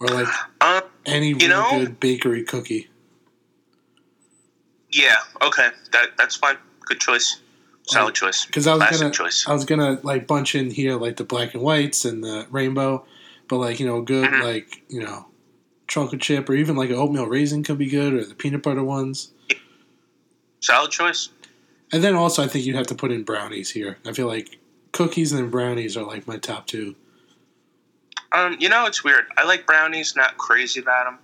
or 0.01 0.09
like 0.09 0.29
Um, 0.61 0.83
any 1.05 1.35
really 1.35 1.49
know- 1.49 1.70
good 1.79 2.01
bakery 2.01 2.42
cookie. 2.42 2.88
yeah, 4.90 5.16
okay, 5.42 5.68
that 5.92 6.16
that's 6.16 6.37
fine. 6.37 6.57
Good 6.87 7.01
choice. 7.01 7.37
Solid 7.88 8.14
choice. 8.14 8.44
Because 8.46 8.66
I 8.66 8.72
was 8.75 8.83
Classic 8.83 9.01
gonna, 9.03 9.12
choice. 9.14 9.46
I 9.46 9.53
was 9.53 9.64
gonna 9.64 10.01
like 10.03 10.27
bunch 10.27 10.55
in 10.55 10.70
here 10.70 10.96
like 10.96 11.16
the 11.16 11.25
black 11.25 11.55
and 11.55 11.62
whites 11.62 12.05
and 12.05 12.22
the 12.25 12.46
rainbow, 12.51 13.05
but 13.49 13.59
like 13.59 13.79
you 13.79 13.87
know 13.87 14.01
good 14.03 14.29
Mhm. 14.31 14.42
like 14.42 14.83
you 14.88 15.01
know 15.03 15.27
chocolate 15.87 16.20
chip 16.20 16.49
or 16.49 16.55
even 16.55 16.75
like 16.77 16.90
an 16.90 16.96
oatmeal 16.96 17.27
raisin 17.27 17.62
could 17.62 17.79
be 17.79 17.87
good 17.87 18.12
or 18.14 18.25
the 18.25 18.35
peanut 18.35 18.62
butter 18.62 18.83
ones. 18.83 19.31
Solid 20.66 20.90
choice. 20.90 21.29
And 21.92 22.02
then 22.02 22.16
also 22.16 22.42
I 22.42 22.48
think 22.48 22.66
you'd 22.66 22.74
have 22.74 22.88
to 22.88 22.96
put 22.96 23.12
in 23.12 23.22
brownies 23.22 23.70
here. 23.70 23.98
I 24.05 24.12
feel 24.12 24.26
like 24.26 24.59
cookies 24.90 25.31
and 25.31 25.48
brownies 25.48 25.96
are 25.96 26.02
like 26.02 26.26
my 26.26 26.38
top 26.38 26.66
two. 26.66 26.96
Um, 28.33 28.57
you 28.59 28.68
know, 28.68 28.85
it's 28.87 29.05
weird. 29.05 29.26
I 29.37 29.44
like 29.44 29.64
brownies, 29.64 30.16
not 30.16 30.37
crazy 30.38 30.81
about 30.81 31.05
them, 31.05 31.18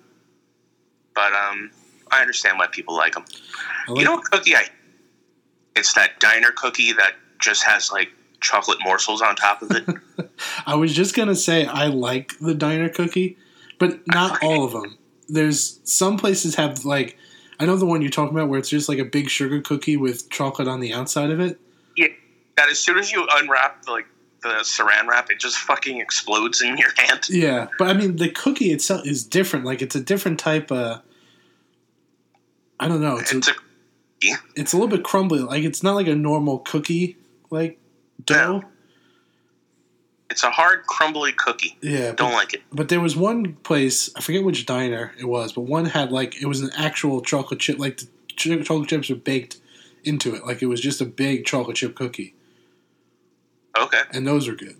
but 1.16 1.32
um, 1.32 1.72
I 2.12 2.20
understand 2.20 2.56
why 2.56 2.68
people 2.68 2.94
like 2.94 3.14
them. 3.14 3.24
Like, 3.88 3.98
You 3.98 4.04
know 4.04 4.14
what 4.14 4.30
cookie 4.30 4.54
I? 4.54 4.66
It's 5.74 5.92
that 5.94 6.20
diner 6.20 6.52
cookie 6.52 6.92
that 6.92 7.14
just 7.40 7.64
has 7.64 7.90
like 7.90 8.10
chocolate 8.40 8.78
morsels 8.84 9.22
on 9.22 9.34
top 9.34 9.62
of 9.62 9.72
it. 9.72 10.30
I 10.66 10.76
was 10.76 10.94
just 10.94 11.16
gonna 11.16 11.34
say 11.34 11.66
I 11.66 11.88
like 11.88 12.38
the 12.38 12.54
diner 12.54 12.88
cookie, 12.88 13.36
but 13.80 14.06
not 14.06 14.40
all 14.40 14.64
of 14.64 14.70
them. 14.70 14.98
There's 15.28 15.80
some 15.82 16.16
places 16.16 16.54
have 16.54 16.84
like 16.84 17.18
I 17.60 17.66
know 17.66 17.76
the 17.76 17.86
one 17.86 18.02
you're 18.02 18.10
talking 18.10 18.36
about 18.36 18.48
where 18.48 18.58
it's 18.58 18.68
just 18.68 18.88
like 18.88 18.98
a 18.98 19.04
big 19.04 19.28
sugar 19.28 19.60
cookie 19.60 19.96
with 19.96 20.28
chocolate 20.30 20.68
on 20.68 20.80
the 20.80 20.92
outside 20.92 21.30
of 21.30 21.40
it. 21.40 21.60
yeah, 21.96 22.08
that 22.56 22.68
as 22.70 22.78
soon 22.78 22.98
as 22.98 23.12
you 23.12 23.26
unwrap 23.34 23.86
like 23.88 24.06
the 24.42 24.48
saran 24.64 25.06
wrap, 25.06 25.30
it 25.30 25.38
just 25.38 25.58
fucking 25.58 26.00
explodes 26.00 26.60
in 26.62 26.76
your 26.76 26.90
hand. 26.98 27.28
Yeah, 27.28 27.68
but 27.78 27.88
I 27.88 27.92
mean 27.92 28.16
the 28.16 28.30
cookie 28.30 28.72
itself 28.72 29.06
is 29.06 29.24
different. 29.24 29.64
Like 29.64 29.82
it's 29.82 29.94
a 29.94 30.00
different 30.00 30.40
type 30.40 30.70
of. 30.72 31.02
I 32.80 32.88
don't 32.88 33.00
know. 33.00 33.18
It's 33.18 33.32
a, 33.32 33.36
It's 33.36 33.48
a 33.48 33.52
it's 34.56 34.72
a 34.72 34.76
little 34.76 34.88
bit 34.88 35.04
crumbly. 35.04 35.40
Like 35.40 35.62
it's 35.64 35.82
not 35.82 35.94
like 35.94 36.06
a 36.08 36.14
normal 36.16 36.58
cookie 36.60 37.16
like 37.50 37.78
dough. 38.24 38.62
It's 40.32 40.42
a 40.42 40.50
hard 40.50 40.84
crumbly 40.86 41.30
cookie. 41.32 41.76
Yeah, 41.80 42.10
Don't 42.12 42.32
like 42.32 42.54
it. 42.54 42.62
but 42.72 42.88
there 42.88 43.00
was 43.00 43.14
one 43.16 43.54
place 43.62 44.10
I 44.16 44.20
forget 44.20 44.42
which 44.42 44.66
diner 44.66 45.12
it 45.18 45.26
was, 45.26 45.52
but 45.52 45.60
one 45.62 45.84
had 45.86 46.10
like 46.10 46.42
it 46.42 46.46
was 46.46 46.60
an 46.60 46.70
actual 46.76 47.20
chocolate 47.20 47.60
chip. 47.60 47.78
Like 47.78 47.98
the 47.98 48.06
ch- 48.34 48.66
chocolate 48.66 48.88
chips 48.88 49.08
were 49.10 49.14
baked 49.16 49.58
into 50.02 50.34
it. 50.34 50.44
Like 50.44 50.62
it 50.62 50.66
was 50.66 50.80
just 50.80 51.00
a 51.00 51.04
big 51.04 51.44
chocolate 51.46 51.76
chip 51.76 51.94
cookie, 51.94 52.34
Okay, 53.78 54.00
and 54.12 54.26
those 54.26 54.48
are 54.48 54.54
good. 54.56 54.76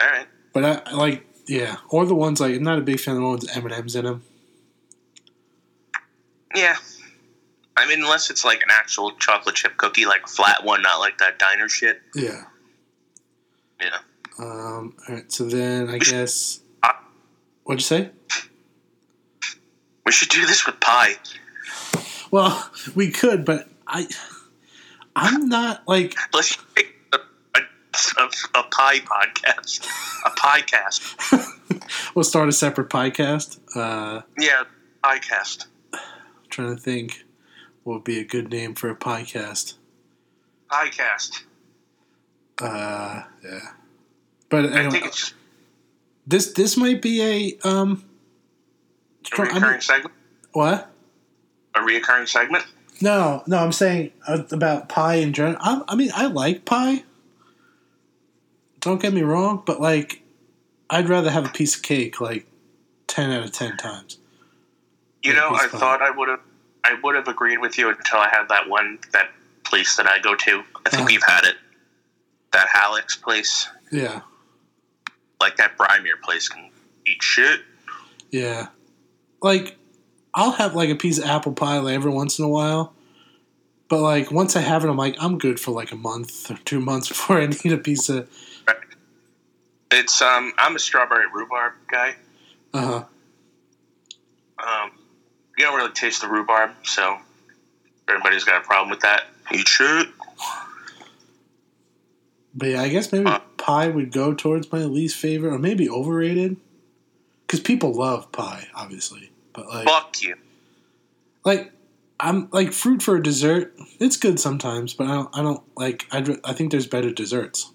all 0.00 0.08
right. 0.08 0.26
But 0.52 0.64
I, 0.64 0.82
I 0.86 0.94
like 0.94 1.26
yeah, 1.46 1.76
or 1.90 2.04
the 2.06 2.14
ones 2.14 2.40
like 2.40 2.54
I'm 2.56 2.62
not 2.62 2.78
a 2.78 2.82
big 2.82 2.98
fan 3.00 3.14
of 3.16 3.20
the 3.22 3.26
ones 3.28 3.42
with 3.42 3.56
M 3.56 3.64
and 3.64 3.74
M's 3.74 3.94
in 3.94 4.04
them. 4.04 4.22
Yeah. 6.54 6.76
I 7.76 7.88
mean, 7.88 8.00
unless 8.02 8.28
it's 8.30 8.44
like 8.44 8.58
an 8.62 8.68
actual 8.70 9.12
chocolate 9.16 9.54
chip 9.54 9.76
cookie, 9.78 10.04
like 10.04 10.24
a 10.24 10.28
flat 10.28 10.62
one, 10.64 10.82
not 10.82 11.00
like 11.00 11.16
that 11.18 11.38
diner 11.38 11.68
shit. 11.68 12.02
Yeah. 12.14 12.44
Um, 14.38 14.94
all 15.08 15.14
right, 15.14 15.30
so 15.30 15.44
then 15.44 15.88
I 15.90 15.98
guess 15.98 16.60
Uh, 16.82 16.88
what'd 17.64 17.80
you 17.80 17.84
say? 17.84 18.10
We 20.06 20.12
should 20.12 20.30
do 20.30 20.46
this 20.46 20.66
with 20.66 20.80
pie. 20.80 21.14
Well, 22.30 22.70
we 22.94 23.10
could, 23.10 23.44
but 23.44 23.68
I, 23.86 24.06
I'm 25.14 25.48
not 25.48 25.82
like 25.86 26.14
Let's 26.32 26.56
make 26.74 26.94
a, 27.12 27.18
a, 27.56 27.60
a, 28.18 28.30
a 28.58 28.62
pie 28.64 28.98
podcast. 29.00 29.86
A 30.26 30.30
pie 30.30 30.62
cast. 30.62 31.02
we'll 32.14 32.24
start 32.24 32.48
a 32.48 32.52
separate 32.52 32.88
podcast. 32.88 33.58
Uh, 33.76 34.22
Yeah, 34.38 34.64
pie 35.04 35.18
cast. 35.18 35.66
trying 36.48 36.74
to 36.74 36.80
think 36.80 37.24
what 37.84 37.94
would 37.94 38.04
be 38.04 38.18
a 38.18 38.24
good 38.24 38.50
name 38.50 38.74
for 38.74 38.88
a 38.90 38.96
podcast. 38.96 39.74
Podcast. 40.70 41.42
Uh, 42.62 43.22
yeah. 43.44 43.58
But 44.48 44.66
I 44.66 44.78
anyway, 44.78 44.90
think 44.90 45.06
it's 45.06 45.34
this 46.26 46.52
this 46.52 46.76
might 46.76 47.02
be 47.02 47.22
a 47.22 47.68
um. 47.68 48.04
a 49.38 49.42
I 49.42 49.46
reoccurring 49.46 49.82
segment. 49.82 50.14
what? 50.52 50.90
A 51.74 51.78
reoccurring 51.80 52.28
segment. 52.28 52.64
No, 53.00 53.42
no. 53.46 53.58
I'm 53.58 53.72
saying 53.72 54.12
uh, 54.28 54.42
about 54.52 54.88
pie 54.88 55.14
in 55.16 55.32
general. 55.32 55.56
I, 55.60 55.82
I 55.88 55.94
mean, 55.96 56.10
I 56.14 56.26
like 56.26 56.64
pie. 56.64 57.02
Don't 58.80 59.00
get 59.00 59.12
me 59.12 59.22
wrong, 59.22 59.62
but 59.64 59.80
like, 59.80 60.22
I'd 60.90 61.08
rather 61.08 61.30
have 61.30 61.46
a 61.46 61.48
piece 61.50 61.76
of 61.76 61.82
cake 61.82 62.20
like 62.20 62.46
ten 63.06 63.30
out 63.30 63.44
of 63.44 63.52
ten 63.52 63.76
times. 63.76 64.18
You 65.22 65.32
know, 65.34 65.50
I 65.52 65.68
thought 65.68 66.02
I 66.02 66.10
would 66.10 66.28
have, 66.28 66.40
I 66.84 66.94
would 67.02 67.14
have 67.14 67.28
agreed 67.28 67.58
with 67.58 67.78
you 67.78 67.88
until 67.88 68.18
I 68.18 68.28
had 68.28 68.48
that 68.48 68.68
one 68.68 68.98
that 69.12 69.30
place 69.64 69.96
that 69.96 70.06
I 70.08 70.18
go 70.18 70.34
to. 70.34 70.50
I 70.84 70.90
think 70.90 70.94
Uh-huh. 70.94 71.04
we've 71.06 71.22
had 71.26 71.44
it. 71.44 71.56
That 72.52 72.68
Halleck's 72.68 73.16
place, 73.16 73.68
Yeah, 73.90 74.20
like 75.40 75.56
that 75.56 75.76
Brimere 75.78 76.20
place, 76.22 76.48
can 76.48 76.70
eat 77.06 77.22
shit. 77.22 77.60
yeah. 78.30 78.66
Like, 79.40 79.76
I'll 80.34 80.52
have 80.52 80.74
like 80.74 80.88
a 80.90 80.94
piece 80.94 81.18
of 81.18 81.24
apple 81.24 81.52
pie 81.52 81.78
like 81.78 81.94
every 81.94 82.10
once 82.12 82.38
in 82.38 82.44
a 82.44 82.48
while, 82.48 82.92
but 83.88 84.00
like 84.00 84.30
once 84.30 84.54
I 84.54 84.60
have 84.60 84.84
it, 84.84 84.88
I'm 84.88 84.96
like 84.96 85.16
I'm 85.18 85.38
good 85.38 85.58
for 85.58 85.70
like 85.72 85.92
a 85.92 85.96
month 85.96 86.50
or 86.50 86.58
two 86.64 86.78
months 86.80 87.08
before 87.10 87.40
I 87.40 87.46
need 87.46 87.72
a 87.72 87.78
piece 87.78 88.08
of. 88.08 88.28
It's 89.90 90.22
um, 90.22 90.52
I'm 90.58 90.76
a 90.76 90.78
strawberry 90.78 91.26
rhubarb 91.32 91.74
guy. 91.90 92.14
Uh 92.72 92.80
huh. 92.86 93.04
Um, 94.84 94.90
you 95.58 95.64
don't 95.64 95.76
really 95.76 95.92
taste 95.92 96.20
the 96.22 96.28
rhubarb, 96.28 96.70
so 96.84 97.18
everybody's 98.08 98.44
got 98.44 98.62
a 98.62 98.64
problem 98.66 98.90
with 98.90 99.00
that. 99.00 99.24
Eat 99.52 99.68
shit. 99.68 100.08
But 102.54 102.68
yeah, 102.68 102.82
I 102.82 102.88
guess 102.88 103.12
maybe 103.12 103.30
pie 103.56 103.88
would 103.88 104.12
go 104.12 104.34
towards 104.34 104.70
my 104.70 104.80
least 104.84 105.16
favorite, 105.16 105.52
or 105.54 105.58
maybe 105.58 105.88
overrated. 105.88 106.56
Because 107.46 107.60
people 107.60 107.92
love 107.92 108.32
pie, 108.32 108.68
obviously. 108.74 109.30
But 109.52 109.68
like, 109.68 109.86
Fuck 109.86 110.22
you. 110.22 110.36
like 111.44 111.72
I'm 112.18 112.48
like 112.52 112.72
fruit 112.72 113.02
for 113.02 113.16
a 113.16 113.22
dessert. 113.22 113.74
It's 113.98 114.16
good 114.16 114.38
sometimes, 114.38 114.94
but 114.94 115.06
I 115.06 115.14
don't. 115.14 115.28
I 115.36 115.42
don't 115.42 115.62
like. 115.76 116.06
I 116.12 116.38
I 116.44 116.52
think 116.52 116.70
there's 116.70 116.86
better 116.86 117.10
desserts. 117.10 117.70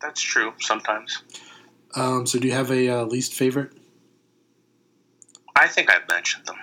That's 0.00 0.20
true. 0.20 0.52
Sometimes. 0.60 1.22
Um. 1.94 2.26
So 2.26 2.38
do 2.38 2.48
you 2.48 2.54
have 2.54 2.70
a 2.70 2.88
uh, 2.88 3.04
least 3.04 3.34
favorite? 3.34 3.72
I 5.56 5.68
think 5.68 5.90
I've 5.90 6.08
mentioned 6.08 6.46
them. 6.46 6.56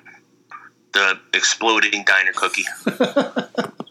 The 0.94 1.20
exploding 1.34 2.04
diner 2.04 2.34
cookie. 2.34 2.66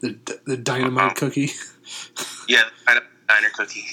The 0.00 0.18
the 0.44 0.56
dynamite 0.56 1.04
Uh-huh. 1.04 1.14
cookie. 1.14 1.50
Yeah, 2.48 2.62
diner 2.86 3.02
diner 3.28 3.48
cookie. 3.54 3.86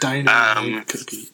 Dynamite 0.00 0.56
Um, 0.56 0.84
cookie. 0.84 1.28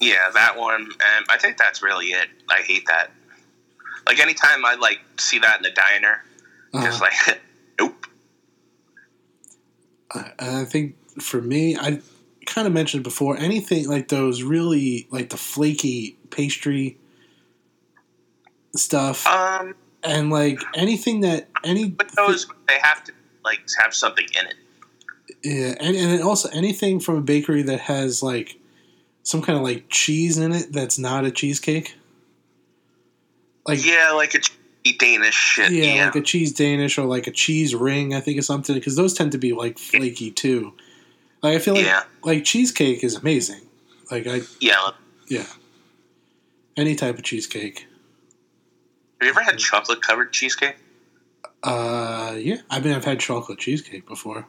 Yeah, 0.00 0.30
that 0.34 0.56
one. 0.56 0.82
And 0.82 1.26
I 1.28 1.38
think 1.38 1.56
that's 1.56 1.82
really 1.82 2.06
it. 2.06 2.28
I 2.48 2.62
hate 2.62 2.86
that. 2.86 3.10
Like 4.06 4.18
anytime 4.20 4.64
I 4.64 4.74
like 4.74 5.00
see 5.18 5.38
that 5.38 5.56
in 5.58 5.62
the 5.62 5.70
diner, 5.70 6.22
just 6.82 7.00
Uh, 7.00 7.06
like 7.28 7.40
nope. 7.80 8.06
I 10.38 10.64
think 10.64 10.96
for 11.20 11.40
me, 11.40 11.76
I 11.76 12.00
kind 12.46 12.66
of 12.66 12.72
mentioned 12.72 13.02
before. 13.02 13.36
Anything 13.36 13.88
like 13.88 14.08
those 14.08 14.42
really 14.42 15.06
like 15.10 15.30
the 15.30 15.36
flaky 15.36 16.16
pastry 16.30 16.98
stuff. 18.76 19.26
Um, 19.26 19.74
and 20.04 20.30
like 20.30 20.60
anything 20.74 21.20
that 21.22 21.48
any 21.64 21.88
but 21.88 22.10
those 22.16 22.46
they 22.68 22.78
have 22.82 23.02
to 23.04 23.12
like 23.44 23.60
have 23.80 23.94
something 23.94 24.26
in 24.40 24.46
it. 24.46 24.54
yeah, 25.42 25.74
and 25.80 25.96
and 25.96 26.22
also 26.22 26.48
anything 26.50 27.00
from 27.00 27.16
a 27.16 27.20
bakery 27.20 27.62
that 27.62 27.80
has 27.80 28.22
like 28.22 28.56
some 29.22 29.40
kind 29.42 29.56
of 29.58 29.64
like 29.64 29.86
cheese 29.88 30.36
in 30.38 30.52
it 30.52 30.72
that's 30.72 30.98
not 30.98 31.24
a 31.24 31.30
cheesecake. 31.30 31.96
Like 33.66 33.84
Yeah, 33.84 34.12
like 34.12 34.34
a 34.34 34.40
Danish 34.98 35.34
shit. 35.34 35.72
yeah, 35.72 35.94
Yeah, 35.94 36.04
like 36.06 36.16
a 36.16 36.20
cheese 36.20 36.52
Danish 36.52 36.98
or 36.98 37.06
like 37.06 37.26
a 37.26 37.30
cheese 37.30 37.74
ring, 37.74 38.14
I 38.14 38.20
think 38.20 38.38
is 38.38 38.46
something 38.46 38.74
because 38.74 38.96
those 38.96 39.14
tend 39.14 39.32
to 39.32 39.38
be 39.38 39.52
like 39.54 39.78
flaky 39.78 40.30
too. 40.30 40.74
Like 41.42 41.54
I 41.56 41.58
feel 41.58 41.74
like 41.74 41.86
Yeah. 41.86 42.02
like 42.22 42.44
cheesecake 42.44 43.02
is 43.02 43.16
amazing. 43.16 43.62
Like 44.10 44.26
I 44.26 44.42
yeah. 44.60 44.90
yeah, 45.28 45.46
any 46.76 46.94
type 46.94 47.16
of 47.16 47.24
cheesecake. 47.24 47.86
Have 49.24 49.34
you 49.34 49.40
ever 49.40 49.50
had 49.52 49.58
chocolate 49.58 50.02
covered 50.02 50.34
cheesecake? 50.34 50.76
Uh, 51.62 52.34
yeah, 52.36 52.58
I 52.68 52.78
mean 52.80 52.92
I've 52.92 53.06
had 53.06 53.20
chocolate 53.20 53.58
cheesecake 53.58 54.06
before. 54.06 54.46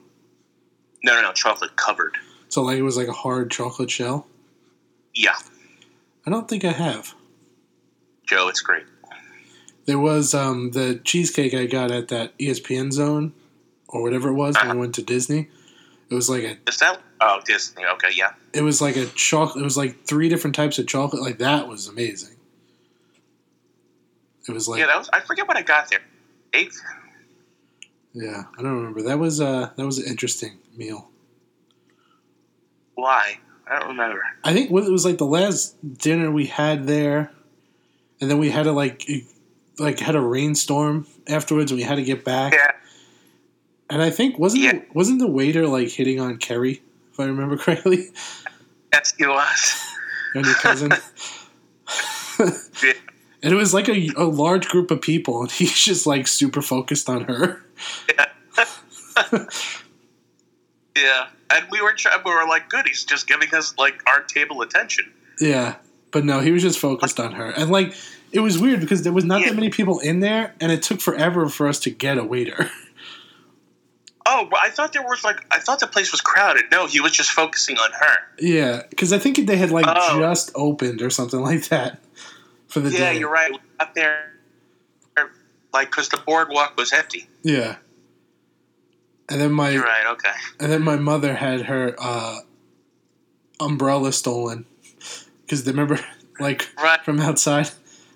No, 1.01 1.13
no, 1.13 1.21
no, 1.21 1.31
chocolate 1.31 1.77
covered. 1.77 2.17
So 2.49 2.61
like 2.61 2.77
it 2.77 2.81
was 2.81 2.97
like 2.97 3.07
a 3.07 3.13
hard 3.13 3.49
chocolate 3.51 3.89
shell. 3.89 4.27
Yeah, 5.13 5.37
I 6.25 6.29
don't 6.29 6.49
think 6.49 6.65
I 6.65 6.73
have. 6.73 7.15
Joe, 8.27 8.49
it's 8.49 8.59
great. 8.59 8.83
There 9.85 9.97
was 9.97 10.33
um, 10.33 10.71
the 10.71 10.99
cheesecake 11.05 11.53
I 11.53 11.67
got 11.67 11.89
at 11.89 12.09
that 12.09 12.37
ESPN 12.37 12.91
zone 12.91 13.31
or 13.87 14.01
whatever 14.01 14.27
it 14.27 14.33
was 14.33 14.57
when 14.57 14.71
we 14.71 14.77
went 14.81 14.95
to 14.95 15.01
Disney. 15.01 15.47
It 16.09 16.15
was 16.15 16.29
like 16.29 16.43
a 16.43 16.57
Is 16.67 16.79
that? 16.79 17.01
Oh, 17.21 17.39
Disney. 17.45 17.85
Okay, 17.93 18.09
yeah. 18.13 18.33
it 18.51 18.61
was 18.61 18.81
like 18.81 18.97
a 18.97 19.05
chocolate. 19.05 19.61
It 19.61 19.63
was 19.63 19.77
like 19.77 20.03
three 20.03 20.27
different 20.27 20.53
types 20.53 20.79
of 20.79 20.85
chocolate. 20.85 21.21
Like 21.21 21.37
that 21.37 21.69
was 21.69 21.87
amazing. 21.87 22.34
It 24.47 24.51
was 24.51 24.67
like 24.67 24.79
yeah, 24.79 24.87
that 24.87 24.97
was. 24.97 25.09
I 25.11 25.21
forget 25.21 25.47
what 25.47 25.57
I 25.57 25.61
got 25.61 25.89
there. 25.89 26.01
Eight. 26.53 26.71
yeah, 28.13 28.43
I 28.57 28.61
don't 28.61 28.75
remember. 28.77 29.01
That 29.03 29.19
was 29.19 29.41
uh 29.41 29.69
that 29.75 29.85
was 29.85 29.97
an 29.97 30.05
interesting 30.07 30.57
meal. 30.75 31.09
Why? 32.95 33.39
I 33.67 33.79
don't 33.79 33.89
remember. 33.89 34.21
I 34.43 34.53
think 34.53 34.69
it 34.69 34.73
was 34.91 35.05
like 35.05 35.17
the 35.17 35.25
last 35.25 35.75
dinner 35.97 36.29
we 36.31 36.45
had 36.45 36.85
there, 36.87 37.31
and 38.21 38.29
then 38.29 38.37
we 38.37 38.51
had 38.51 38.63
to 38.63 38.71
like 38.71 39.05
like 39.79 39.99
had 39.99 40.15
a 40.15 40.21
rainstorm 40.21 41.07
afterwards, 41.27 41.71
and 41.71 41.77
we 41.79 41.83
had 41.83 41.95
to 41.95 42.03
get 42.03 42.23
back. 42.23 42.53
Yeah. 42.53 42.71
And 43.89 44.01
I 44.01 44.09
think 44.09 44.39
wasn't 44.39 44.63
Yeah. 44.63 44.71
the, 44.73 44.85
wasn't 44.93 45.19
the 45.19 45.27
waiter 45.27 45.67
like 45.67 45.89
hitting 45.89 46.19
on 46.19 46.37
Kerry, 46.37 46.81
if 47.11 47.19
I 47.19 47.25
remember 47.25 47.57
correctly, 47.63 48.09
That's 48.91 49.13
he 49.15 49.25
was. 49.25 49.83
and 50.35 50.45
your 50.45 50.55
cousin. 50.55 50.91
Yeah. 52.37 52.91
And 53.45 53.53
it 53.53 53.55
was 53.55 53.73
like 53.73 53.87
a, 53.87 54.09
a 54.17 54.25
large 54.25 54.67
group 54.67 54.91
of 54.91 54.99
people, 55.01 55.41
and 55.41 55.51
he's 55.59 55.71
just 55.79 56.05
like 56.05 56.27
super 56.27 56.61
focused 56.61 57.07
on 57.09 57.23
her. 57.25 57.63
Yeah, 58.13 58.25
yeah, 60.95 61.27
and 61.49 61.65
we 61.71 61.81
were 61.81 61.93
trying. 61.93 62.19
We 62.25 62.31
were 62.33 62.47
like, 62.47 62.69
good. 62.69 62.87
He's 62.87 63.03
just 63.03 63.27
giving 63.27 63.53
us 63.53 63.77
like 63.77 64.01
our 64.07 64.21
table 64.21 64.61
attention. 64.61 65.11
Yeah, 65.39 65.75
but 66.11 66.25
no, 66.25 66.39
he 66.39 66.51
was 66.51 66.61
just 66.61 66.79
focused 66.79 67.19
on 67.19 67.33
her, 67.33 67.49
and 67.51 67.69
like 67.71 67.93
it 68.31 68.39
was 68.39 68.57
weird 68.59 68.79
because 68.81 69.03
there 69.03 69.13
was 69.13 69.23
not 69.25 69.41
Yeah. 69.41 69.49
that 69.49 69.55
many 69.55 69.69
people 69.69 69.99
in 69.99 70.19
there, 70.19 70.53
and 70.59 70.71
it 70.71 70.81
took 70.83 71.01
forever 71.01 71.47
for 71.49 71.67
us 71.67 71.79
to 71.81 71.89
get 71.89 72.17
a 72.17 72.23
waiter. 72.23 72.69
Oh, 74.27 74.49
I 74.59 74.71
thought 74.71 74.91
there 74.91 75.03
was 75.03 75.23
like 75.23 75.45
I 75.51 75.59
thought 75.59 75.79
the 75.79 75.85
place 75.85 76.11
was 76.11 76.19
crowded. 76.19 76.63
No, 76.71 76.87
he 76.87 76.99
was 76.99 77.11
just 77.11 77.29
focusing 77.29 77.77
on 77.77 77.91
her. 77.91 78.15
yeah, 78.39 78.81
because 78.89 79.13
I 79.13 79.19
think 79.19 79.37
they 79.45 79.55
had 79.55 79.69
like 79.69 79.85
Oh. 79.87 80.17
just 80.17 80.51
opened 80.55 81.03
or 81.03 81.11
something 81.11 81.41
like 81.41 81.67
that 81.69 81.99
for 82.75 82.81
the 82.81 82.91
Yeah, 82.91 83.13
day. 83.13 83.19
you're 83.19 83.31
right. 83.31 83.53
We 83.53 83.57
got 83.79 83.95
there, 83.95 84.33
like, 85.73 85.89
because 85.89 86.09
the 86.09 86.17
boardwalk 86.17 86.75
was 86.75 86.91
empty. 86.91 87.25
Yeah. 87.41 87.77
And 89.29 89.39
then 89.39 89.53
my 89.53 89.69
You're 89.69 89.83
right. 89.83 90.05
Okay. 90.07 90.29
and 90.59 90.69
then 90.69 90.83
my 90.83 90.97
mother 90.97 91.35
had 91.35 91.61
her 91.63 91.95
uh, 91.97 92.39
umbrella 93.61 94.11
stolen 94.11 94.65
because 95.41 95.65
remember, 95.65 95.99
like 96.39 96.67
Right. 96.77 97.01
from 97.05 97.21
outside, 97.21 97.69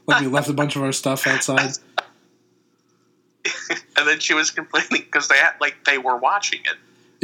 like 0.07 0.19
we 0.19 0.27
left 0.27 0.49
a 0.49 0.53
bunch 0.53 0.75
of 0.75 0.83
our 0.83 0.91
stuff 0.91 1.25
outside. 1.25 1.71
and 3.97 4.07
then 4.07 4.19
she 4.19 4.33
was 4.33 4.51
complaining 4.51 4.89
because 5.05 5.29
they 5.29 5.37
had 5.37 5.53
like 5.61 5.85
they 5.85 5.97
were 5.97 6.17
watching 6.17 6.59
it. 6.65 6.75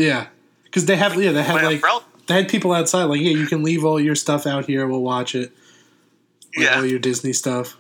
Yeah, 0.02 0.28
because 0.64 0.86
they 0.86 0.96
have 0.96 1.22
yeah 1.22 1.34
they 1.34 1.44
had 1.44 1.64
like 1.64 1.84
they 2.28 2.34
had 2.36 2.48
people 2.50 2.72
outside 2.72 3.04
like 3.04 3.20
yeah 3.22 3.32
you 3.32 3.46
can 3.46 3.62
leave 3.62 3.84
all 3.86 4.00
your 4.00 4.16
stuff 4.16 4.48
out 4.48 4.66
here 4.66 4.88
we'll 4.88 5.02
watch 5.04 5.36
it 5.36 5.52
like, 6.58 6.66
Yeah. 6.66 6.78
all 6.78 6.86
your 6.86 7.00
Disney 7.00 7.34
stuff. 7.34 7.76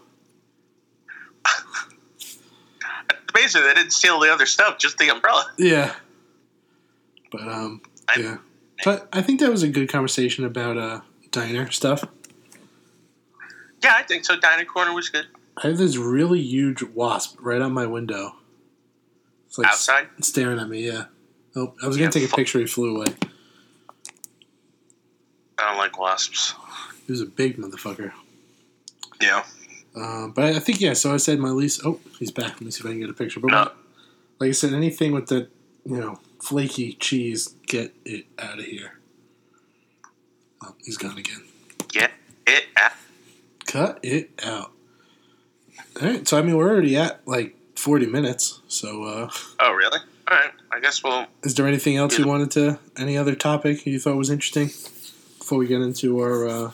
Basically, 3.33 3.67
they 3.67 3.73
didn't 3.73 3.91
steal 3.91 4.19
the 4.19 4.31
other 4.31 4.45
stuff, 4.45 4.77
just 4.79 4.97
the 4.97 5.09
umbrella. 5.09 5.51
Yeah, 5.57 5.93
but 7.31 7.41
um 7.41 7.81
I- 8.07 8.19
yeah, 8.19 8.37
but 8.85 9.09
I 9.11 9.21
think 9.21 9.41
that 9.41 9.51
was 9.51 9.61
a 9.61 9.67
good 9.67 9.89
conversation 9.89 10.45
about 10.45 10.77
uh 10.77 11.01
diner 11.31 11.69
stuff. 11.71 12.05
Yeah, 13.83 13.93
I 13.97 14.03
think 14.03 14.23
so. 14.25 14.39
Diner 14.39 14.63
corner 14.65 14.93
was 14.93 15.09
good. 15.09 15.27
I 15.61 15.67
have 15.67 15.77
this 15.77 15.97
really 15.97 16.41
huge 16.41 16.81
wasp 16.81 17.37
right 17.41 17.61
on 17.61 17.73
my 17.73 17.85
window. 17.85 18.35
It's 19.47 19.57
like 19.57 19.67
Outside? 19.67 20.07
s- 20.19 20.27
staring 20.27 20.59
at 20.59 20.69
me. 20.69 20.85
Yeah. 20.87 21.05
Oh, 21.57 21.73
I 21.83 21.87
was 21.87 21.97
gonna 21.97 22.11
take 22.11 22.31
a 22.31 22.33
picture. 22.35 22.59
He 22.59 22.65
flew 22.67 22.95
away. 22.95 23.13
I 25.57 25.69
don't 25.69 25.77
like 25.77 25.99
wasps. 25.99 26.53
He 27.05 27.11
was 27.11 27.21
a 27.21 27.25
big 27.25 27.57
motherfucker. 27.57 28.11
Yeah. 29.21 29.43
Um, 29.95 30.31
but 30.35 30.43
I 30.55 30.59
think 30.59 30.81
yeah. 30.81 30.93
So 30.93 31.13
I 31.13 31.17
said 31.17 31.39
my 31.39 31.49
least. 31.49 31.81
Oh, 31.85 31.99
he's 32.19 32.31
back. 32.31 32.53
Let 32.53 32.61
me 32.61 32.71
see 32.71 32.81
if 32.81 32.85
I 32.85 32.89
can 32.89 32.99
get 32.99 33.09
a 33.09 33.13
picture. 33.13 33.39
But 33.39 33.51
No. 33.51 33.71
Like 34.39 34.49
I 34.49 34.51
said, 34.53 34.73
anything 34.73 35.13
with 35.13 35.27
the 35.27 35.47
you 35.85 35.97
know 35.97 36.19
flaky 36.41 36.93
cheese, 36.93 37.55
get 37.67 37.93
it 38.03 38.25
out 38.37 38.59
of 38.59 38.65
here. 38.65 38.99
Oh, 40.63 40.73
he's 40.83 40.97
gone 40.97 41.17
again. 41.17 41.43
Get 41.89 42.11
it 42.45 42.65
out. 42.81 42.91
Cut 43.65 43.99
it 44.03 44.31
out. 44.43 44.71
All 46.01 46.07
right, 46.09 46.27
so 46.27 46.37
I 46.37 46.41
mean 46.41 46.57
we're 46.57 46.69
already 46.69 46.97
at 46.97 47.25
like 47.25 47.55
forty 47.77 48.05
minutes. 48.05 48.61
So 48.67 49.03
uh, 49.03 49.29
Oh, 49.59 49.71
really? 49.73 49.99
All 50.29 50.37
right. 50.37 50.51
I 50.71 50.79
guess 50.81 51.03
we'll. 51.03 51.27
is 51.43 51.55
there 51.55 51.67
anything 51.67 51.95
else 51.95 52.17
you 52.17 52.27
wanted 52.27 52.51
to? 52.51 52.79
Any 52.97 53.17
other 53.17 53.35
topic 53.35 53.85
you 53.85 53.99
thought 53.99 54.17
was 54.17 54.29
interesting 54.29 54.67
before 55.39 55.57
we 55.59 55.67
get 55.67 55.79
into 55.81 56.19
our 56.19 56.47
uh, 56.47 56.71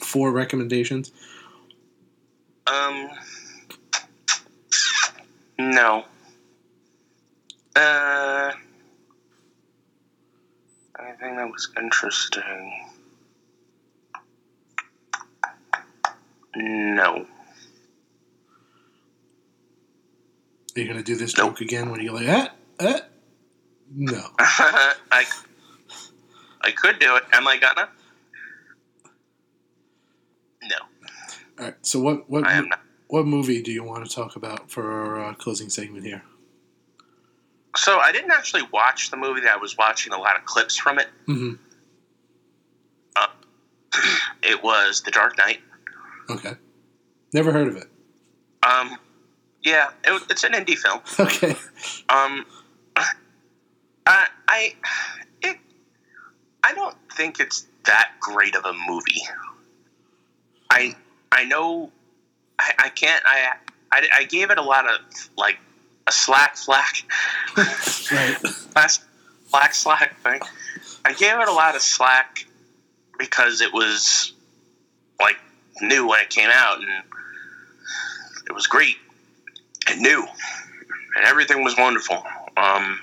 four 0.00 0.32
recommendations? 0.32 1.12
Um. 2.66 3.08
No. 5.58 6.04
Uh. 7.74 8.52
Anything 11.00 11.36
that 11.36 11.48
was 11.50 11.68
interesting? 11.78 12.72
No. 16.56 17.26
Are 20.74 20.80
you 20.80 20.88
gonna 20.88 21.02
do 21.02 21.16
this 21.16 21.36
Nope. 21.36 21.50
joke 21.50 21.60
again 21.60 21.90
when 21.90 22.00
you're 22.00 22.14
like, 22.14 22.28
ah, 22.28 22.50
ah? 22.80 23.00
No. 23.94 24.22
I. 24.38 25.24
I 26.62 26.70
could 26.72 26.98
do 26.98 27.16
it. 27.16 27.24
Am 27.32 27.46
I 27.46 27.56
gonna? 27.58 27.88
No, 30.62 30.76
All 31.58 31.64
right. 31.66 31.74
So 31.82 32.00
what 32.00 32.28
what 32.30 32.44
I 32.46 32.52
am 32.54 32.68
not. 32.68 32.80
what 33.08 33.26
movie 33.26 33.62
do 33.62 33.72
you 33.72 33.82
want 33.84 34.06
to 34.08 34.14
talk 34.14 34.36
about 34.36 34.70
for 34.70 34.90
our 34.92 35.24
uh, 35.24 35.34
closing 35.34 35.68
segment 35.70 36.04
here? 36.04 36.22
So 37.76 37.98
I 37.98 38.10
didn't 38.12 38.30
actually 38.30 38.62
watch 38.72 39.10
the 39.10 39.16
movie. 39.16 39.42
I 39.46 39.56
was 39.56 39.76
watching 39.76 40.12
a 40.12 40.18
lot 40.18 40.36
of 40.36 40.44
clips 40.46 40.76
from 40.76 40.98
it. 40.98 41.08
hmm 41.26 41.54
It 44.42 44.62
was 44.62 45.02
The 45.02 45.10
Dark 45.10 45.38
Knight. 45.38 45.60
Okay. 46.30 46.52
Never 47.32 47.52
heard 47.52 47.68
of 47.68 47.76
it. 47.76 47.86
Um, 48.66 48.98
yeah, 49.62 49.90
it, 50.04 50.22
it's 50.30 50.44
an 50.44 50.52
indie 50.52 50.76
film. 50.76 51.00
Okay. 51.18 51.56
Um, 52.08 52.46
I, 54.06 54.26
I, 54.48 54.74
it, 55.42 55.56
I 56.62 56.74
don't 56.74 56.96
think 57.12 57.40
it's 57.40 57.66
that 57.84 58.12
great 58.20 58.54
of 58.54 58.64
a 58.64 58.72
movie. 58.88 59.22
I, 60.70 60.94
I 61.36 61.44
know, 61.44 61.92
I, 62.58 62.72
I 62.78 62.88
can't. 62.88 63.22
I, 63.26 63.52
I, 63.92 64.08
I 64.20 64.24
gave 64.24 64.50
it 64.50 64.56
a 64.56 64.62
lot 64.62 64.86
of 64.86 65.00
like 65.36 65.58
a 66.06 66.12
slack, 66.12 66.56
flack, 66.56 66.96
right. 68.10 68.36
last 68.74 69.02
black 69.50 69.74
slack 69.74 70.18
thing. 70.22 70.40
I 71.04 71.12
gave 71.12 71.38
it 71.38 71.46
a 71.46 71.52
lot 71.52 71.76
of 71.76 71.82
slack 71.82 72.46
because 73.18 73.60
it 73.60 73.72
was 73.72 74.32
like 75.20 75.36
new 75.82 76.08
when 76.08 76.20
it 76.20 76.30
came 76.30 76.48
out 76.50 76.78
and 76.78 76.88
it 78.48 78.54
was 78.54 78.66
great 78.66 78.96
and 79.88 80.00
new 80.00 80.26
and 81.16 81.24
everything 81.26 81.62
was 81.62 81.76
wonderful. 81.76 82.24
Um, 82.56 82.98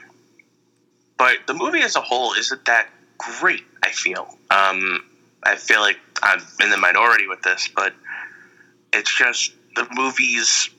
but 1.20 1.38
the 1.46 1.54
movie 1.54 1.82
as 1.82 1.96
a 1.96 2.02
whole 2.02 2.34
isn't 2.34 2.66
that 2.66 2.90
great. 3.20 3.64
I 3.84 3.90
feel. 3.92 4.38
Um, 4.50 5.04
I 5.44 5.56
feel 5.56 5.82
like 5.82 6.00
I'm 6.24 6.42
in 6.62 6.70
the 6.70 6.78
minority 6.78 7.28
with 7.28 7.42
this, 7.42 7.70
but 7.76 7.94
it's 8.94 9.16
just 9.16 9.54
the 9.76 9.88
movie's 9.94 10.70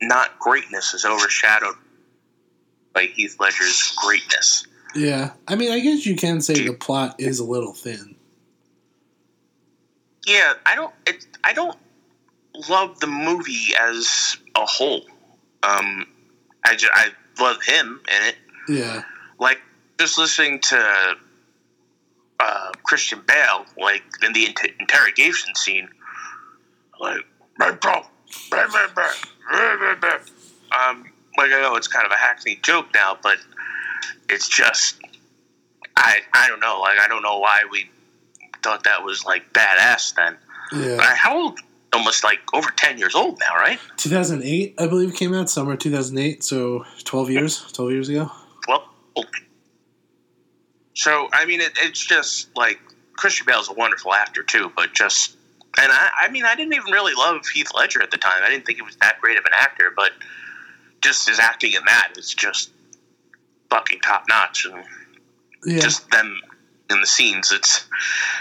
not 0.00 0.38
greatness 0.38 0.94
is 0.94 1.04
overshadowed 1.04 1.76
by 2.94 3.04
Heath 3.04 3.36
Ledger's 3.38 3.94
greatness. 4.02 4.66
Yeah. 4.94 5.32
I 5.46 5.56
mean, 5.56 5.70
I 5.70 5.80
guess 5.80 6.06
you 6.06 6.16
can 6.16 6.40
say 6.40 6.66
the 6.66 6.72
plot 6.72 7.16
is 7.18 7.38
a 7.38 7.44
little 7.44 7.74
thin. 7.74 8.14
Yeah, 10.26 10.54
I 10.64 10.74
don't. 10.74 10.92
It, 11.06 11.26
I 11.44 11.52
don't 11.52 11.78
love 12.68 12.98
the 13.00 13.06
movie 13.06 13.74
as 13.78 14.36
a 14.56 14.66
whole. 14.66 15.02
Um, 15.62 16.06
I 16.64 16.74
just, 16.74 16.92
I 16.92 17.08
love 17.40 17.62
him 17.62 18.00
in 18.08 18.28
it. 18.28 18.36
Yeah. 18.68 19.02
Like 19.38 19.60
just 20.00 20.18
listening 20.18 20.60
to 20.60 21.14
uh, 22.40 22.72
Christian 22.84 23.22
Bale, 23.26 23.64
like 23.78 24.02
in 24.22 24.32
the 24.32 24.46
inter- 24.46 24.68
interrogation 24.80 25.54
scene, 25.54 25.88
like 27.00 27.24
bro, 27.56 27.72
blah, 27.80 28.02
blah, 28.50 28.68
blah, 28.94 29.12
blah, 29.50 29.76
blah, 29.76 29.94
blah." 30.00 30.18
um, 30.88 31.04
like 31.38 31.52
I 31.52 31.60
know 31.60 31.76
it's 31.76 31.88
kind 31.88 32.06
of 32.06 32.12
a 32.12 32.16
hackneyed 32.16 32.62
joke 32.62 32.86
now, 32.94 33.18
but 33.22 33.38
it's 34.28 34.48
just 34.48 34.98
I 35.96 36.18
I 36.32 36.48
don't 36.48 36.60
know. 36.60 36.80
Like 36.80 36.98
I 36.98 37.08
don't 37.08 37.22
know 37.22 37.38
why 37.38 37.62
we 37.70 37.90
thought 38.62 38.84
that 38.84 39.02
was 39.04 39.24
like 39.24 39.52
badass 39.52 40.14
then. 40.14 40.36
Yeah. 40.72 40.96
Uh, 40.96 41.14
How 41.14 41.36
old? 41.36 41.58
Almost 41.92 42.24
like 42.24 42.40
over 42.52 42.68
ten 42.76 42.98
years 42.98 43.14
old 43.14 43.38
now, 43.38 43.56
right? 43.56 43.78
2008, 43.96 44.74
I 44.78 44.86
believe, 44.86 45.14
came 45.14 45.32
out 45.32 45.48
summer 45.48 45.76
2008. 45.76 46.44
So 46.44 46.84
12 47.04 47.30
years, 47.30 47.72
12 47.72 47.90
years 47.92 48.08
ago. 48.08 48.30
Well, 48.68 48.84
so 50.96 51.28
I 51.32 51.44
mean, 51.46 51.60
it, 51.60 51.72
it's 51.78 52.04
just 52.04 52.48
like 52.56 52.80
Christian 53.12 53.46
Bale's 53.46 53.68
a 53.68 53.74
wonderful 53.74 54.12
actor 54.12 54.42
too, 54.42 54.72
but 54.74 54.92
just 54.94 55.36
and 55.78 55.92
I, 55.92 56.10
I 56.22 56.28
mean, 56.30 56.44
I 56.44 56.54
didn't 56.56 56.72
even 56.72 56.90
really 56.90 57.12
love 57.14 57.46
Heath 57.54 57.68
Ledger 57.74 58.02
at 58.02 58.10
the 58.10 58.16
time. 58.16 58.42
I 58.42 58.48
didn't 58.48 58.64
think 58.64 58.78
he 58.78 58.82
was 58.82 58.96
that 58.96 59.20
great 59.20 59.38
of 59.38 59.44
an 59.44 59.52
actor, 59.54 59.92
but 59.94 60.12
just 61.02 61.28
his 61.28 61.38
acting 61.38 61.74
in 61.74 61.82
that 61.86 62.12
is 62.16 62.32
just 62.32 62.70
fucking 63.70 64.00
top 64.00 64.24
notch, 64.28 64.64
and 64.66 64.82
Yeah. 65.66 65.80
just 65.80 66.10
them 66.10 66.40
in 66.88 67.00
the 67.00 67.06
scenes, 67.06 67.52
it's 67.52 67.84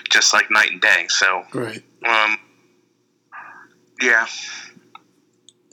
just 0.10 0.34
like 0.34 0.50
night 0.50 0.72
and 0.72 0.80
day. 0.82 1.08
So, 1.10 1.44
right. 1.54 1.84
um, 2.08 2.38
yeah, 4.02 4.26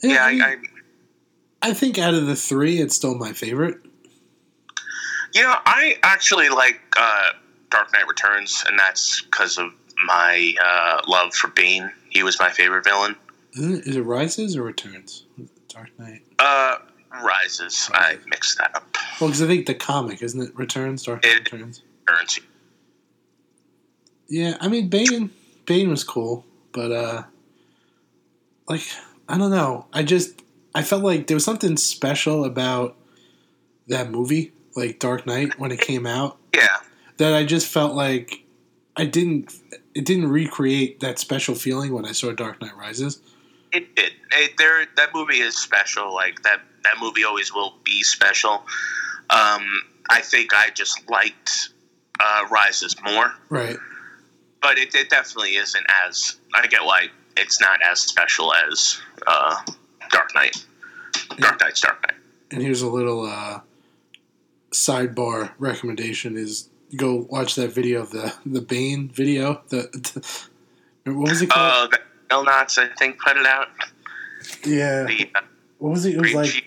Yeah. 0.01 0.13
yeah, 0.13 0.25
I, 0.25 0.31
mean, 0.33 0.41
I, 0.41 0.47
I 0.47 1.69
I 1.69 1.73
think 1.73 1.97
out 1.97 2.13
of 2.13 2.25
the 2.25 2.35
three, 2.35 2.79
it's 2.81 2.95
still 2.95 3.15
my 3.15 3.31
favorite. 3.31 3.77
You 5.33 5.41
know, 5.43 5.55
I 5.65 5.97
actually 6.03 6.49
like 6.49 6.79
uh, 6.97 7.29
Dark 7.69 7.91
Knight 7.93 8.07
Returns, 8.07 8.63
and 8.67 8.77
that's 8.77 9.21
because 9.21 9.57
of 9.57 9.71
my 10.05 10.53
uh, 10.63 11.01
love 11.07 11.33
for 11.33 11.47
Bane. 11.49 11.91
He 12.09 12.23
was 12.23 12.39
my 12.39 12.49
favorite 12.49 12.83
villain. 12.83 13.15
It, 13.53 13.87
is 13.87 13.95
it 13.95 14.01
Rises 14.01 14.55
or 14.55 14.63
Returns? 14.63 15.25
Dark 15.69 15.89
Knight. 15.97 16.21
Uh, 16.39 16.77
Rises. 17.23 17.89
I 17.93 18.17
mixed 18.27 18.57
that 18.59 18.75
up. 18.75 18.95
Well, 19.19 19.29
because 19.29 19.41
I 19.41 19.47
think 19.47 19.65
the 19.65 19.73
comic, 19.75 20.21
isn't 20.21 20.39
it? 20.41 20.55
Returns? 20.55 21.03
Dark 21.03 21.23
Knight 21.23 21.31
It- 21.37 21.51
Returns. 21.51 21.81
Returns. 22.07 22.39
Yeah, 24.27 24.57
I 24.59 24.67
mean 24.67 24.89
Bane. 24.89 25.31
Bane 25.65 25.89
was 25.89 26.03
cool, 26.03 26.45
but 26.71 26.91
uh, 26.91 27.23
like 28.67 28.81
I 29.29 29.37
don't 29.37 29.51
know. 29.51 29.85
I 29.93 30.03
just 30.03 30.41
I 30.75 30.81
felt 30.81 31.03
like 31.03 31.27
there 31.27 31.35
was 31.35 31.43
something 31.45 31.77
special 31.77 32.43
about 32.43 32.95
that 33.87 34.09
movie, 34.11 34.51
like 34.75 34.99
Dark 34.99 35.25
Knight, 35.25 35.57
when 35.59 35.71
it 35.71 35.79
came 35.81 36.05
out. 36.05 36.37
Yeah, 36.55 36.77
That 37.17 37.33
I 37.33 37.43
just 37.45 37.67
felt 37.67 37.93
like 37.93 38.43
I 38.95 39.05
didn't. 39.05 39.53
It 39.95 40.05
didn't 40.05 40.29
recreate 40.29 40.99
that 41.01 41.19
special 41.19 41.53
feeling 41.55 41.93
when 41.93 42.05
I 42.05 42.11
saw 42.13 42.31
Dark 42.31 42.61
Knight 42.61 42.75
Rises. 42.75 43.19
it 43.71 43.95
did. 43.95 44.11
There, 44.57 44.85
that 44.95 45.09
movie 45.13 45.37
is 45.39 45.55
special. 45.55 46.13
Like 46.13 46.41
that. 46.43 46.61
That 46.83 46.95
movie 46.99 47.23
always 47.23 47.53
will 47.53 47.75
be 47.85 48.03
special. 48.03 48.65
Um, 49.29 49.83
I 50.09 50.21
think 50.21 50.53
I 50.53 50.69
just 50.71 51.09
liked 51.09 51.69
uh, 52.19 52.45
Rises 52.51 52.95
more, 53.03 53.31
Right. 53.49 53.77
but 54.61 54.77
it, 54.77 54.93
it 54.93 55.09
definitely 55.09 55.55
isn't 55.55 55.85
as. 56.05 56.35
I 56.53 56.67
get 56.67 56.83
why 56.83 57.07
it's 57.37 57.61
not 57.61 57.79
as 57.89 58.01
special 58.01 58.53
as 58.53 58.99
uh, 59.25 59.55
Dark 60.11 60.35
Knight. 60.35 60.65
Dark 61.37 61.61
Knight's 61.61 61.81
Dark 61.81 62.01
Knight. 62.05 62.17
And 62.51 62.61
here's 62.61 62.81
a 62.81 62.89
little 62.89 63.25
uh, 63.25 63.61
sidebar 64.73 65.51
recommendation: 65.59 66.35
is 66.37 66.69
go 66.95 67.27
watch 67.29 67.55
that 67.55 67.71
video 67.71 68.01
of 68.01 68.11
the 68.11 68.33
the 68.45 68.61
Bane 68.61 69.09
video. 69.09 69.61
The, 69.69 69.89
the 71.05 71.11
what 71.13 71.29
was 71.29 71.41
it 71.41 71.49
called? 71.49 71.93
Uh, 71.93 71.97
the 71.97 71.99
I 72.49 72.87
think, 72.97 73.19
put 73.21 73.37
it 73.37 73.45
out. 73.45 73.67
yeah. 74.65 75.03
The 75.03 75.29
uh, 75.35 75.41
What 75.77 75.91
was 75.91 76.05
it? 76.05 76.15
It 76.15 76.21
was 76.21 76.33
like 76.33 76.49
cheese, 76.49 76.63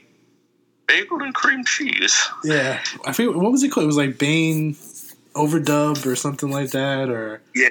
bagel 0.86 1.22
and 1.22 1.34
cream 1.34 1.64
cheese. 1.64 2.28
yeah. 2.44 2.80
I 3.04 3.12
forget 3.12 3.34
what 3.34 3.50
was 3.50 3.62
it 3.62 3.70
called. 3.72 3.84
It 3.84 3.88
was 3.88 3.96
like 3.96 4.18
Bane 4.18 4.74
overdub 5.34 6.07
or 6.07 6.14
something 6.16 6.50
like 6.50 6.70
that. 6.70 7.09
Or 7.09 7.40
Yeah, 7.54 7.68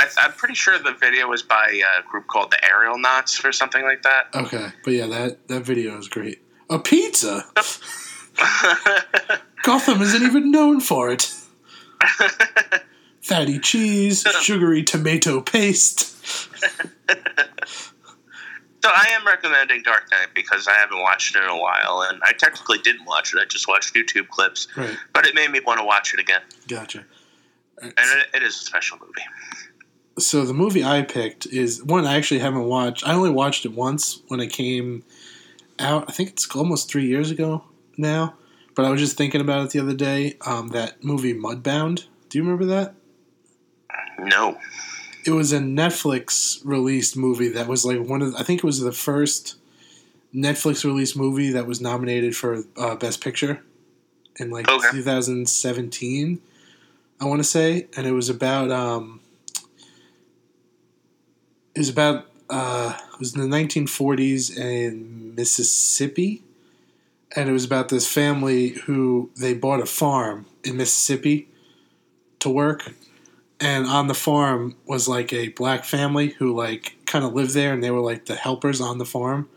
I, 0.00 0.06
I'm 0.22 0.32
pretty 0.32 0.54
sure 0.54 0.78
the 0.78 0.94
video 0.98 1.28
was 1.28 1.42
by 1.42 1.82
a 1.98 2.08
group 2.08 2.26
called 2.28 2.50
the 2.50 2.56
Auralnauts 2.66 3.44
or 3.44 3.52
something 3.52 3.82
like 3.84 4.02
that. 4.02 4.28
okay, 4.34 4.68
but 4.84 4.92
yeah, 4.94 5.06
that 5.06 5.48
that 5.48 5.60
video 5.62 5.98
is 5.98 6.08
great. 6.08 6.40
A 6.70 6.78
pizza. 6.78 7.44
Gotham 9.62 10.00
isn't 10.02 10.22
even 10.22 10.50
known 10.50 10.80
for 10.80 11.10
it. 11.10 11.32
Fatty 13.22 13.58
cheese, 13.58 14.24
sugary 14.40 14.82
tomato 14.82 15.40
paste. 15.40 16.00
So 18.80 18.90
I 18.94 19.08
am 19.10 19.26
recommending 19.26 19.82
Dark 19.82 20.04
Knight 20.12 20.28
because 20.34 20.68
I 20.68 20.72
haven't 20.74 21.00
watched 21.00 21.34
it 21.34 21.42
in 21.42 21.48
a 21.48 21.56
while, 21.56 22.06
and 22.08 22.22
I 22.22 22.32
technically 22.32 22.78
didn't 22.78 23.04
watch 23.06 23.34
it. 23.34 23.40
I 23.40 23.44
just 23.44 23.66
watched 23.66 23.92
YouTube 23.94 24.28
clips, 24.28 24.68
Right. 24.76 24.96
but 25.12 25.26
it 25.26 25.34
made 25.34 25.50
me 25.50 25.60
want 25.60 25.80
to 25.80 25.84
watch 25.84 26.14
it 26.14 26.20
again, 26.20 26.40
Gotcha. 26.68 27.04
and 27.82 27.92
it, 27.96 28.26
it 28.34 28.42
is 28.44 28.54
a 28.54 28.64
special 28.64 28.98
movie. 29.00 29.22
So 30.18 30.44
the 30.44 30.54
movie 30.54 30.84
I 30.84 31.02
picked 31.02 31.46
is 31.46 31.82
one 31.82 32.06
I 32.06 32.14
actually 32.16 32.40
haven't 32.40 32.64
watched. 32.64 33.06
I 33.06 33.14
only 33.14 33.30
watched 33.30 33.64
it 33.64 33.72
once 33.72 34.20
when 34.28 34.40
it 34.40 34.48
came 34.52 35.02
out. 35.80 36.04
I 36.08 36.12
think 36.12 36.30
it's 36.30 36.48
almost 36.56 36.88
three 36.90 37.06
years 37.06 37.30
ago 37.30 37.64
now. 37.98 38.34
But 38.74 38.84
I 38.84 38.90
was 38.90 39.00
just 39.00 39.16
thinking 39.16 39.40
about 39.40 39.64
it 39.64 39.70
the 39.70 39.80
other 39.80 39.94
day. 39.94 40.36
Um, 40.46 40.68
that 40.68 41.02
movie 41.02 41.34
Mudbound. 41.34 42.04
Do 42.28 42.38
you 42.38 42.44
remember 42.44 42.64
that? 42.66 42.94
No, 44.20 44.58
It 45.24 45.30
was 45.32 45.52
a 45.52 45.58
Netflix 45.58 46.60
released 46.64 47.16
movie 47.16 47.48
that 47.48 47.66
was 47.68 47.84
like 47.84 48.00
one 48.00 48.22
of. 48.22 48.34
I 48.36 48.42
think 48.42 48.58
it 48.58 48.64
was 48.64 48.80
the 48.80 48.92
first 48.92 49.56
Netflix 50.34 50.84
released 50.84 51.16
movie 51.16 51.50
that 51.50 51.66
was 51.66 51.80
nominated 51.80 52.36
for 52.36 52.64
uh, 52.76 52.94
Best 52.96 53.22
Picture 53.22 53.62
in 54.36 54.50
like 54.50 54.68
Okay. 54.68 54.88
2017. 54.92 56.40
I 57.20 57.24
want 57.24 57.40
to 57.40 57.44
say, 57.44 57.88
and 57.96 58.06
it 58.06 58.12
was 58.12 58.28
about. 58.28 58.70
Um, 58.70 59.20
it 61.74 61.78
was 61.80 61.88
about. 61.88 62.26
Uh, 62.50 62.94
it 63.12 63.18
was 63.18 63.34
in 63.34 63.40
the 63.50 63.56
1940s 63.56 64.56
in 64.56 65.34
Mississippi, 65.34 66.42
and 67.36 67.48
it 67.48 67.52
was 67.52 67.64
about 67.64 67.88
this 67.88 68.06
family 68.06 68.68
who 68.70 69.30
they 69.36 69.54
bought 69.54 69.80
a 69.80 69.86
farm 69.86 70.46
in 70.64 70.76
Mississippi 70.76 71.48
to 72.40 72.48
work, 72.48 72.92
and 73.60 73.86
on 73.86 74.06
the 74.06 74.14
farm 74.14 74.76
was 74.86 75.08
like 75.08 75.32
a 75.32 75.48
black 75.48 75.84
family 75.84 76.28
who 76.28 76.54
like 76.54 76.96
kind 77.06 77.24
of 77.24 77.34
lived 77.34 77.52
there, 77.54 77.72
and 77.72 77.82
they 77.82 77.90
were 77.90 78.00
like 78.00 78.26
the 78.26 78.34
helpers 78.36 78.80
on 78.80 78.98
the 78.98 79.04
farm, 79.06 79.48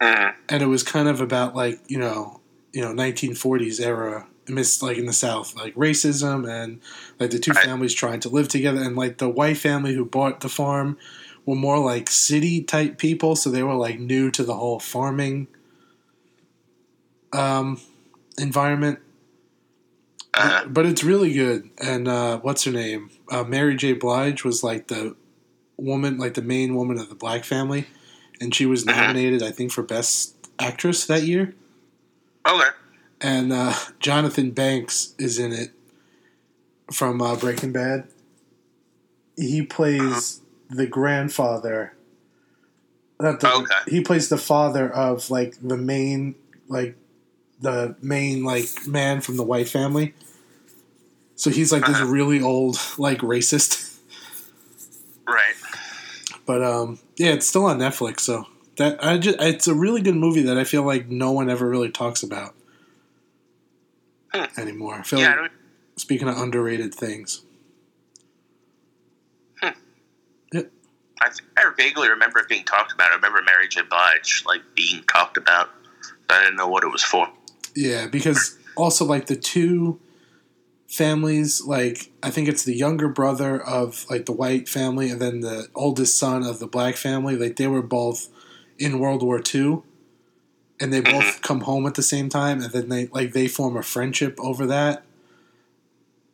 Mhm. 0.00 0.34
and 0.48 0.62
it 0.62 0.66
was 0.66 0.82
kind 0.82 1.08
of 1.08 1.20
about 1.20 1.54
like 1.56 1.80
you 1.88 1.98
know 1.98 2.40
you 2.72 2.80
know 2.82 2.92
1940s 2.92 3.80
era 3.80 4.26
miss 4.46 4.80
like 4.82 4.96
in 4.96 5.04
the 5.06 5.12
south 5.12 5.54
like 5.56 5.74
racism 5.74 6.48
and 6.48 6.80
like 7.20 7.30
the 7.30 7.38
two 7.38 7.52
Right. 7.52 7.64
families 7.66 7.92
trying 7.92 8.20
to 8.20 8.30
live 8.30 8.48
together 8.48 8.80
and 8.80 8.96
like 8.96 9.18
the 9.18 9.28
white 9.28 9.58
family 9.58 9.92
who 9.94 10.04
bought 10.06 10.40
the 10.40 10.48
farm 10.48 10.96
were 11.44 11.54
more 11.54 11.78
like 11.78 12.08
city 12.08 12.62
type 12.62 12.96
people 12.96 13.36
so 13.36 13.50
they 13.50 13.62
were 13.62 13.74
like 13.74 13.98
new 13.98 14.30
to 14.30 14.42
the 14.42 14.54
whole 14.54 14.78
farming 14.80 15.48
um 17.32 17.80
environment 18.38 18.98
uh, 20.34 20.64
but 20.66 20.86
it's 20.86 21.02
really 21.02 21.32
good 21.32 21.68
and 21.78 22.06
uh 22.08 22.38
what's 22.38 22.64
her 22.64 22.70
name 22.72 23.10
uh, 23.30 23.42
mary 23.44 23.74
j 23.76 23.92
blige 23.92 24.44
was 24.44 24.62
like 24.62 24.88
the 24.88 25.14
woman 25.76 26.18
like 26.18 26.34
the 26.34 26.42
main 26.42 26.74
woman 26.74 26.98
of 26.98 27.08
the 27.08 27.14
black 27.14 27.44
family 27.44 27.86
and 28.40 28.54
she 28.54 28.66
was 28.66 28.84
Mhm. 28.84 28.96
nominated 28.96 29.42
i 29.42 29.50
think 29.50 29.72
for 29.72 29.82
best 29.82 30.34
actress 30.58 31.06
that 31.06 31.22
year 31.22 31.54
okay. 32.46 32.68
and 33.20 33.52
uh, 33.52 33.74
Jonathan 34.00 34.50
Banks 34.52 35.14
is 35.18 35.38
in 35.38 35.52
it 35.52 35.70
from 36.92 37.20
uh, 37.20 37.36
Breaking 37.36 37.72
Bad. 37.72 38.08
He 39.36 39.62
plays 39.62 40.40
the 40.70 40.86
grandfather. 40.86 41.94
Not 43.20 43.40
the, 43.40 43.52
Okay. 43.52 43.74
He 43.90 44.00
plays 44.00 44.28
the 44.28 44.38
father 44.38 44.88
of 44.90 45.30
like 45.30 45.56
the 45.62 45.76
main 45.76 46.34
like 46.68 46.96
the 47.60 47.96
main 48.00 48.44
like 48.44 48.68
man 48.86 49.20
from 49.20 49.36
the 49.36 49.42
white 49.42 49.68
family. 49.68 50.14
So 51.36 51.50
he's 51.50 51.72
like 51.72 51.86
this 51.86 51.96
Uh-huh. 51.96 52.06
really 52.06 52.40
old 52.40 52.78
like 52.98 53.18
racist. 53.18 53.98
Right. 55.26 55.54
But 56.46 56.62
um, 56.62 56.98
yeah, 57.16 57.32
it's 57.32 57.46
still 57.46 57.66
on 57.66 57.78
Netflix. 57.78 58.20
So 58.20 58.46
that 58.76 59.02
I 59.04 59.18
just 59.18 59.40
it's 59.40 59.68
a 59.68 59.74
really 59.74 60.00
good 60.02 60.16
movie 60.16 60.42
that 60.42 60.56
I 60.58 60.64
feel 60.64 60.82
like 60.82 61.08
no 61.08 61.32
one 61.32 61.50
ever 61.50 61.68
really 61.68 61.90
talks 61.90 62.22
about 62.22 62.54
Hmm. 64.34 64.60
anymore. 64.60 64.94
I 64.94 65.02
feel 65.02 65.20
Yeah, 65.20 65.26
I 65.26 65.30
like 65.42 65.50
don't, 65.50 65.52
speaking 65.96 66.28
of 66.28 66.36
underrated 66.38 66.94
things. 66.94 67.42
I, 71.20 71.30
think 71.30 71.48
I 71.56 71.72
vaguely 71.76 72.08
remember 72.08 72.38
it 72.38 72.48
being 72.48 72.64
talked 72.64 72.92
about. 72.92 73.10
I 73.10 73.16
remember 73.16 73.40
Mary 73.44 73.66
J. 73.68 73.80
Blige 73.82 74.44
like 74.46 74.60
being 74.76 75.02
talked 75.12 75.36
about. 75.36 75.68
But 76.28 76.36
I 76.36 76.44
didn't 76.44 76.56
know 76.56 76.68
what 76.68 76.84
it 76.84 76.92
was 76.92 77.02
for. 77.02 77.28
Yeah, 77.78 78.08
because 78.08 78.58
also 78.76 79.04
like 79.04 79.26
the 79.26 79.36
two 79.36 80.00
families, 80.88 81.64
like 81.64 82.10
I 82.24 82.30
think 82.30 82.48
it's 82.48 82.64
the 82.64 82.74
younger 82.74 83.08
brother 83.08 83.62
of 83.62 84.04
like 84.10 84.26
the 84.26 84.32
white 84.32 84.68
family 84.68 85.10
and 85.10 85.20
then 85.20 85.42
the 85.42 85.68
oldest 85.76 86.18
son 86.18 86.42
of 86.44 86.58
the 86.58 86.66
black 86.66 86.96
family, 86.96 87.36
like 87.36 87.54
they 87.54 87.68
were 87.68 87.82
both 87.82 88.30
in 88.80 88.98
World 88.98 89.22
War 89.22 89.40
II 89.54 89.82
and 90.80 90.92
they 90.92 91.00
both 91.00 91.22
mm-hmm. 91.22 91.40
come 91.42 91.60
home 91.60 91.86
at 91.86 91.94
the 91.94 92.02
same 92.02 92.28
time 92.28 92.60
and 92.60 92.72
then 92.72 92.88
they 92.88 93.06
like 93.06 93.32
they 93.32 93.46
form 93.46 93.76
a 93.76 93.82
friendship 93.84 94.36
over 94.40 94.66
that. 94.66 95.04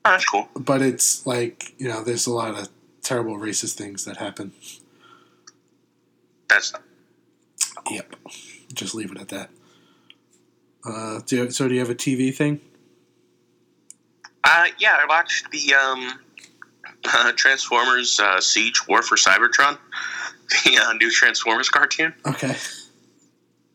Oh, 0.06 0.12
that's 0.12 0.24
cool. 0.24 0.48
But 0.54 0.80
it's 0.80 1.26
like, 1.26 1.74
you 1.76 1.88
know, 1.88 2.02
there's 2.02 2.26
a 2.26 2.32
lot 2.32 2.58
of 2.58 2.70
terrible 3.02 3.36
racist 3.36 3.74
things 3.74 4.06
that 4.06 4.16
happen. 4.16 4.52
That's 6.48 6.72
Yep. 7.90 8.16
Just 8.72 8.94
leave 8.94 9.12
it 9.12 9.20
at 9.20 9.28
that. 9.28 9.50
Uh, 10.84 11.20
do 11.26 11.36
you, 11.36 11.50
so 11.50 11.66
do 11.68 11.74
you 11.74 11.80
have 11.80 11.90
a 11.90 11.94
TV 11.94 12.34
thing? 12.34 12.60
uh, 14.44 14.66
yeah. 14.78 14.96
I 15.00 15.06
watched 15.06 15.50
the 15.50 15.74
um, 15.74 16.20
uh, 17.04 17.32
Transformers 17.36 18.20
uh, 18.20 18.40
Siege 18.40 18.86
War 18.86 19.02
for 19.02 19.16
Cybertron, 19.16 19.78
the 20.64 20.78
uh, 20.78 20.92
new 20.94 21.10
Transformers 21.10 21.70
cartoon. 21.70 22.14
Okay. 22.26 22.54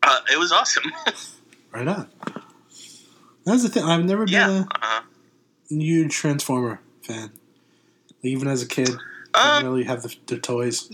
Uh, 0.02 0.20
it 0.32 0.38
was 0.38 0.52
awesome. 0.52 0.84
Right 1.72 1.86
on. 1.86 2.08
That's 3.44 3.62
the 3.62 3.68
thing. 3.68 3.84
I've 3.84 4.04
never 4.04 4.24
been 4.24 4.34
yeah. 4.34 4.64
a 4.64 4.78
Uh, 4.82 5.00
huge 5.68 6.12
Transformer 6.12 6.80
fan. 7.02 7.30
Even 8.22 8.48
as 8.48 8.60
a 8.60 8.66
kid, 8.66 8.90
I 9.32 9.54
didn't 9.54 9.66
um, 9.66 9.72
really 9.72 9.84
have 9.84 10.02
the, 10.02 10.12
the 10.26 10.36
toys. 10.38 10.90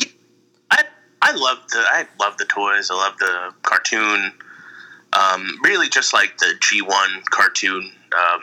I 0.71 0.85
I 1.23 1.33
love 1.33 1.59
the 1.71 1.79
I 1.79 2.07
love 2.21 2.37
the 2.37 2.45
toys. 2.45 2.91
I 2.91 2.95
love 2.95 3.17
the 3.19 3.55
cartoon. 3.63 4.33
Um, 5.17 5.59
really, 5.63 5.89
just 5.89 6.13
like 6.13 6.37
the 6.39 6.55
G 6.61 6.83
one 6.83 7.23
cartoon. 7.31 7.91
Um, 8.13 8.41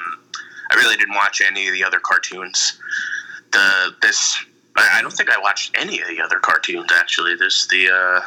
I 0.71 0.75
really 0.75 0.95
didn't 0.95 1.15
watch 1.15 1.41
any 1.41 1.67
of 1.67 1.73
the 1.73 1.83
other 1.83 1.99
cartoons. 1.99 2.79
The 3.51 3.95
this 4.01 4.37
I, 4.75 5.01
don't 5.01 5.13
think 5.13 5.29
I 5.29 5.37
watched 5.39 5.75
any 5.77 6.01
of 6.01 6.07
the 6.07 6.19
other 6.21 6.39
cartoons 6.39 6.91
actually. 6.91 7.35
This 7.35 7.67
the 7.67 7.89
uh, 7.89 8.21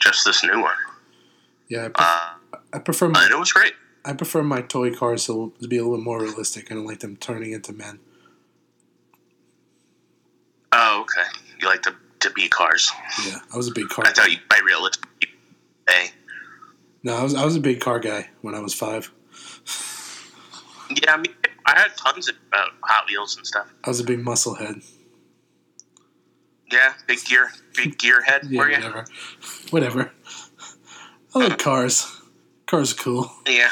just 0.00 0.24
this 0.24 0.42
new 0.42 0.60
one. 0.60 0.74
Yeah, 1.68 1.88
I, 1.94 2.36
Uh, 2.52 2.58
I 2.72 2.78
prefer 2.80 3.08
my 3.08 3.28
it 3.30 3.38
was 3.38 3.52
great. 3.52 3.74
I 4.04 4.14
prefer 4.14 4.42
my 4.42 4.62
toy 4.62 4.94
cars 4.94 5.26
to, 5.26 5.52
to 5.60 5.68
be 5.68 5.76
a 5.76 5.84
little 5.84 6.02
more 6.02 6.20
realistic. 6.20 6.72
I 6.72 6.74
don't 6.74 6.86
like 6.86 7.00
them 7.00 7.16
turning 7.16 7.52
into 7.52 7.72
men. 7.72 8.00
Oh, 10.72 11.02
okay. 11.02 11.28
You 11.60 11.68
like 11.68 11.82
to 11.82 11.94
to 12.20 12.30
be 12.30 12.48
cars. 12.48 12.90
Yeah, 13.24 13.38
I 13.52 13.56
was 13.56 13.68
a 13.68 13.72
big 13.72 13.88
car. 13.88 14.06
I 14.06 14.12
thought 14.12 14.30
you'd 14.30 14.48
buy 14.48 14.60
realistic. 14.64 15.04
Hey, 15.88 16.10
No, 17.02 17.14
I 17.16 17.22
was 17.22 17.34
I 17.34 17.44
was 17.44 17.56
a 17.56 17.60
big 17.60 17.80
car 17.80 17.98
guy 17.98 18.28
when 18.42 18.54
I 18.54 18.60
was 18.60 18.74
five. 18.74 19.10
yeah. 20.90 21.14
I 21.14 21.16
mean, 21.16 21.34
I 21.66 21.78
had 21.78 21.96
tons 21.96 22.28
of 22.28 22.36
uh, 22.52 22.64
Hot 22.82 23.04
Wheels 23.08 23.36
and 23.36 23.46
stuff. 23.46 23.72
I 23.84 23.88
was 23.90 24.00
a 24.00 24.04
big 24.04 24.20
muscle 24.22 24.54
head. 24.54 24.76
Yeah, 26.70 26.92
big 27.08 27.24
gear, 27.24 27.50
big 27.74 27.98
gear 27.98 28.22
head. 28.22 28.42
Yeah, 28.50 28.58
were 28.60 28.68
you? 28.70 28.76
whatever, 28.76 29.04
whatever. 29.70 30.12
I 31.34 31.38
like 31.48 31.58
cars. 31.70 32.20
Cars 32.66 32.92
are 32.92 32.96
cool. 32.96 33.32
Yeah, 33.48 33.70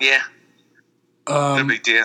yeah. 0.00 0.22
No 1.28 1.34
Um, 1.34 1.66
big 1.68 1.82
deal. 1.82 2.04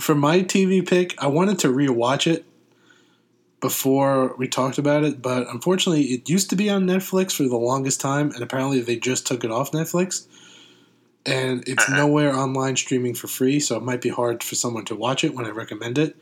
for 0.00 0.14
my 0.14 0.40
TV 0.42 0.86
pick, 0.86 1.14
I 1.22 1.26
wanted 1.26 1.58
to 1.60 1.68
rewatch 1.68 2.30
it 2.30 2.44
before 3.60 4.34
we 4.38 4.46
talked 4.48 4.78
about 4.78 5.02
it, 5.04 5.20
but 5.20 5.48
unfortunately, 5.48 6.04
it 6.04 6.28
used 6.28 6.48
to 6.50 6.56
be 6.56 6.70
on 6.70 6.86
Netflix 6.86 7.32
for 7.32 7.42
the 7.42 7.56
longest 7.56 8.00
time, 8.00 8.30
and 8.32 8.42
apparently 8.42 8.80
they 8.80 8.96
just 8.96 9.26
took 9.26 9.42
it 9.44 9.50
off 9.50 9.72
Netflix. 9.72 10.26
And 11.26 11.66
it's 11.68 11.84
Uh-huh. 11.84 11.96
nowhere 11.96 12.34
online 12.34 12.76
streaming 12.76 13.14
for 13.14 13.26
free, 13.26 13.58
so 13.60 13.76
it 13.76 13.82
might 13.82 14.00
be 14.00 14.08
hard 14.10 14.42
for 14.42 14.54
someone 14.54 14.84
to 14.86 14.94
watch 14.94 15.24
it 15.24 15.34
when 15.34 15.44
I 15.44 15.50
recommend 15.50 15.98
it. 15.98 16.16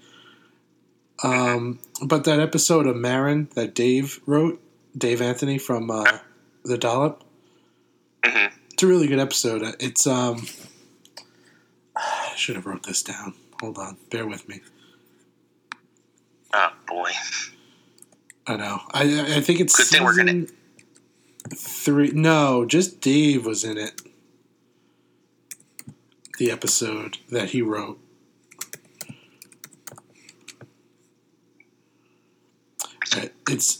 Um, 1.22 1.78
but 2.02 2.24
that 2.24 2.40
episode 2.40 2.86
of 2.86 2.96
Maron 2.96 3.48
that 3.54 3.74
Dave 3.74 4.20
wrote, 4.26 4.60
Dave 4.96 5.20
Anthony 5.22 5.58
from 5.58 5.90
uh, 5.90 6.18
The 6.64 6.78
Dollop, 6.78 7.22
hmm 8.24 8.46
it's 8.72 8.82
a 8.82 8.86
really 8.86 9.06
good 9.06 9.18
episode. 9.20 9.62
It's 9.80 10.06
um, 10.06 10.46
I 11.96 12.32
should 12.36 12.56
have 12.56 12.66
wrote 12.66 12.82
this 12.82 13.02
down. 13.02 13.34
Hold 13.60 13.78
on, 13.78 13.96
bear 14.10 14.26
with 14.26 14.46
me. 14.48 14.60
Oh 16.58 16.70
boy. 16.88 17.10
I 18.46 18.56
know. 18.56 18.80
I 18.92 19.36
I 19.36 19.40
think 19.42 19.60
it's 19.60 19.76
Good 19.76 19.86
thing 19.86 20.04
we're 20.04 20.16
gonna- 20.16 20.46
three. 21.54 22.12
No, 22.12 22.64
just 22.64 23.00
Dave 23.02 23.44
was 23.44 23.62
in 23.62 23.76
it. 23.76 24.00
The 26.38 26.50
episode 26.50 27.18
that 27.30 27.50
he 27.50 27.60
wrote. 27.62 27.98
Uh, 33.16 33.26
It's 33.50 33.78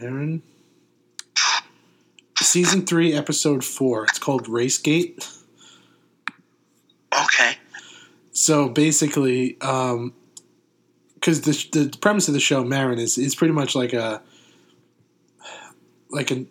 Aaron. 0.00 0.42
Season 2.40 2.86
three, 2.86 3.12
episode 3.12 3.64
four. 3.64 4.04
It's 4.04 4.18
called 4.18 4.48
Racegate. 4.48 5.28
Okay. 7.12 7.57
So 8.48 8.66
basically, 8.70 9.58
because 9.60 11.42
the 11.42 11.52
the 11.72 11.98
premise 12.00 12.28
of 12.28 12.34
the 12.34 12.40
show, 12.40 12.64
Maron, 12.64 12.98
is 12.98 13.18
is 13.18 13.34
pretty 13.34 13.52
much 13.52 13.74
like 13.74 13.92
a 13.92 14.22
like 16.08 16.30
a 16.30 16.46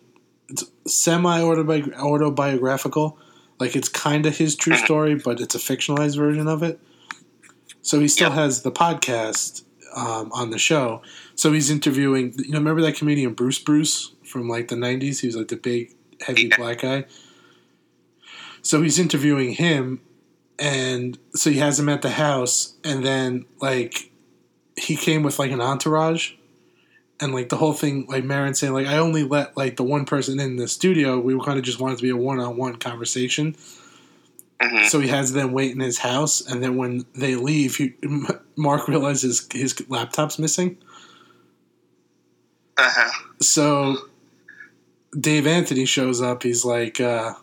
it's 0.48 0.62
semi 0.86 1.42
autobiographical. 1.42 3.18
Like 3.58 3.74
it's 3.74 3.88
kind 3.88 4.26
of 4.26 4.36
his 4.36 4.54
true 4.54 4.76
story, 4.86 5.16
but 5.16 5.40
it's 5.40 5.56
a 5.56 5.58
fictionalized 5.58 6.16
version 6.16 6.46
of 6.46 6.62
it. 6.62 6.78
So 7.82 7.98
he 7.98 8.06
still 8.06 8.28
Yep. 8.28 8.38
has 8.38 8.62
the 8.62 8.70
podcast 8.70 9.64
um, 9.96 10.30
on 10.32 10.50
the 10.50 10.58
show. 10.58 11.02
So 11.34 11.52
he's 11.52 11.68
interviewing. 11.68 12.32
You 12.38 12.52
know, 12.52 12.58
remember 12.58 12.82
that 12.82 12.94
comedian 12.94 13.34
Bruce 13.34 13.58
Bruce 13.58 14.12
from 14.22 14.48
like 14.48 14.68
the 14.68 14.76
'90s? 14.76 15.18
He 15.18 15.26
was 15.26 15.34
like 15.34 15.48
the 15.48 15.56
big, 15.56 15.96
heavy 16.24 16.42
Yeah. 16.44 16.56
black 16.58 16.82
guy. 16.82 17.06
So 18.62 18.82
he's 18.82 19.00
interviewing 19.00 19.54
him, 19.54 20.00
and 20.58 21.18
so 21.34 21.50
he 21.50 21.58
has 21.58 21.78
him 21.78 21.88
at 21.88 22.02
the 22.02 22.10
house, 22.10 22.74
and 22.84 23.04
then 23.04 23.44
like 23.60 24.10
he 24.76 24.96
came 24.96 25.22
with 25.22 25.38
like 25.38 25.50
an 25.50 25.60
entourage, 25.60 26.32
and 27.20 27.32
like 27.34 27.48
the 27.48 27.56
whole 27.56 27.72
thing, 27.72 28.06
like 28.08 28.24
Maron 28.24 28.54
saying 28.54 28.72
like 28.72 28.86
I 28.86 28.98
only 28.98 29.22
let 29.22 29.56
like 29.56 29.76
the 29.76 29.84
one 29.84 30.04
person 30.04 30.40
in 30.40 30.56
the 30.56 30.68
studio. 30.68 31.18
We 31.18 31.38
kind 31.44 31.58
of 31.58 31.64
just 31.64 31.80
wanted 31.80 31.98
to 31.98 32.02
be 32.02 32.10
a 32.10 32.16
one-on-one 32.16 32.76
conversation. 32.76 33.56
hmm 34.60 34.84
So 34.86 35.00
he 35.00 35.08
has 35.08 35.32
them 35.32 35.52
wait 35.52 35.72
in 35.72 35.80
his 35.80 35.98
house, 35.98 36.40
and 36.40 36.62
then 36.62 36.76
when 36.76 37.04
they 37.14 37.36
leave, 37.36 37.76
he, 37.76 37.94
Marc 38.56 38.88
realizes 38.88 39.46
his 39.52 39.88
laptop's 39.88 40.38
missing. 40.38 40.78
Uh-huh. 42.76 43.10
So 43.40 43.96
Dave 45.18 45.46
Anthony 45.46 45.84
shows 45.84 46.20
up. 46.20 46.42
He's 46.42 46.64
like 46.64 47.00
uh, 47.00 47.34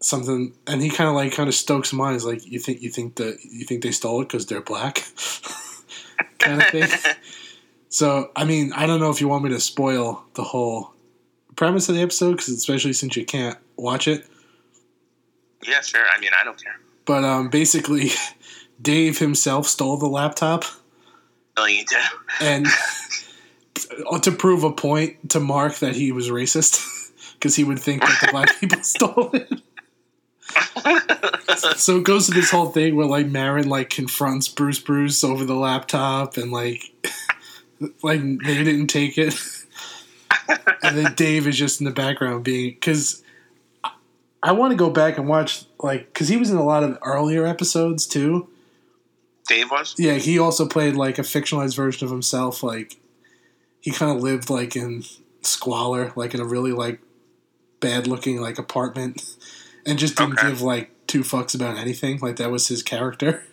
something, 0.00 0.52
and 0.66 0.82
he 0.82 0.90
kind 0.90 1.08
of 1.08 1.14
like 1.16 1.32
kind 1.32 1.48
of 1.48 1.54
stokes 1.54 1.92
on. 1.94 2.12
He's 2.12 2.24
like, 2.24 2.46
"You 2.46 2.58
think 2.58 2.82
you 2.82 2.90
think 2.90 3.16
that 3.16 3.38
you 3.44 3.64
think 3.64 3.82
they 3.82 3.92
stole 3.92 4.20
it 4.22 4.24
because 4.28 4.46
they're 4.46 4.60
black?" 4.60 5.04
kind 6.38 6.60
of 6.62 6.68
thing. 6.68 6.88
So 7.92 8.30
I 8.36 8.44
mean, 8.44 8.72
I 8.72 8.86
don't 8.86 9.00
know 9.00 9.10
if 9.10 9.20
you 9.20 9.26
want 9.26 9.42
me 9.42 9.50
to 9.50 9.58
spoil 9.58 10.24
the 10.34 10.44
whole 10.44 10.94
premise 11.56 11.88
of 11.88 11.96
the 11.96 12.02
episode, 12.02 12.30
because 12.36 12.48
especially 12.50 12.92
since 12.92 13.16
you 13.16 13.24
can't 13.24 13.58
watch 13.76 14.06
it. 14.06 14.24
Yeah, 15.66 15.80
sure. 15.80 16.04
I 16.16 16.20
mean, 16.20 16.30
I 16.40 16.44
don't 16.44 16.62
care. 16.62 16.78
But 17.04 17.24
um, 17.24 17.48
basically, 17.48 18.10
Dave 18.80 19.18
himself 19.18 19.66
stole 19.66 19.96
the 19.96 20.06
laptop, 20.06 20.64
No, 21.56 21.64
you 21.66 21.84
do. 21.84 21.96
and 22.40 22.68
to 24.22 24.30
prove 24.30 24.62
a 24.62 24.70
point 24.70 25.30
to 25.30 25.40
Marc 25.40 25.78
that 25.80 25.96
he 25.96 26.12
was 26.12 26.28
racist, 26.30 27.10
because 27.34 27.56
he 27.56 27.64
would 27.64 27.80
think 27.80 28.02
that 28.02 28.18
the 28.20 28.28
black 28.30 28.60
people 28.60 28.84
stole 28.84 29.30
it. 29.32 29.50
so 31.76 31.98
it 31.98 32.04
goes 32.04 32.26
to 32.26 32.32
this 32.32 32.50
whole 32.50 32.70
thing 32.70 32.96
where 32.96 33.06
like 33.06 33.26
Maron 33.26 33.68
like 33.68 33.90
confronts 33.90 34.48
Bruce 34.48 34.78
Bruce 34.78 35.22
over 35.24 35.44
the 35.44 35.54
laptop 35.54 36.36
and 36.36 36.52
like 36.52 36.82
like 38.02 38.20
they 38.20 38.64
didn't 38.64 38.88
take 38.88 39.18
it, 39.18 39.34
and 40.82 40.96
then 40.96 41.14
Dave 41.14 41.46
is 41.46 41.56
just 41.56 41.80
in 41.80 41.84
the 41.84 41.92
background 41.92 42.44
being 42.44 42.70
because. 42.70 43.22
I 44.42 44.52
want 44.52 44.70
to 44.70 44.76
go 44.78 44.88
back 44.88 45.18
and 45.18 45.28
watch 45.28 45.66
like 45.80 46.06
because 46.14 46.28
he 46.28 46.38
was 46.38 46.48
in 46.50 46.56
a 46.56 46.64
lot 46.64 46.82
of 46.82 46.96
earlier 47.02 47.44
episodes 47.44 48.06
too. 48.06 48.48
Dave 49.46 49.70
was? 49.70 49.94
Yeah, 49.98 50.14
he 50.14 50.38
also 50.38 50.66
played 50.66 50.94
like 50.94 51.18
a 51.18 51.22
fictionalized 51.22 51.76
version 51.76 52.06
of 52.06 52.10
himself. 52.10 52.62
Like 52.62 52.96
he 53.80 53.90
kind 53.90 54.16
of 54.16 54.22
lived 54.22 54.48
like 54.48 54.76
in 54.76 55.04
squalor, 55.42 56.12
like 56.16 56.34
in 56.34 56.40
a 56.40 56.44
really 56.44 56.72
like 56.72 57.00
bad 57.80 58.06
looking 58.06 58.40
like 58.40 58.58
apartment, 58.58 59.22
and 59.86 59.98
just 59.98 60.16
didn't 60.16 60.38
Okay. 60.38 60.48
give 60.48 60.62
like 60.62 60.90
two 61.06 61.20
fucks 61.20 61.54
about 61.54 61.76
anything. 61.76 62.18
Like 62.20 62.36
that 62.36 62.50
was 62.50 62.68
his 62.68 62.82
character. 62.82 63.44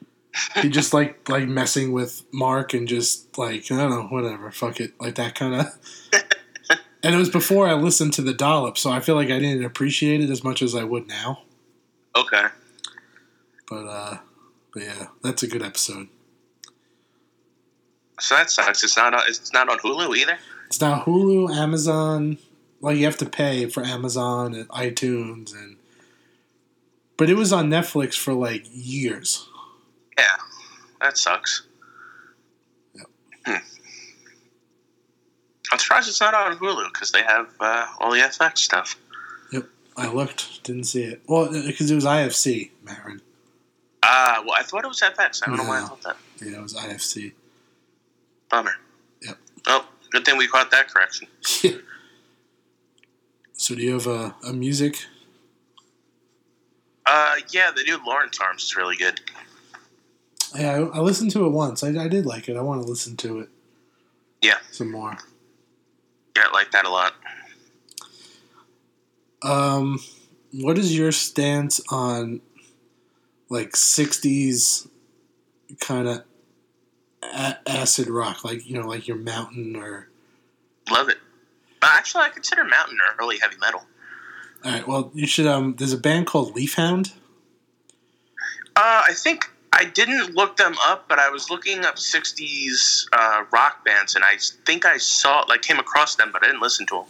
he 0.56 0.68
just 0.68 0.92
like 0.92 1.28
like 1.28 1.48
messing 1.48 1.92
with 1.92 2.22
Marc 2.32 2.74
and 2.74 2.86
just 2.86 3.36
like 3.38 3.70
I 3.70 3.76
don't 3.76 3.90
know, 3.90 4.02
whatever, 4.08 4.50
fuck 4.50 4.80
it, 4.80 4.92
like 5.00 5.14
that 5.16 5.34
kind 5.34 5.54
of. 5.54 5.66
and 7.02 7.14
it 7.14 7.18
was 7.18 7.30
before 7.30 7.66
I 7.66 7.74
listened 7.74 8.12
to 8.14 8.22
the 8.22 8.34
dollop, 8.34 8.76
so 8.78 8.90
I 8.90 9.00
feel 9.00 9.14
like 9.14 9.30
I 9.30 9.38
didn't 9.38 9.64
appreciate 9.64 10.20
it 10.20 10.30
as 10.30 10.44
much 10.44 10.62
as 10.62 10.74
I 10.74 10.84
would 10.84 11.08
now. 11.08 11.42
Okay. 12.16 12.44
But 13.68 13.86
uh, 13.86 14.18
but 14.72 14.82
yeah, 14.82 15.06
that's 15.22 15.42
a 15.42 15.46
good 15.48 15.62
episode. 15.62 16.08
So 18.20 18.34
that 18.34 18.50
sucks. 18.50 18.82
It's 18.82 18.96
not 18.96 19.14
on, 19.14 19.22
it's 19.28 19.52
not 19.52 19.68
on 19.68 19.78
Hulu 19.78 20.16
either? 20.16 20.38
It's 20.66 20.80
not 20.80 21.04
Hulu, 21.06 21.54
Amazon. 21.54 22.38
Like 22.80 22.96
you 22.96 23.04
have 23.06 23.16
to 23.18 23.26
pay 23.26 23.66
for 23.66 23.82
Amazon 23.82 24.54
and 24.54 24.68
iTunes, 24.68 25.54
and 25.54 25.76
but 27.16 27.28
it 27.28 27.34
was 27.34 27.52
on 27.52 27.68
Netflix 27.68 28.14
for 28.14 28.32
like 28.32 28.64
years. 28.70 29.48
Yeah. 30.16 30.36
That 31.00 31.16
sucks. 31.16 31.62
Yep. 32.94 33.06
Hmm. 33.46 33.56
I'm 35.70 35.78
surprised 35.78 36.08
it's 36.08 36.20
not 36.20 36.34
on 36.34 36.56
Hulu 36.56 36.92
because 36.92 37.12
they 37.12 37.22
have 37.22 37.48
uh, 37.60 37.86
all 38.00 38.10
the 38.10 38.18
FX 38.18 38.58
stuff. 38.58 38.96
Yep, 39.52 39.66
I 39.96 40.08
looked, 40.10 40.64
didn't 40.64 40.84
see 40.84 41.04
it. 41.04 41.22
Well, 41.26 41.50
because 41.52 41.90
it 41.90 41.94
was 41.94 42.04
IFC, 42.04 42.70
Maron. 42.82 43.20
Ah, 44.02 44.42
well, 44.44 44.54
I 44.58 44.62
thought 44.62 44.84
it 44.84 44.88
was 44.88 45.00
FX. 45.00 45.42
I 45.42 45.50
don't 45.50 45.58
know 45.58 45.68
why 45.68 45.82
I 45.82 45.86
thought 45.86 46.02
that. 46.02 46.16
Yeah, 46.40 46.58
it 46.58 46.62
was 46.62 46.74
IFC. 46.74 47.32
Bummer. 48.48 48.72
Yep. 49.22 49.36
Well, 49.66 49.84
good 50.10 50.24
thing 50.24 50.38
we 50.38 50.48
caught 50.48 50.70
that 50.70 50.88
correction. 50.88 51.28
so, 53.58 53.74
do 53.74 53.82
you 53.82 53.92
have 53.92 54.06
a, 54.06 54.34
a 54.46 54.52
music? 54.52 55.04
Uh, 57.04 57.34
yeah, 57.50 57.70
the 57.74 57.82
new 57.82 57.98
Lawrence 58.06 58.38
Arms 58.40 58.62
is 58.62 58.76
really 58.76 58.96
good. 58.96 59.20
Yeah, 60.56 60.72
I, 60.92 60.98
I 60.98 61.00
listened 61.00 61.32
to 61.32 61.44
it 61.44 61.50
once. 61.50 61.82
I, 61.82 61.88
I 61.88 62.06
did 62.08 62.24
like 62.24 62.48
it. 62.48 62.56
I 62.56 62.60
want 62.62 62.80
to 62.82 62.88
listen 62.88 63.16
to 63.18 63.40
it 63.40 63.48
Yeah, 64.42 64.58
some 64.70 64.90
more. 64.92 65.16
yeah, 66.36 66.44
I 66.46 66.52
like 66.52 66.70
that 66.70 66.84
a 66.84 66.90
lot. 66.90 67.14
Um, 69.42 69.98
what 70.52 70.78
is 70.78 70.96
your 70.96 71.12
stance 71.12 71.80
on 71.90 72.40
like 73.50 73.72
'60s 73.72 74.88
kind 75.80 76.08
of 76.08 76.22
a- 77.22 77.58
acid 77.68 78.08
rock, 78.08 78.44
like 78.44 78.68
you 78.68 78.80
know, 78.80 78.86
like 78.86 79.08
your 79.08 79.16
Mountain 79.18 79.76
or? 79.76 80.08
Love 80.90 81.08
it. 81.08 81.18
Uh, 81.82 81.88
actually, 81.92 82.24
I 82.24 82.28
consider 82.30 82.64
Mountain 82.64 82.98
early 83.20 83.38
heavy 83.38 83.56
metal. 83.60 83.82
All 84.64 84.72
right, 84.72 84.86
well, 84.88 85.10
you 85.14 85.26
should. 85.26 85.46
Um, 85.46 85.76
there's 85.76 85.92
a 85.92 85.98
band 85.98 86.26
called 86.26 86.54
Leafhound. 86.54 87.12
Uh, 88.76 89.02
I 89.06 89.12
think 89.14 89.50
I 89.72 89.84
didn't 89.84 90.34
look 90.34 90.56
them 90.56 90.74
up, 90.86 91.08
but 91.08 91.18
I 91.18 91.30
was 91.30 91.50
looking 91.50 91.84
up 91.84 91.96
'60s 91.96 93.06
uh, 93.12 93.44
rock 93.52 93.84
bands, 93.84 94.14
and 94.14 94.24
I 94.24 94.38
think 94.66 94.84
I 94.84 94.96
saw, 94.96 95.44
like, 95.48 95.62
came 95.62 95.78
across 95.78 96.16
them, 96.16 96.30
but 96.32 96.42
I 96.42 96.46
didn't 96.46 96.62
listen 96.62 96.86
to 96.86 96.94
them. 96.96 97.04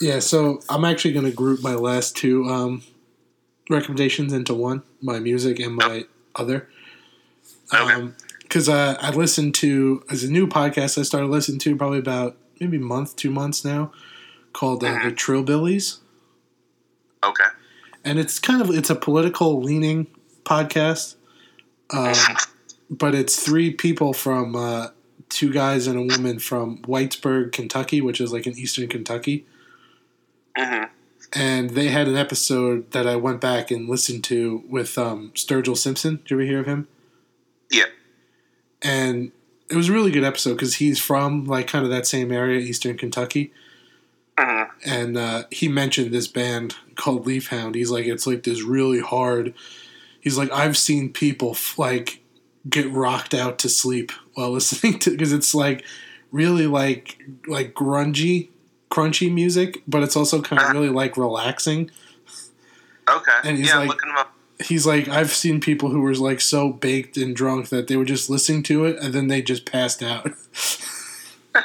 Yeah, 0.00 0.18
so 0.20 0.60
I'm 0.68 0.84
actually 0.84 1.12
going 1.12 1.26
to 1.26 1.32
group 1.32 1.62
my 1.62 1.74
last 1.74 2.16
two 2.16 2.44
um, 2.48 2.82
recommendations 3.68 4.32
into 4.32 4.54
one: 4.54 4.82
my 5.00 5.18
music 5.18 5.58
and 5.58 5.74
my 5.76 6.04
other. 6.36 6.68
Okay. 7.74 8.08
Because 8.42 8.68
uh, 8.68 8.96
I 9.00 9.10
listened 9.10 9.54
to 9.56 10.04
as 10.10 10.22
a 10.22 10.30
new 10.30 10.46
podcast 10.46 10.98
I 10.98 11.02
started 11.02 11.28
listening 11.28 11.58
to 11.60 11.76
probably 11.76 11.98
about 11.98 12.36
maybe 12.62 12.78
month, 12.78 13.16
two 13.16 13.30
months 13.30 13.64
now, 13.64 13.92
called 14.52 14.84
uh, 14.84 14.92
the 15.04 15.10
Trillbillies, 15.10 15.98
Okay. 17.24 17.44
and 18.04 18.18
it's 18.18 18.38
kind 18.38 18.60
of 18.62 18.70
it's 18.70 18.90
a 18.90 18.94
political 18.94 19.60
leaning 19.60 20.06
podcast, 20.44 21.16
um, 21.90 22.14
but 22.90 23.14
it's 23.14 23.42
three 23.44 23.72
people 23.72 24.12
from 24.12 24.54
uh, 24.56 24.88
two 25.28 25.52
guys 25.52 25.86
and 25.86 25.98
a 25.98 26.14
woman 26.16 26.38
from 26.38 26.78
Whitesburg, 26.82 27.52
Kentucky, 27.52 28.00
which 28.00 28.20
is 28.20 28.32
like 28.32 28.46
in 28.46 28.56
eastern 28.58 28.88
Kentucky. 28.88 29.46
hmm 30.56 30.84
and 31.34 31.70
they 31.70 31.88
had 31.88 32.08
an 32.08 32.16
episode 32.16 32.90
that 32.90 33.06
I 33.06 33.16
went 33.16 33.40
back 33.40 33.70
and 33.70 33.88
listened 33.88 34.22
to 34.24 34.62
with 34.68 34.98
um, 34.98 35.30
Sturgill 35.34 35.78
Simpson. 35.78 36.16
Did 36.16 36.30
you 36.30 36.36
ever 36.36 36.44
hear 36.44 36.60
of 36.60 36.66
him? 36.66 36.88
Yeah. 37.70 37.86
And 38.82 39.32
it 39.72 39.76
was 39.76 39.88
a 39.88 39.92
really 39.92 40.10
good 40.10 40.24
episode 40.24 40.52
because 40.54 40.74
he's 40.76 40.98
from 41.00 41.44
like 41.46 41.66
kind 41.66 41.84
of 41.84 41.90
that 41.90 42.06
same 42.06 42.30
area, 42.30 42.60
Eastern 42.60 42.96
Kentucky, 42.96 43.52
hmm 44.38 44.62
and 44.84 45.16
uh, 45.16 45.44
he 45.50 45.68
mentioned 45.68 46.12
this 46.12 46.26
band 46.26 46.74
called 46.96 47.24
Leafhound. 47.26 47.74
He's 47.76 47.90
like, 47.90 48.06
it's 48.06 48.26
like 48.26 48.42
this 48.42 48.62
really 48.62 49.00
hard. 49.00 49.54
He's 50.20 50.36
like, 50.36 50.50
I've 50.50 50.76
seen 50.76 51.12
people 51.12 51.52
f- 51.52 51.78
like 51.78 52.20
get 52.68 52.90
rocked 52.90 53.32
out 53.34 53.58
to 53.60 53.68
sleep 53.68 54.10
while 54.34 54.50
listening 54.58 54.98
to 55.00 55.10
because 55.10 55.32
it's 55.32 55.54
like 55.54 55.84
really 56.32 56.66
like 56.66 57.18
like 57.46 57.74
grungy, 57.74 58.48
crunchy 58.90 59.32
music, 59.32 59.82
but 59.86 60.02
it's 60.02 60.16
also 60.16 60.42
kind 60.42 60.60
of 60.60 60.64
Uh-huh. 60.66 60.74
really 60.74 60.88
like 60.92 61.16
relaxing. 61.16 61.90
Okay. 63.08 63.32
And 63.44 63.58
he's 63.58 63.68
yeah, 63.68 63.78
like- 63.78 63.88
looking 63.88 64.08
them 64.08 64.18
up. 64.18 64.34
He's 64.64 64.86
like 64.86 65.08
I've 65.08 65.32
seen 65.32 65.60
people 65.60 65.90
who 65.90 66.00
were 66.00 66.14
like 66.14 66.40
so 66.40 66.70
baked 66.70 67.16
and 67.16 67.34
drunk 67.36 67.68
that 67.70 67.88
they 67.88 67.96
were 67.96 68.04
just 68.04 68.30
listening 68.30 68.62
to 68.64 68.84
it 68.86 68.98
and 69.00 69.12
then 69.12 69.28
they 69.28 69.42
just 69.42 69.64
passed 69.66 70.02
out. 70.02 70.30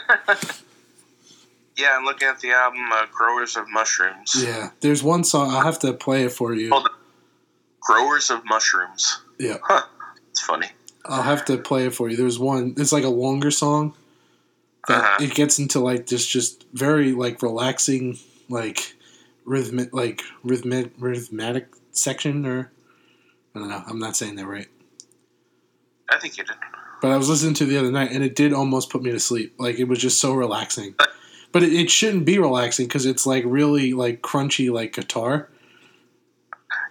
Yeah, 1.78 1.96
I'm 1.96 2.06
looking 2.06 2.28
at 2.28 2.40
the 2.40 2.50
album 2.52 2.90
uh, 2.92 3.06
"Growers 3.14 3.56
of 3.56 3.70
Mushrooms." 3.70 4.44
Yeah, 4.44 4.70
there's 4.82 5.04
one 5.04 5.24
song. 5.24 5.52
I'll 5.52 5.62
have 5.62 5.78
to 5.80 5.94
play 5.94 6.24
it 6.24 6.32
for 6.32 6.54
you. 6.56 6.72
Growers 7.82 8.32
of 8.32 8.44
Mushrooms. 8.46 9.22
Yeah. 9.38 9.58
Huh. 9.62 9.84
It's 10.32 10.42
funny. 10.42 10.68
I'll 11.06 11.22
have 11.22 11.46
to 11.46 11.58
play 11.58 11.86
it 11.86 11.94
for 11.94 12.10
you. 12.10 12.18
There's 12.18 12.40
one. 12.40 12.74
It's 12.78 12.92
like 12.92 13.04
a 13.04 13.10
longer 13.10 13.52
song. 13.52 13.94
That 14.88 15.02
Uh-huh. 15.04 15.24
it 15.24 15.36
gets 15.36 15.60
into 15.60 15.80
like 15.80 16.08
this 16.08 16.26
just 16.26 16.66
very 16.74 17.12
like 17.12 17.44
relaxing 17.44 18.18
like 18.50 18.96
rhythmic 19.46 19.94
like 19.94 20.24
rhythmic 20.44 20.98
rhythmatic 20.98 21.68
section 21.92 22.46
or 22.48 22.72
I 23.58 23.60
don't 23.60 23.70
know. 23.70 23.84
I'm 23.88 23.98
not 23.98 24.16
saying 24.16 24.36
that 24.36 24.46
right. 24.46 24.68
I 26.12 26.20
think 26.20 26.38
you 26.38 26.44
did. 26.44 26.56
But 27.02 27.12
I 27.12 27.18
was 27.18 27.28
listening 27.28 27.56
to 27.56 27.66
the 27.66 27.78
other 27.78 27.92
night 27.92 28.12
and 28.12 28.24
it 28.24 28.36
did 28.36 28.54
almost 28.54 28.92
put 28.92 29.02
me 29.02 29.12
to 29.12 29.20
sleep. 29.20 29.56
Like 29.58 29.80
it 29.80 29.86
was 29.86 29.98
just 29.98 30.22
so 30.22 30.34
relaxing. 30.34 30.94
But 31.52 31.64
it, 31.64 31.74
it 31.74 31.90
shouldn't 31.90 32.26
be 32.26 32.38
relaxing 32.38 32.86
because 32.88 33.06
it's 33.08 33.26
like 33.26 33.44
really 33.48 33.94
like 33.94 34.22
crunchy 34.22 34.72
like 34.72 34.94
guitar. 34.94 35.50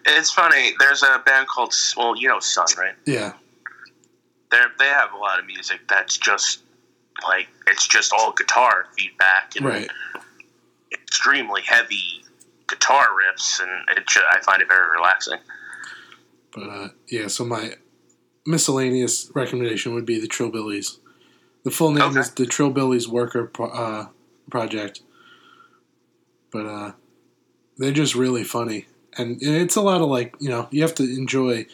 It's 0.06 0.32
funny. 0.32 0.72
There's 0.80 1.02
a 1.02 1.22
band 1.24 1.46
called 1.46 1.72
well, 1.96 2.16
you 2.16 2.26
know, 2.28 2.40
Sun, 2.40 2.66
right? 2.76 2.94
Yeah. 3.06 3.34
They 4.50 4.58
they 4.78 4.86
have 4.86 5.12
a 5.12 5.18
lot 5.18 5.38
of 5.38 5.46
music 5.46 5.80
that's 5.88 6.16
just 6.16 6.62
like 7.22 7.46
it's 7.68 7.86
just 7.86 8.12
all 8.12 8.32
guitar 8.32 8.86
feedback 8.98 9.52
and 9.56 9.66
Right. 9.66 9.90
extremely 10.92 11.62
heavy 11.62 12.24
guitar 12.68 13.06
riffs, 13.06 13.60
and 13.60 13.98
it 13.98 14.04
I 14.32 14.40
find 14.40 14.62
it 14.62 14.68
very 14.68 14.90
relaxing. 14.96 15.38
But 16.56 16.68
uh, 16.70 16.88
yeah, 17.10 17.26
so 17.28 17.44
my 17.44 17.74
miscellaneous 18.46 19.30
recommendation 19.34 19.92
would 19.94 20.06
be 20.06 20.18
the 20.18 20.26
Trillbillies. 20.26 20.98
The 21.64 21.70
full 21.70 21.90
name 21.92 22.04
Okay. 22.10 22.20
is 22.20 22.30
the 22.32 22.46
Trillbillies 22.46 23.06
Worker 23.08 23.44
Pro- 23.44 23.70
uh, 23.70 24.06
Project. 24.50 25.02
But 26.50 26.66
uh, 26.66 26.92
they're 27.76 27.92
just 27.92 28.14
really 28.14 28.42
funny, 28.42 28.86
and 29.18 29.36
it's 29.42 29.76
a 29.76 29.82
lot 29.82 30.00
of 30.00 30.08
like 30.08 30.34
you 30.40 30.48
know 30.48 30.68
you 30.70 30.80
have 30.80 30.94
to 30.94 31.02
enjoy 31.02 31.66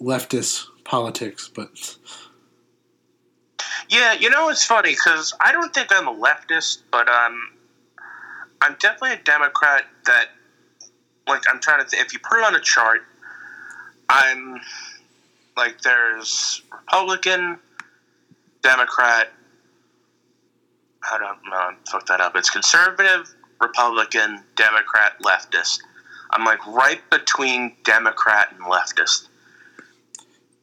leftist 0.00 0.64
politics, 0.84 1.50
but 1.54 1.96
Yeah, 3.90 4.14
you 4.14 4.30
know 4.30 4.48
it's 4.48 4.64
funny 4.64 4.92
because 4.92 5.34
I 5.40 5.52
don't 5.52 5.74
think 5.74 5.88
I'm 5.92 6.08
a 6.08 6.14
leftist, 6.14 6.82
but 6.90 7.08
um, 7.08 7.50
I'm 8.62 8.76
definitely 8.80 9.12
a 9.12 9.22
Democrat. 9.22 9.84
That 10.06 10.28
like 11.28 11.42
I'm 11.52 11.60
trying 11.60 11.84
to 11.84 11.88
think. 11.90 12.06
If 12.06 12.14
you 12.14 12.20
put 12.20 12.38
it 12.38 12.44
on 12.44 12.54
a 12.54 12.60
chart, 12.60 13.02
I'm 14.12 14.60
like 15.56 15.80
there's 15.82 16.62
Republican, 16.70 17.58
Democrat. 18.62 19.28
I 21.10 21.18
do 21.18 21.24
I 21.24 21.34
no, 21.72 21.76
fuck 21.90 22.06
that 22.06 22.20
up? 22.20 22.36
It's 22.36 22.50
conservative, 22.50 23.34
Republican, 23.60 24.42
Democrat, 24.56 25.14
leftist. 25.24 25.80
I'm 26.30 26.44
like 26.44 26.64
right 26.66 27.00
between 27.10 27.74
Democrat 27.84 28.48
and 28.52 28.60
leftist. 28.66 29.28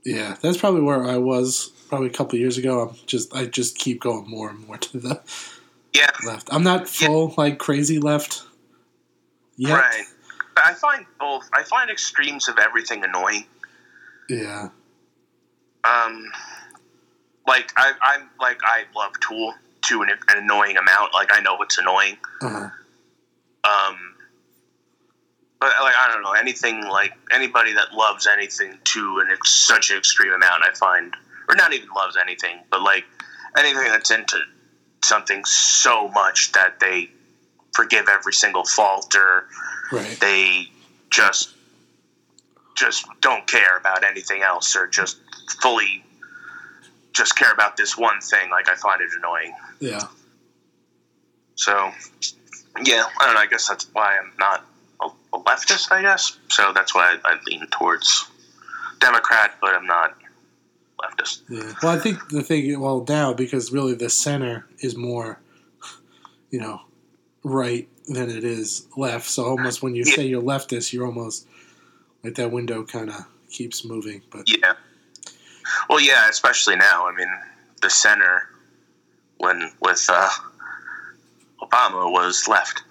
yeah, 0.06 0.36
that's 0.42 0.58
probably 0.58 0.82
where 0.82 1.06
I 1.06 1.18
was 1.18 1.72
probably 1.90 2.08
a 2.08 2.12
couple 2.12 2.40
years 2.40 2.58
ago. 2.58 2.82
I'm 2.90 2.96
just 3.06 3.36
I 3.36 3.46
just 3.46 3.78
keep 3.78 4.00
going 4.02 4.30
more 4.30 4.50
and 4.50 4.66
more 4.68 4.78
to 4.78 4.98
the 5.00 5.22
Yeah, 5.94 6.10
left. 6.26 6.50
I'm 6.52 6.64
not 6.64 6.88
full 6.88 7.34
like 7.38 7.58
crazy 7.58 8.00
left. 8.00 8.44
Yet. 9.58 9.74
right. 9.74 10.06
I 10.64 10.74
find 10.74 11.06
both. 11.20 11.50
I 11.54 11.64
find 11.64 11.90
extremes 11.90 12.48
of 12.48 12.58
everything 12.58 13.04
annoying. 13.04 13.46
Yeah. 14.30 14.70
Um, 15.84 16.32
like 17.48 17.72
I, 17.76 17.94
I'm 18.02 18.30
like 18.40 18.60
I 18.64 18.84
love 18.96 19.14
Tool 19.20 19.54
to 19.84 20.02
an, 20.02 20.10
an 20.10 20.38
annoying 20.38 20.78
amount. 20.78 21.14
Like 21.14 21.30
I 21.32 21.42
know 21.42 21.62
it's 21.62 21.78
annoying. 21.78 22.18
Uh-huh. 22.42 22.70
Um, 23.64 23.98
but 25.60 25.72
like 25.82 25.96
I 25.98 26.12
don't 26.12 26.24
know 26.24 26.34
anything 26.34 26.88
like 26.88 27.14
anybody 27.32 27.74
that 27.74 27.94
loves 27.94 28.28
anything 28.28 28.78
to 28.84 29.20
an 29.20 29.32
ex- 29.32 29.52
such 29.52 29.92
an 29.92 29.98
extreme 29.98 30.32
amount. 30.32 30.64
I 30.64 30.74
find, 30.74 31.14
or 31.50 31.56
not 31.56 31.74
even 31.74 31.90
loves 31.96 32.18
anything, 32.18 32.60
but 32.72 32.82
like 32.82 33.06
anything 33.58 33.84
that's 33.86 34.12
into 34.12 34.38
something 35.04 35.44
so 35.46 36.08
much 36.10 36.52
that 36.54 36.80
they 36.80 37.10
forgive 37.76 38.08
every 38.10 38.34
single 38.34 38.66
fault 38.66 39.14
or 39.16 39.46
Right. 39.92 40.20
they 40.20 40.68
just 41.10 41.56
just 42.76 43.06
don't 43.22 43.46
care 43.48 43.78
about 43.78 44.04
anything 44.04 44.42
else 44.44 44.76
or 44.76 44.88
just 44.88 45.18
fully 45.62 46.04
just 47.14 47.36
care 47.36 47.52
about 47.52 47.76
this 47.76 47.98
one 47.98 48.22
thing 48.22 48.50
like 48.52 48.70
i 48.70 48.76
find 48.76 49.02
it 49.02 49.10
annoying 49.18 49.54
Yeah. 49.80 50.04
so 51.56 51.92
yeah 52.84 53.06
i 53.20 53.26
don't 53.26 53.34
know 53.34 53.42
i 53.42 53.48
guess 53.48 53.68
that's 53.68 53.88
why 53.94 54.18
i'm 54.20 54.32
not 54.40 54.64
a, 55.02 55.08
a 55.36 55.40
leftist 55.42 55.92
i 55.92 56.02
guess 56.04 56.38
so 56.50 56.72
that's 56.74 56.94
why 56.94 57.18
I, 57.26 57.32
I 57.34 57.38
lean 57.48 57.66
towards 57.72 58.28
democrat 59.00 59.56
but 59.60 59.74
i'm 59.74 59.88
not 59.88 60.16
leftist 61.02 61.42
Yeah. 61.50 61.74
Well, 61.82 61.98
I 61.98 62.00
think 62.00 62.30
the 62.30 62.44
thing, 62.44 62.80
well, 62.80 63.06
now 63.08 63.34
because 63.34 63.72
really 63.72 63.96
the 63.96 64.10
center 64.10 64.66
is 64.80 64.96
more, 64.98 65.40
you 66.52 66.60
know, 66.60 66.82
right 67.44 67.88
than 68.08 68.30
it 68.30 68.44
is 68.44 68.88
left. 68.98 69.30
So 69.30 69.46
almost 69.46 69.82
when 69.82 69.96
you 69.96 70.04
Yeah. 70.06 70.16
say 70.16 70.26
you're 70.28 70.42
leftist, 70.42 70.92
you're 70.94 71.06
almost 71.06 71.48
like 72.24 72.36
that 72.36 72.52
window 72.52 72.84
kind 72.84 73.10
of 73.10 73.26
keeps 73.50 73.86
moving. 73.86 74.22
But 74.32 74.50
yeah 74.50 74.74
well 75.88 76.00
yeah 76.00 76.28
especially 76.30 76.76
now 76.76 77.08
i 77.08 77.12
mean 77.16 77.28
the 77.82 77.90
center 77.90 78.50
when 79.38 79.72
with 79.82 80.06
uh 80.10 80.30
obama 81.62 82.12
was 82.12 82.48
left 82.48 82.82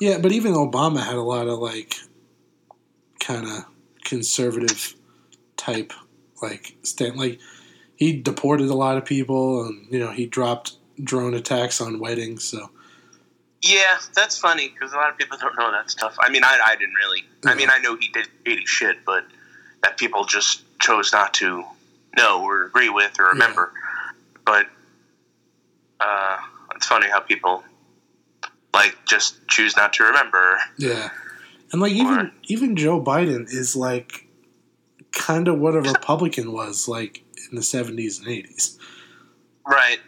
yeah, 0.00 0.16
but 0.16 0.32
even 0.32 0.54
Obama 0.54 1.04
had 1.04 1.16
a 1.16 1.22
lot 1.22 1.46
of 1.46 1.58
like 1.58 1.94
kind 3.18 3.46
of 3.46 3.66
conservative 4.02 4.94
type 5.58 5.92
like 6.40 6.74
stand 6.82 7.16
like 7.16 7.38
he 7.96 8.14
deported 8.18 8.70
a 8.70 8.74
lot 8.74 8.96
of 8.96 9.04
people 9.04 9.64
and 9.66 9.86
you 9.90 9.98
know 9.98 10.10
he 10.10 10.24
dropped 10.24 10.76
drone 11.04 11.34
attacks 11.34 11.80
on 11.82 11.98
weddings 12.00 12.44
so 12.44 12.70
Yeah, 13.62 13.98
that's 14.14 14.38
funny 14.38 14.68
because 14.68 14.92
a 14.92 14.96
lot 14.96 15.10
of 15.10 15.18
people 15.18 15.36
don't 15.38 15.56
know 15.58 15.70
that 15.70 15.90
stuff. 15.90 16.16
I 16.20 16.30
mean, 16.30 16.44
I, 16.44 16.58
I 16.66 16.76
didn't 16.76 16.94
really. 16.94 17.24
I 17.44 17.54
mean, 17.54 17.68
I 17.70 17.78
know 17.78 17.96
he 17.96 18.08
did 18.08 18.26
shady 18.46 18.64
shit, 18.66 19.04
but 19.04 19.24
that 19.82 19.98
people 19.98 20.24
just 20.24 20.62
chose 20.80 21.12
not 21.12 21.34
to 21.34 21.64
know 22.16 22.42
or 22.42 22.64
agree 22.64 22.88
with 22.88 23.18
or 23.20 23.26
remember. 23.26 23.72
But 24.46 24.66
uh, 26.00 26.38
it's 26.74 26.86
funny 26.86 27.08
how 27.10 27.20
people 27.20 27.62
like 28.72 28.96
just 29.06 29.46
choose 29.48 29.76
not 29.76 29.92
to 29.94 30.04
remember. 30.04 30.58
Yeah, 30.78 31.10
and 31.72 31.82
like 31.82 31.92
even 31.92 32.18
Or- 32.18 32.32
even 32.44 32.76
Joe 32.76 33.02
Biden 33.02 33.42
is 33.44 33.76
like 33.76 34.26
kind 35.12 35.48
of 35.48 35.58
what 35.58 35.74
a 35.74 35.82
Republican 35.82 36.52
was 36.52 36.88
like 36.88 37.22
in 37.50 37.56
the 37.56 37.62
seventies 37.62 38.20
and 38.20 38.28
eighties. 38.28 38.78
Right. 39.66 39.98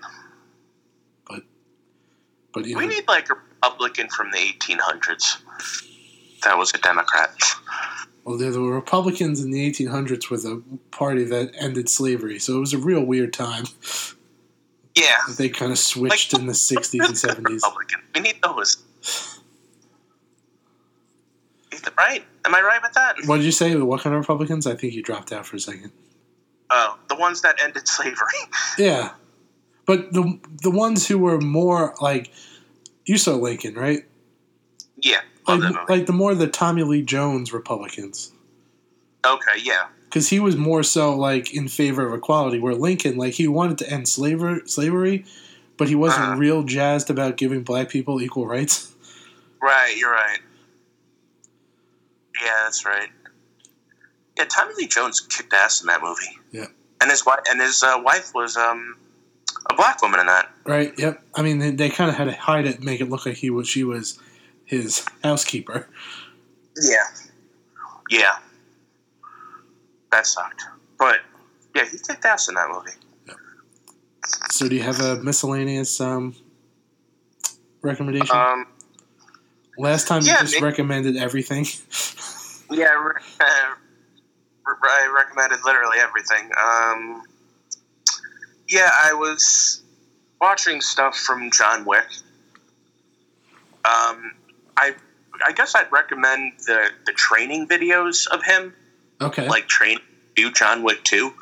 But 2.53 2.67
you 2.67 2.77
We 2.77 2.83
know, 2.85 2.89
need 2.91 3.09
like 3.09 3.29
a 3.31 3.35
Republican 3.63 4.09
from 4.09 4.31
the 4.31 4.39
1800s. 4.39 5.39
That 6.45 6.59
was 6.59 6.73
a 6.75 6.79
Democrat. 6.79 7.35
well, 8.25 8.37
there 8.37 8.51
were 8.53 8.75
Republicans 8.75 9.43
in 9.43 9.51
the 9.53 9.65
eighteen 9.65 9.87
hundreds 9.87 10.29
with 10.29 10.43
the 10.43 10.61
party 10.91 11.25
that 11.25 11.53
ended 11.59 11.89
slavery, 11.89 12.39
so 12.41 12.57
it 12.57 12.61
was 12.61 12.73
a 12.75 12.79
real 12.79 13.03
weird 13.05 13.33
time. 13.33 13.65
Yeah. 14.97 15.19
They 15.39 15.49
kind 15.49 15.71
of 15.73 15.79
switched 15.79 16.35
in 16.35 16.47
the 16.47 16.55
sixties 16.55 17.07
and 17.07 17.17
seventies. 17.27 17.63
Republican. 17.63 18.01
We 18.15 18.21
need 18.23 18.37
those. 18.43 18.77
Right? 21.97 22.25
Am 22.45 22.55
I 22.55 22.61
right 22.61 22.81
with 22.83 22.93
that? 22.93 23.17
What 23.27 23.37
did 23.39 23.45
you 23.47 23.53
say? 23.53 23.75
What 23.77 24.01
kind 24.03 24.15
of 24.15 24.21
Republicans? 24.21 24.67
I 24.67 24.75
think 24.75 24.93
you 24.95 25.03
dropped 25.03 25.33
out 25.33 25.47
for 25.47 25.57
a 25.57 25.61
second. 25.61 25.93
Oh, 26.71 26.99
the 27.09 27.17
ones 27.17 27.41
that 27.43 27.57
ended 27.63 27.87
slavery. 27.89 28.17
Yeah, 28.79 29.11
but 29.87 30.13
the 30.13 30.39
the 30.63 30.71
ones 30.71 31.07
who 31.09 31.19
were 31.19 31.41
more 31.41 31.95
like 32.01 32.31
you 33.05 33.19
saw 33.19 33.35
Lincoln, 33.35 33.75
right? 33.75 34.01
yeah. 34.97 35.21
Like, 35.49 35.89
like 35.89 36.07
the 36.07 36.13
more 36.13 36.37
the 36.37 36.47
Tommy 36.47 36.85
Lee 36.85 37.03
Jones 37.03 37.53
Republicans. 37.53 38.31
okay, 39.27 39.59
yeah. 39.61 39.89
because 40.05 40.29
he 40.29 40.39
was 40.39 40.57
more 40.57 40.85
so 40.85 41.17
like 41.17 41.53
in 41.53 41.67
favor 41.67 42.07
of 42.07 42.15
equality. 42.15 42.61
Where 42.61 42.75
Lincoln, 42.77 43.17
like 43.17 43.35
he 43.35 43.49
wanted 43.49 43.79
to 43.79 43.91
end 43.91 44.07
slavery, 44.09 44.61
slavery, 44.67 45.25
but 45.77 45.89
he 45.89 45.97
wasn't 45.97 46.23
Uh-huh. 46.23 46.37
real 46.37 46.63
jazzed 46.63 47.11
about 47.11 47.37
giving 47.37 47.65
black 47.65 47.89
people 47.89 48.23
equal 48.23 48.47
rights. 48.47 48.89
Right, 49.61 49.95
you're 49.97 50.11
right. 50.11 50.41
Yeah, 52.41 52.51
that's 52.65 52.85
right. 52.85 53.09
Yeah, 54.37 54.45
Tommy 54.49 54.75
Lee 54.77 54.89
Jones 54.89 55.21
kicked 55.21 55.53
ass 55.53 55.81
in 55.83 55.87
that 55.87 56.03
movie. 56.03 56.37
Yeah. 56.51 56.67
And 57.01 57.11
his 57.11 57.25
wife 57.25 57.41
and 57.49 57.61
his 57.61 57.83
uh, 57.83 58.01
wife 58.05 58.33
was 58.35 58.57
um, 58.57 58.97
a 59.71 59.75
black 59.75 60.01
woman 60.03 60.21
in 60.21 60.27
that. 60.27 60.51
Right? 60.67 60.93
Yep. 60.99 61.23
I 61.35 61.43
mean, 61.43 61.59
they, 61.59 61.71
they 61.71 61.89
kind 61.91 62.11
of 62.11 62.17
had 62.17 62.25
to 62.25 62.33
hide 62.33 62.67
it, 62.67 62.83
make 62.83 63.01
it 63.01 63.09
look 63.09 63.27
like 63.27 63.37
he 63.37 63.51
was 63.51 63.69
she 63.69 63.85
was 63.85 64.19
his 64.65 65.05
housekeeper. 65.23 65.89
Yeah. 66.81 67.05
Yeah. 68.11 68.37
That 70.11 70.27
sucked. 70.27 70.63
But 70.99 71.21
yeah, 71.75 71.85
he 71.85 71.99
kicked 71.99 72.25
ass 72.25 72.49
in 72.49 72.55
that 72.55 72.69
movie. 72.69 72.91
So, 74.51 74.69
do 74.69 74.77
you 74.77 74.83
have 74.83 75.01
a 75.01 75.17
miscellaneous 75.17 76.01
um, 76.01 76.37
recommendation? 77.83 78.37
Um, 78.37 78.67
Last 79.79 80.07
time 80.07 80.23
yeah, 80.23 80.35
you 80.35 80.39
just 80.41 80.55
maybe- 80.55 80.67
recommended 80.67 81.17
everything. 81.17 81.65
yeah, 82.71 82.89
I 82.89 82.95
uh, 82.95 83.05
re- 84.67 84.77
I 84.85 85.15
recommended 85.17 85.61
literally 85.65 85.97
everything. 85.99 86.51
Um, 86.63 87.23
yeah, 88.73 88.91
I 89.05 89.13
was 89.13 89.83
watching 90.41 90.81
stuff 90.81 91.17
from 91.17 91.51
John 91.53 91.85
Wick. 91.85 92.07
Um, 93.85 94.33
I 94.77 94.95
I 95.45 95.53
guess 95.53 95.75
I'd 95.75 95.91
recommend 95.93 96.53
the 96.67 96.89
the 97.07 97.13
training 97.13 97.69
videos 97.69 98.27
of 98.29 98.43
him, 98.45 98.73
Okay. 99.21 99.47
like 99.49 99.67
train 99.69 99.99
do 100.37 100.51
John 100.51 100.83
Wick 100.83 101.03
two. 101.05 101.33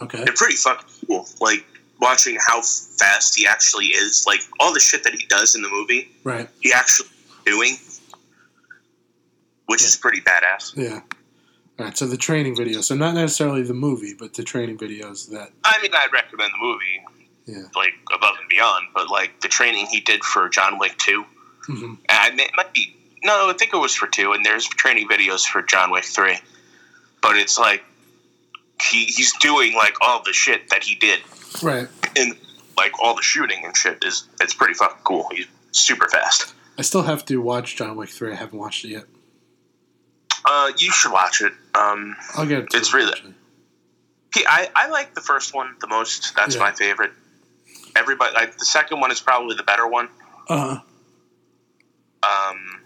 okay. 0.00 0.24
They're 0.24 0.34
pretty 0.34 0.56
fucking 0.56 0.88
cool. 1.06 1.28
Like 1.40 1.64
watching 2.00 2.38
how 2.46 2.62
fast 2.62 3.36
he 3.36 3.46
actually 3.46 3.86
is, 3.86 4.24
like 4.26 4.40
all 4.60 4.72
the 4.72 4.80
shit 4.80 5.02
that 5.04 5.12
he 5.14 5.26
does 5.26 5.54
in 5.56 5.62
the 5.62 5.68
movie, 5.68 6.08
Right. 6.24 6.48
he 6.60 6.72
actually 6.72 7.08
doing, 7.44 7.76
which 9.66 9.82
is 9.84 9.96
pretty 9.96 10.20
badass. 10.20 10.76
Yeah. 10.76 11.00
All 11.78 11.84
right. 11.86 11.96
So 11.96 12.06
the 12.06 12.16
training 12.16 12.56
video. 12.56 12.80
So 12.80 12.94
not 12.94 13.14
necessarily 13.14 13.62
the 13.62 13.74
movie, 13.74 14.14
but 14.18 14.34
the 14.34 14.42
training 14.42 14.78
videos 14.78 15.28
that. 15.30 15.50
I 15.64 15.80
mean, 15.82 15.92
I'd 15.94 16.12
recommend 16.12 16.50
the 16.52 16.66
movie, 16.66 17.02
Yeah. 17.46 17.68
like 17.76 17.94
above 18.14 18.34
and 18.40 18.48
beyond, 18.48 18.86
but 18.94 19.10
like 19.10 19.40
the 19.40 19.48
training 19.48 19.86
he 19.86 20.00
did 20.00 20.24
for 20.24 20.48
John 20.48 20.78
Wick 20.78 20.96
two, 20.98 21.24
hmm 21.66 21.94
and 22.08 22.18
I 22.18 22.30
may- 22.30 22.44
it 22.44 22.50
might 22.56 22.72
be 22.74 22.94
no, 23.24 23.48
I 23.50 23.52
think 23.52 23.74
it 23.74 23.78
was 23.78 23.94
for 23.94 24.06
two, 24.06 24.32
and 24.32 24.44
there's 24.44 24.66
training 24.66 25.08
videos 25.08 25.44
for 25.44 25.60
John 25.62 25.90
Wick 25.90 26.04
three, 26.04 26.38
but 27.20 27.36
it's 27.36 27.58
like 27.58 27.82
he 28.82 29.04
he's 29.06 29.32
doing 29.38 29.74
like 29.74 29.94
all 30.00 30.22
the 30.22 30.32
shit 30.32 30.68
that 30.70 30.82
he 30.84 30.94
did 30.96 31.20
Right. 31.62 31.88
And 32.16 32.36
like 32.76 32.92
all 33.02 33.16
the 33.16 33.22
shooting 33.22 33.64
and 33.64 33.76
shit 33.76 34.04
is 34.04 34.28
it's 34.40 34.54
pretty 34.54 34.74
fucking 34.74 35.02
cool. 35.04 35.28
He's 35.32 35.46
super 35.72 36.08
fast. 36.08 36.54
I 36.78 36.82
still 36.82 37.02
have 37.02 37.24
to 37.26 37.38
watch 37.38 37.74
John 37.76 37.96
Wick 37.96 38.08
three. 38.10 38.32
I 38.32 38.36
haven't 38.36 38.58
watched 38.58 38.84
it 38.84 38.88
yet. 38.88 39.04
Uh, 40.50 40.72
you 40.78 40.90
should 40.90 41.12
watch 41.12 41.42
it. 41.42 41.52
Um, 41.74 42.16
I'll 42.34 42.46
get. 42.46 42.70
To 42.70 42.76
It's 42.78 42.94
really- 42.94 43.10
eventually. 43.12 43.34
I 44.46 44.70
I 44.74 44.88
like 44.88 45.14
the 45.14 45.20
first 45.20 45.52
one 45.54 45.74
the 45.80 45.86
most. 45.88 46.34
That's 46.36 46.54
Yeah. 46.54 46.60
my 46.60 46.72
favorite. 46.72 47.12
Everybody, 47.96 48.34
like 48.34 48.56
the 48.56 48.64
second 48.64 49.00
one 49.00 49.10
is 49.10 49.20
probably 49.20 49.56
the 49.56 49.62
better 49.62 49.86
one. 49.86 50.08
Uh 50.48 50.80
huh. 52.22 52.48
Um, 52.50 52.80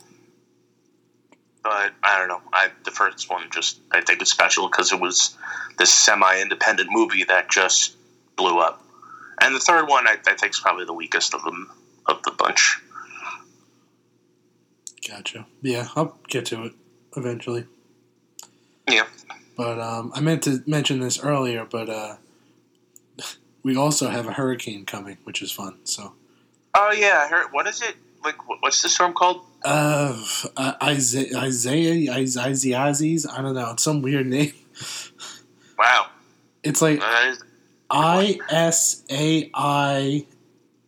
but 1.63 1.93
I 2.03 2.19
don't 2.19 2.29
know. 2.29 2.41
I 2.53 2.71
the 2.85 2.91
first 2.91 3.29
one 3.31 3.49
just 3.53 3.79
I 3.93 4.01
think 4.01 4.23
is 4.23 4.31
special 4.31 4.69
because 4.69 4.93
it 4.93 4.99
was 5.01 5.37
this 5.79 5.93
semi-independent 5.93 6.89
movie 6.91 7.25
that 7.25 7.49
just 7.51 7.97
blew 8.37 8.59
up, 8.59 8.83
and 9.41 9.55
the 9.55 9.61
third 9.61 9.89
one 9.89 10.09
I, 10.09 10.17
I 10.27 10.35
think 10.35 10.53
is 10.53 10.61
probably 10.61 10.85
the 10.87 10.93
weakest 10.95 11.35
of 11.35 11.43
them 11.45 11.71
of 12.07 12.23
the 12.25 12.31
bunch. 12.33 12.79
Gotcha. 15.07 15.47
Yeah, 15.61 15.89
I'll 15.97 16.19
get 16.29 16.47
to 16.47 16.65
it 16.65 16.73
eventually. 17.17 17.67
Yeah. 18.89 19.07
But 19.57 19.79
um, 19.81 20.13
I 20.15 20.21
meant 20.21 20.43
to 20.45 20.63
mention 20.67 21.01
this 21.01 21.23
earlier, 21.23 21.65
but 21.65 21.89
uh, 21.89 22.17
we 23.63 23.77
also 23.77 24.09
have 24.09 24.27
a 24.27 24.33
hurricane 24.33 24.85
coming, 24.87 25.19
which 25.25 25.43
is 25.43 25.53
fun. 25.53 25.77
So, 25.85 26.15
Oh 26.75 26.91
yeah, 26.91 27.29
What 27.51 27.67
is 27.67 27.83
it? 27.83 27.97
Like, 28.25 28.37
what's 28.63 28.83
the 28.83 28.89
storm 28.89 29.13
called? 29.13 29.45
uh, 29.65 30.25
Isaiah, 30.83 31.37
Isaiah, 31.39 32.13
Isaiah, 32.13 32.79
I 32.79 33.43
don't 33.43 33.55
know. 33.55 33.71
It's 33.73 33.83
some 33.83 34.01
weird 34.03 34.27
name. 34.37 34.53
Wow, 35.79 36.07
It's 36.63 36.81
like 36.81 37.01
I 37.91 38.39
S 38.49 39.03
A 39.11 39.51
I 39.55 40.27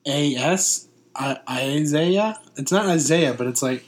A 0.07 0.35
S 0.37 0.89
I 1.15 1.39
Isaiah. 1.49 2.41
It's 2.57 2.73
not 2.73 2.87
Isaiah, 2.87 3.35
but 3.35 3.47
it's 3.47 3.63
like 3.63 3.85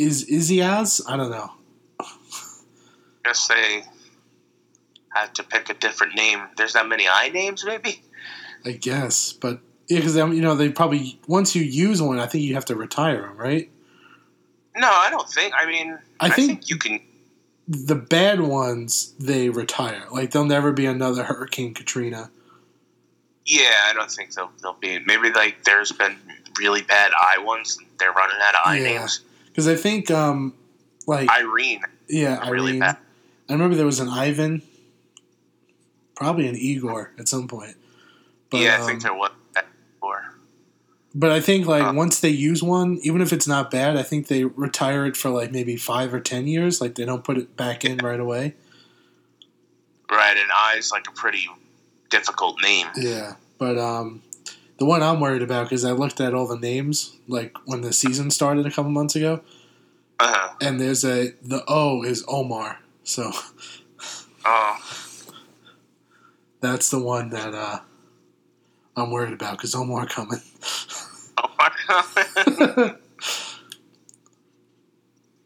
is 0.00 0.26
Iziaz? 0.28 1.00
I 1.06 1.16
don't 1.16 1.30
know. 1.30 1.50
guess 3.24 3.46
they 3.48 3.82
had 5.14 5.34
to 5.34 5.42
pick 5.42 5.68
a 5.68 5.74
different 5.74 6.14
name. 6.14 6.40
There's 6.56 6.72
that 6.72 6.88
many 6.88 7.06
I 7.08 7.28
names, 7.28 7.64
maybe. 7.64 8.02
I 8.64 8.72
guess, 8.72 9.32
but 9.32 9.60
yeah, 9.88 9.98
because 9.98 10.16
you 10.16 10.40
know 10.42 10.54
they 10.54 10.68
probably 10.70 11.18
once 11.26 11.54
you 11.56 11.62
use 11.62 12.00
one, 12.02 12.18
I 12.18 12.26
think 12.26 12.44
you 12.44 12.54
have 12.54 12.64
to 12.66 12.74
retire 12.76 13.22
them, 13.22 13.36
right? 13.36 13.70
No, 14.76 14.88
I 14.88 15.08
don't 15.10 15.28
think. 15.28 15.52
I 15.56 15.66
mean, 15.66 15.98
I 16.20 16.26
I, 16.26 16.30
think- 16.30 16.48
think, 16.50 16.70
you 16.70 16.76
can. 16.76 17.00
The 17.68 17.94
bad 17.94 18.40
ones 18.40 19.14
they 19.20 19.48
retire, 19.48 20.02
like 20.10 20.32
there'll 20.32 20.48
never 20.48 20.72
be 20.72 20.86
another 20.86 21.22
Hurricane 21.24 21.72
Katrina. 21.74 22.30
Yeah, 23.46 23.70
I 23.86 23.92
don't 23.94 24.10
think 24.10 24.34
they'll, 24.34 24.50
they'll 24.62 24.74
be. 24.74 24.98
Maybe 24.98 25.30
like 25.30 25.62
there's 25.64 25.92
been 25.92 26.16
really 26.58 26.82
bad 26.82 27.12
I 27.18 27.38
ones. 27.42 27.78
They're 27.98 28.12
running 28.12 28.36
out 28.42 28.54
of 28.56 28.60
I 28.64 28.78
Yeah. 28.78 28.98
names. 28.98 29.20
Because 29.50 29.68
I 29.68 29.74
think, 29.76 30.10
um, 30.10 30.54
like 31.06 31.28
Irene, 31.30 31.82
yeah, 32.08 32.48
really 32.48 32.70
Irene. 32.72 32.80
bad. 32.80 32.96
I 33.48 33.52
remember 33.52 33.76
there 33.76 33.86
was 33.86 34.00
an 34.00 34.08
Ivan, 34.08 34.62
probably 36.14 36.46
an 36.46 36.56
Igor 36.56 37.12
at 37.18 37.28
some 37.28 37.48
point. 37.48 37.76
But, 38.50 38.60
yeah, 38.60 38.76
I 38.76 38.80
um, 38.80 38.86
think 38.86 39.02
there 39.02 39.14
was. 39.14 39.30
But 41.14 41.32
I 41.32 41.40
think 41.40 41.66
like 41.66 41.82
Huh. 41.82 41.92
once 41.94 42.20
they 42.20 42.28
use 42.28 42.62
one, 42.62 42.98
even 43.02 43.20
if 43.20 43.32
it's 43.32 43.48
not 43.48 43.70
bad, 43.70 43.96
I 43.96 44.02
think 44.02 44.28
they 44.28 44.44
retire 44.44 45.06
it 45.06 45.16
for 45.16 45.30
like 45.30 45.50
maybe 45.50 45.76
five 45.76 46.14
or 46.14 46.20
ten 46.20 46.46
years. 46.46 46.80
Like 46.80 46.94
they 46.94 47.04
don't 47.04 47.24
put 47.24 47.36
it 47.36 47.56
back 47.56 47.84
in 47.84 47.98
right 47.98 48.20
away. 48.20 48.54
Right, 50.10 50.36
and 50.36 50.50
I's 50.54 50.90
like 50.92 51.08
a 51.08 51.12
pretty 51.12 51.48
difficult 52.10 52.62
name. 52.62 52.86
Yeah, 52.96 53.34
but 53.58 53.78
um, 53.78 54.22
the 54.80 54.84
one 54.86 55.02
I'm 55.02 55.20
worried 55.20 55.42
about 55.42 55.66
because 55.66 55.84
I 55.84 55.92
looked 55.92 56.20
at 56.20 56.34
all 56.34 56.46
the 56.48 56.58
names 56.58 57.16
like 57.28 57.54
when 57.66 57.82
the 57.82 57.92
season 57.92 58.30
started 58.30 58.66
a 58.66 58.70
couple 58.70 58.90
months 58.90 59.14
ago, 59.14 59.42
Uh-huh. 60.18 60.54
and 60.60 60.80
there's 60.80 61.04
a 61.04 61.34
the 61.42 61.62
O 61.68 62.02
is 62.02 62.24
Omar, 62.26 62.80
so 63.04 63.30
Oh, 64.44 64.78
that's 66.60 66.90
the 66.90 66.98
one 66.98 67.30
that 67.30 67.54
uh, 67.54 67.80
I'm 68.96 69.10
worried 69.10 69.32
about 69.34 69.58
because 69.58 69.74
Omar 69.74 70.06
coming. 70.06 70.40
oh 71.38 71.50
my 71.58 71.70
god. 71.86 72.96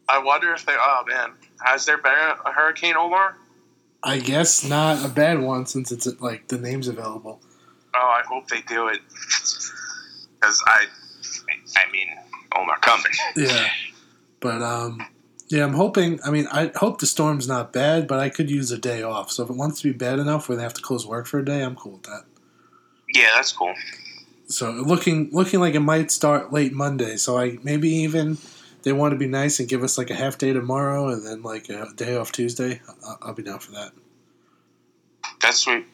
I 0.07 0.19
wonder 0.19 0.53
if 0.53 0.65
they. 0.65 0.75
Oh 0.77 1.03
man, 1.07 1.31
has 1.61 1.85
there 1.85 1.97
been 1.97 2.13
a 2.45 2.51
Hurricane 2.51 2.95
Omar? 2.95 3.35
I 4.03 4.19
guess 4.19 4.63
not 4.63 5.03
a 5.03 5.09
bad 5.09 5.41
one 5.41 5.65
since 5.65 5.91
it's 5.91 6.05
like 6.21 6.47
the 6.47 6.57
name's 6.59 6.87
available. 6.87 7.41
Oh, 7.97 8.07
I 8.07 8.23
hope 8.27 8.47
they 8.47 8.61
do 8.61 8.87
it. 8.87 8.99
Because 10.35 10.63
I, 10.67 10.85
I 11.77 11.91
mean, 11.91 12.07
Omar 12.55 12.77
coming. 12.79 13.11
Yeah, 13.35 13.69
but 14.39 14.61
um, 14.61 15.05
yeah, 15.47 15.63
I'm 15.63 15.73
hoping. 15.73 16.19
I 16.25 16.31
mean, 16.31 16.47
I 16.51 16.71
hope 16.75 16.99
the 16.99 17.05
storm's 17.05 17.47
not 17.47 17.71
bad, 17.71 18.07
but 18.07 18.19
I 18.19 18.29
could 18.29 18.49
use 18.49 18.71
a 18.71 18.77
day 18.77 19.03
off. 19.03 19.31
So 19.31 19.43
if 19.43 19.49
it 19.49 19.55
wants 19.55 19.81
to 19.81 19.91
be 19.91 19.97
bad 19.97 20.19
enough 20.19 20.49
where 20.49 20.55
they 20.55 20.63
have 20.63 20.73
to 20.73 20.81
close 20.81 21.05
work 21.05 21.27
for 21.27 21.39
a 21.39 21.45
day, 21.45 21.61
I'm 21.61 21.75
cool 21.75 21.93
with 21.93 22.03
that. 22.03 22.23
Yeah, 23.13 23.29
that's 23.35 23.51
cool. 23.51 23.73
So 24.47 24.71
looking 24.71 25.29
looking 25.31 25.59
like 25.59 25.75
it 25.75 25.79
might 25.79 26.11
start 26.11 26.51
late 26.53 26.73
Monday. 26.73 27.17
So 27.17 27.37
I 27.37 27.57
maybe 27.63 27.89
even 27.89 28.37
they 28.83 28.93
want 28.93 29.13
to 29.13 29.17
be 29.17 29.27
nice 29.27 29.59
and 29.59 29.67
give 29.67 29.83
us 29.83 29.97
like 29.97 30.09
a 30.09 30.15
half 30.15 30.37
day 30.37 30.53
tomorrow 30.53 31.09
and 31.09 31.25
then 31.25 31.41
like 31.41 31.69
a 31.69 31.87
day 31.95 32.15
off 32.15 32.31
Tuesday. 32.31 32.81
I'll, 33.03 33.17
I'll 33.21 33.33
be 33.33 33.43
down 33.43 33.59
for 33.59 33.71
that. 33.71 33.91
That's 35.41 35.59
sweet. 35.59 35.85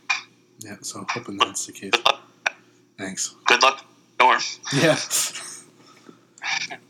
Yeah. 0.64 0.78
So 0.82 1.05
hoping 1.09 1.38
that's 1.38 1.66
the 1.66 1.72
case. 1.72 1.91
Thanks. 2.97 3.36
Good 3.45 3.62
luck, 3.62 3.86
Norm. 4.20 4.39
Yeah. 4.74 4.97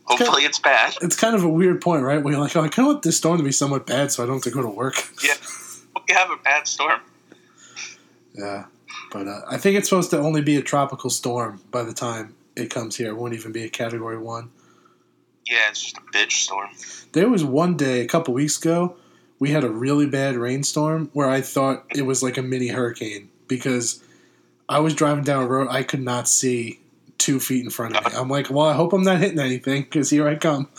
Hopefully, 0.05 0.43
it's 0.43 0.59
bad. 0.59 0.95
It's 1.01 1.15
kind 1.15 1.35
of 1.35 1.43
a 1.43 1.49
weird 1.49 1.81
point, 1.81 2.03
right? 2.03 2.21
Where 2.21 2.33
you're 2.33 2.41
like, 2.41 2.55
oh, 2.55 2.61
I 2.61 2.67
kind 2.67 2.87
of 2.87 2.93
want 2.93 3.03
this 3.03 3.17
storm 3.17 3.37
to 3.37 3.43
be 3.43 3.51
somewhat 3.51 3.85
bad, 3.85 4.11
so 4.11 4.23
I 4.23 4.25
don't 4.25 4.35
have 4.35 4.43
to 4.43 4.51
go 4.51 4.61
to 4.61 4.67
work. 4.67 4.95
Yeah, 5.23 5.33
we 6.07 6.13
have 6.13 6.29
a 6.29 6.37
bad 6.37 6.67
storm. 6.67 6.99
Yeah, 8.33 8.65
but 9.11 9.27
uh, 9.27 9.41
I 9.49 9.57
think 9.57 9.77
it's 9.77 9.89
supposed 9.89 10.09
to 10.11 10.19
only 10.19 10.41
be 10.41 10.57
a 10.57 10.61
tropical 10.61 11.09
storm 11.09 11.61
by 11.71 11.83
the 11.83 11.93
time 11.93 12.35
it 12.55 12.69
comes 12.69 12.95
here. 12.95 13.09
It 13.09 13.17
won't 13.17 13.33
even 13.33 13.51
be 13.51 13.63
a 13.63 13.69
Category 13.69 14.17
One. 14.17 14.51
Yeah, 15.45 15.69
it's 15.69 15.81
just 15.81 15.97
a 15.97 16.01
bitch 16.01 16.31
storm. 16.31 16.69
There 17.13 17.29
was 17.29 17.43
one 17.43 17.77
day 17.77 18.01
a 18.01 18.07
couple 18.07 18.33
weeks 18.33 18.57
ago 18.57 18.95
we 19.41 19.49
had 19.49 19.63
a 19.63 19.69
really 19.69 20.05
bad 20.05 20.35
rainstorm 20.35 21.09
where 21.13 21.27
I 21.27 21.41
thought 21.41 21.85
it 21.89 22.03
was 22.03 22.21
like 22.21 22.37
a 22.37 22.43
mini 22.43 22.67
hurricane 22.67 23.30
because 23.59 24.01
I 24.69 24.79
was 24.79 24.93
driving 24.95 25.23
down 25.25 25.43
a 25.43 25.47
road 25.47 25.67
I 25.69 25.83
could 25.83 26.01
not 26.01 26.27
see 26.29 26.79
two 27.17 27.39
feet 27.39 27.63
in 27.63 27.69
front 27.69 27.95
of 27.97 28.05
me. 28.05 28.17
I'm 28.17 28.29
like, 28.29 28.49
well, 28.49 28.65
I 28.65 28.73
hope 28.73 28.93
I'm 28.93 29.03
not 29.03 29.19
hitting 29.19 29.39
anything 29.39 29.83
because 29.83 30.09
here 30.09 30.27
I 30.27 30.35
come. 30.35 30.69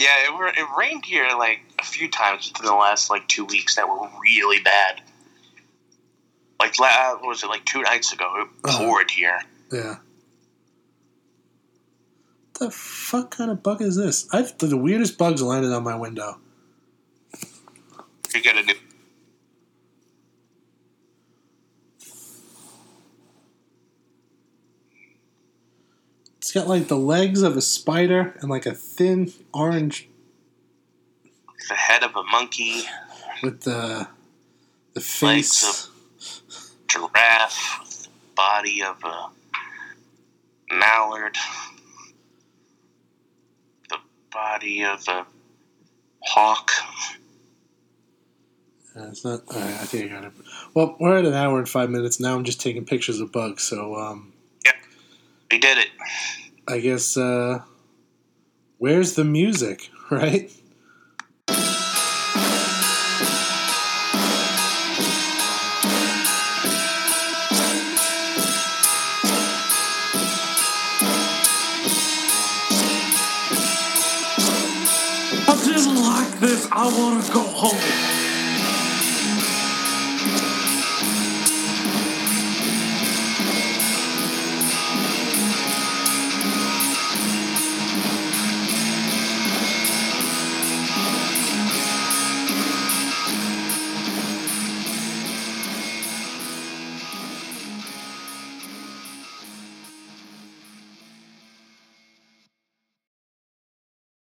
Yeah, 0.00 0.28
it, 0.28 0.32
were, 0.38 0.46
it 0.46 0.64
rained 0.78 1.04
here 1.04 1.26
like 1.36 1.58
a 1.80 1.84
few 1.84 2.08
times 2.08 2.48
within 2.52 2.66
the 2.66 2.74
last 2.76 3.10
like 3.10 3.26
two 3.26 3.44
weeks 3.44 3.74
that 3.74 3.88
were 3.88 4.08
really 4.22 4.60
bad. 4.60 5.00
Like, 6.60 6.78
la- 6.78 7.14
what 7.16 7.26
was 7.26 7.42
it 7.42 7.48
like 7.48 7.64
two 7.64 7.82
nights 7.82 8.12
ago? 8.12 8.32
It 8.42 8.48
Uh-huh. 8.62 8.78
poured 8.78 9.10
here. 9.10 9.40
Yeah. 9.72 9.96
What 12.52 12.60
the 12.60 12.70
fuck 12.70 13.32
kind 13.32 13.50
of 13.50 13.60
bug 13.64 13.82
is 13.82 13.96
this? 13.96 14.28
I've 14.32 14.56
the 14.58 14.76
weirdest 14.76 15.18
bugs 15.18 15.42
landed 15.42 15.72
on 15.72 15.82
my 15.82 15.96
window. 15.96 16.38
You 18.32 18.40
get 18.40 18.56
a 18.56 18.62
new. 18.62 18.74
It's 26.48 26.54
got 26.54 26.66
like 26.66 26.88
the 26.88 26.96
legs 26.96 27.42
of 27.42 27.58
a 27.58 27.60
spider 27.60 28.34
and 28.40 28.48
like 28.48 28.64
a 28.64 28.72
thin 28.72 29.34
orange 29.52 30.08
The 31.68 31.74
head 31.74 32.02
of 32.02 32.16
a 32.16 32.22
monkey, 32.22 32.84
with 33.42 33.64
the 33.64 34.08
the 34.94 35.02
face. 35.02 35.62
Legs 35.62 35.90
face. 36.16 36.74
giraffe, 36.88 38.08
body 38.34 38.82
of 38.82 38.96
a 39.04 39.28
mallard, 40.74 41.36
the 43.90 43.98
body 44.32 44.84
of 44.84 45.06
a 45.06 45.26
hawk. 46.20 46.70
Uh, 48.96 49.08
it's 49.08 49.22
not. 49.22 49.42
All 49.48 49.60
right, 49.60 49.68
I 49.68 49.84
think 49.84 50.10
I 50.10 50.14
got 50.14 50.24
it. 50.24 50.32
Well, 50.72 50.96
we're 50.98 51.18
at 51.18 51.26
an 51.26 51.34
hour 51.34 51.58
and 51.58 51.68
five 51.68 51.90
minutes 51.90 52.18
now. 52.18 52.34
I'm 52.34 52.44
just 52.44 52.62
taking 52.62 52.86
pictures 52.86 53.20
of 53.20 53.32
bugs, 53.32 53.64
so 53.64 53.96
um, 53.96 54.32
We 55.50 55.58
did 55.58 55.78
it. 55.78 55.88
I 56.66 56.78
guess 56.78 57.16
uh, 57.16 57.62
where's 58.76 59.14
the 59.14 59.24
music, 59.24 59.88
right? 60.10 60.52
I 75.46 75.62
didn't 75.64 75.96
like 75.96 76.40
this. 76.40 76.68
I 76.70 76.86
want 76.98 77.24
to 77.24 77.32
go 77.32 77.37
home. 77.37 77.37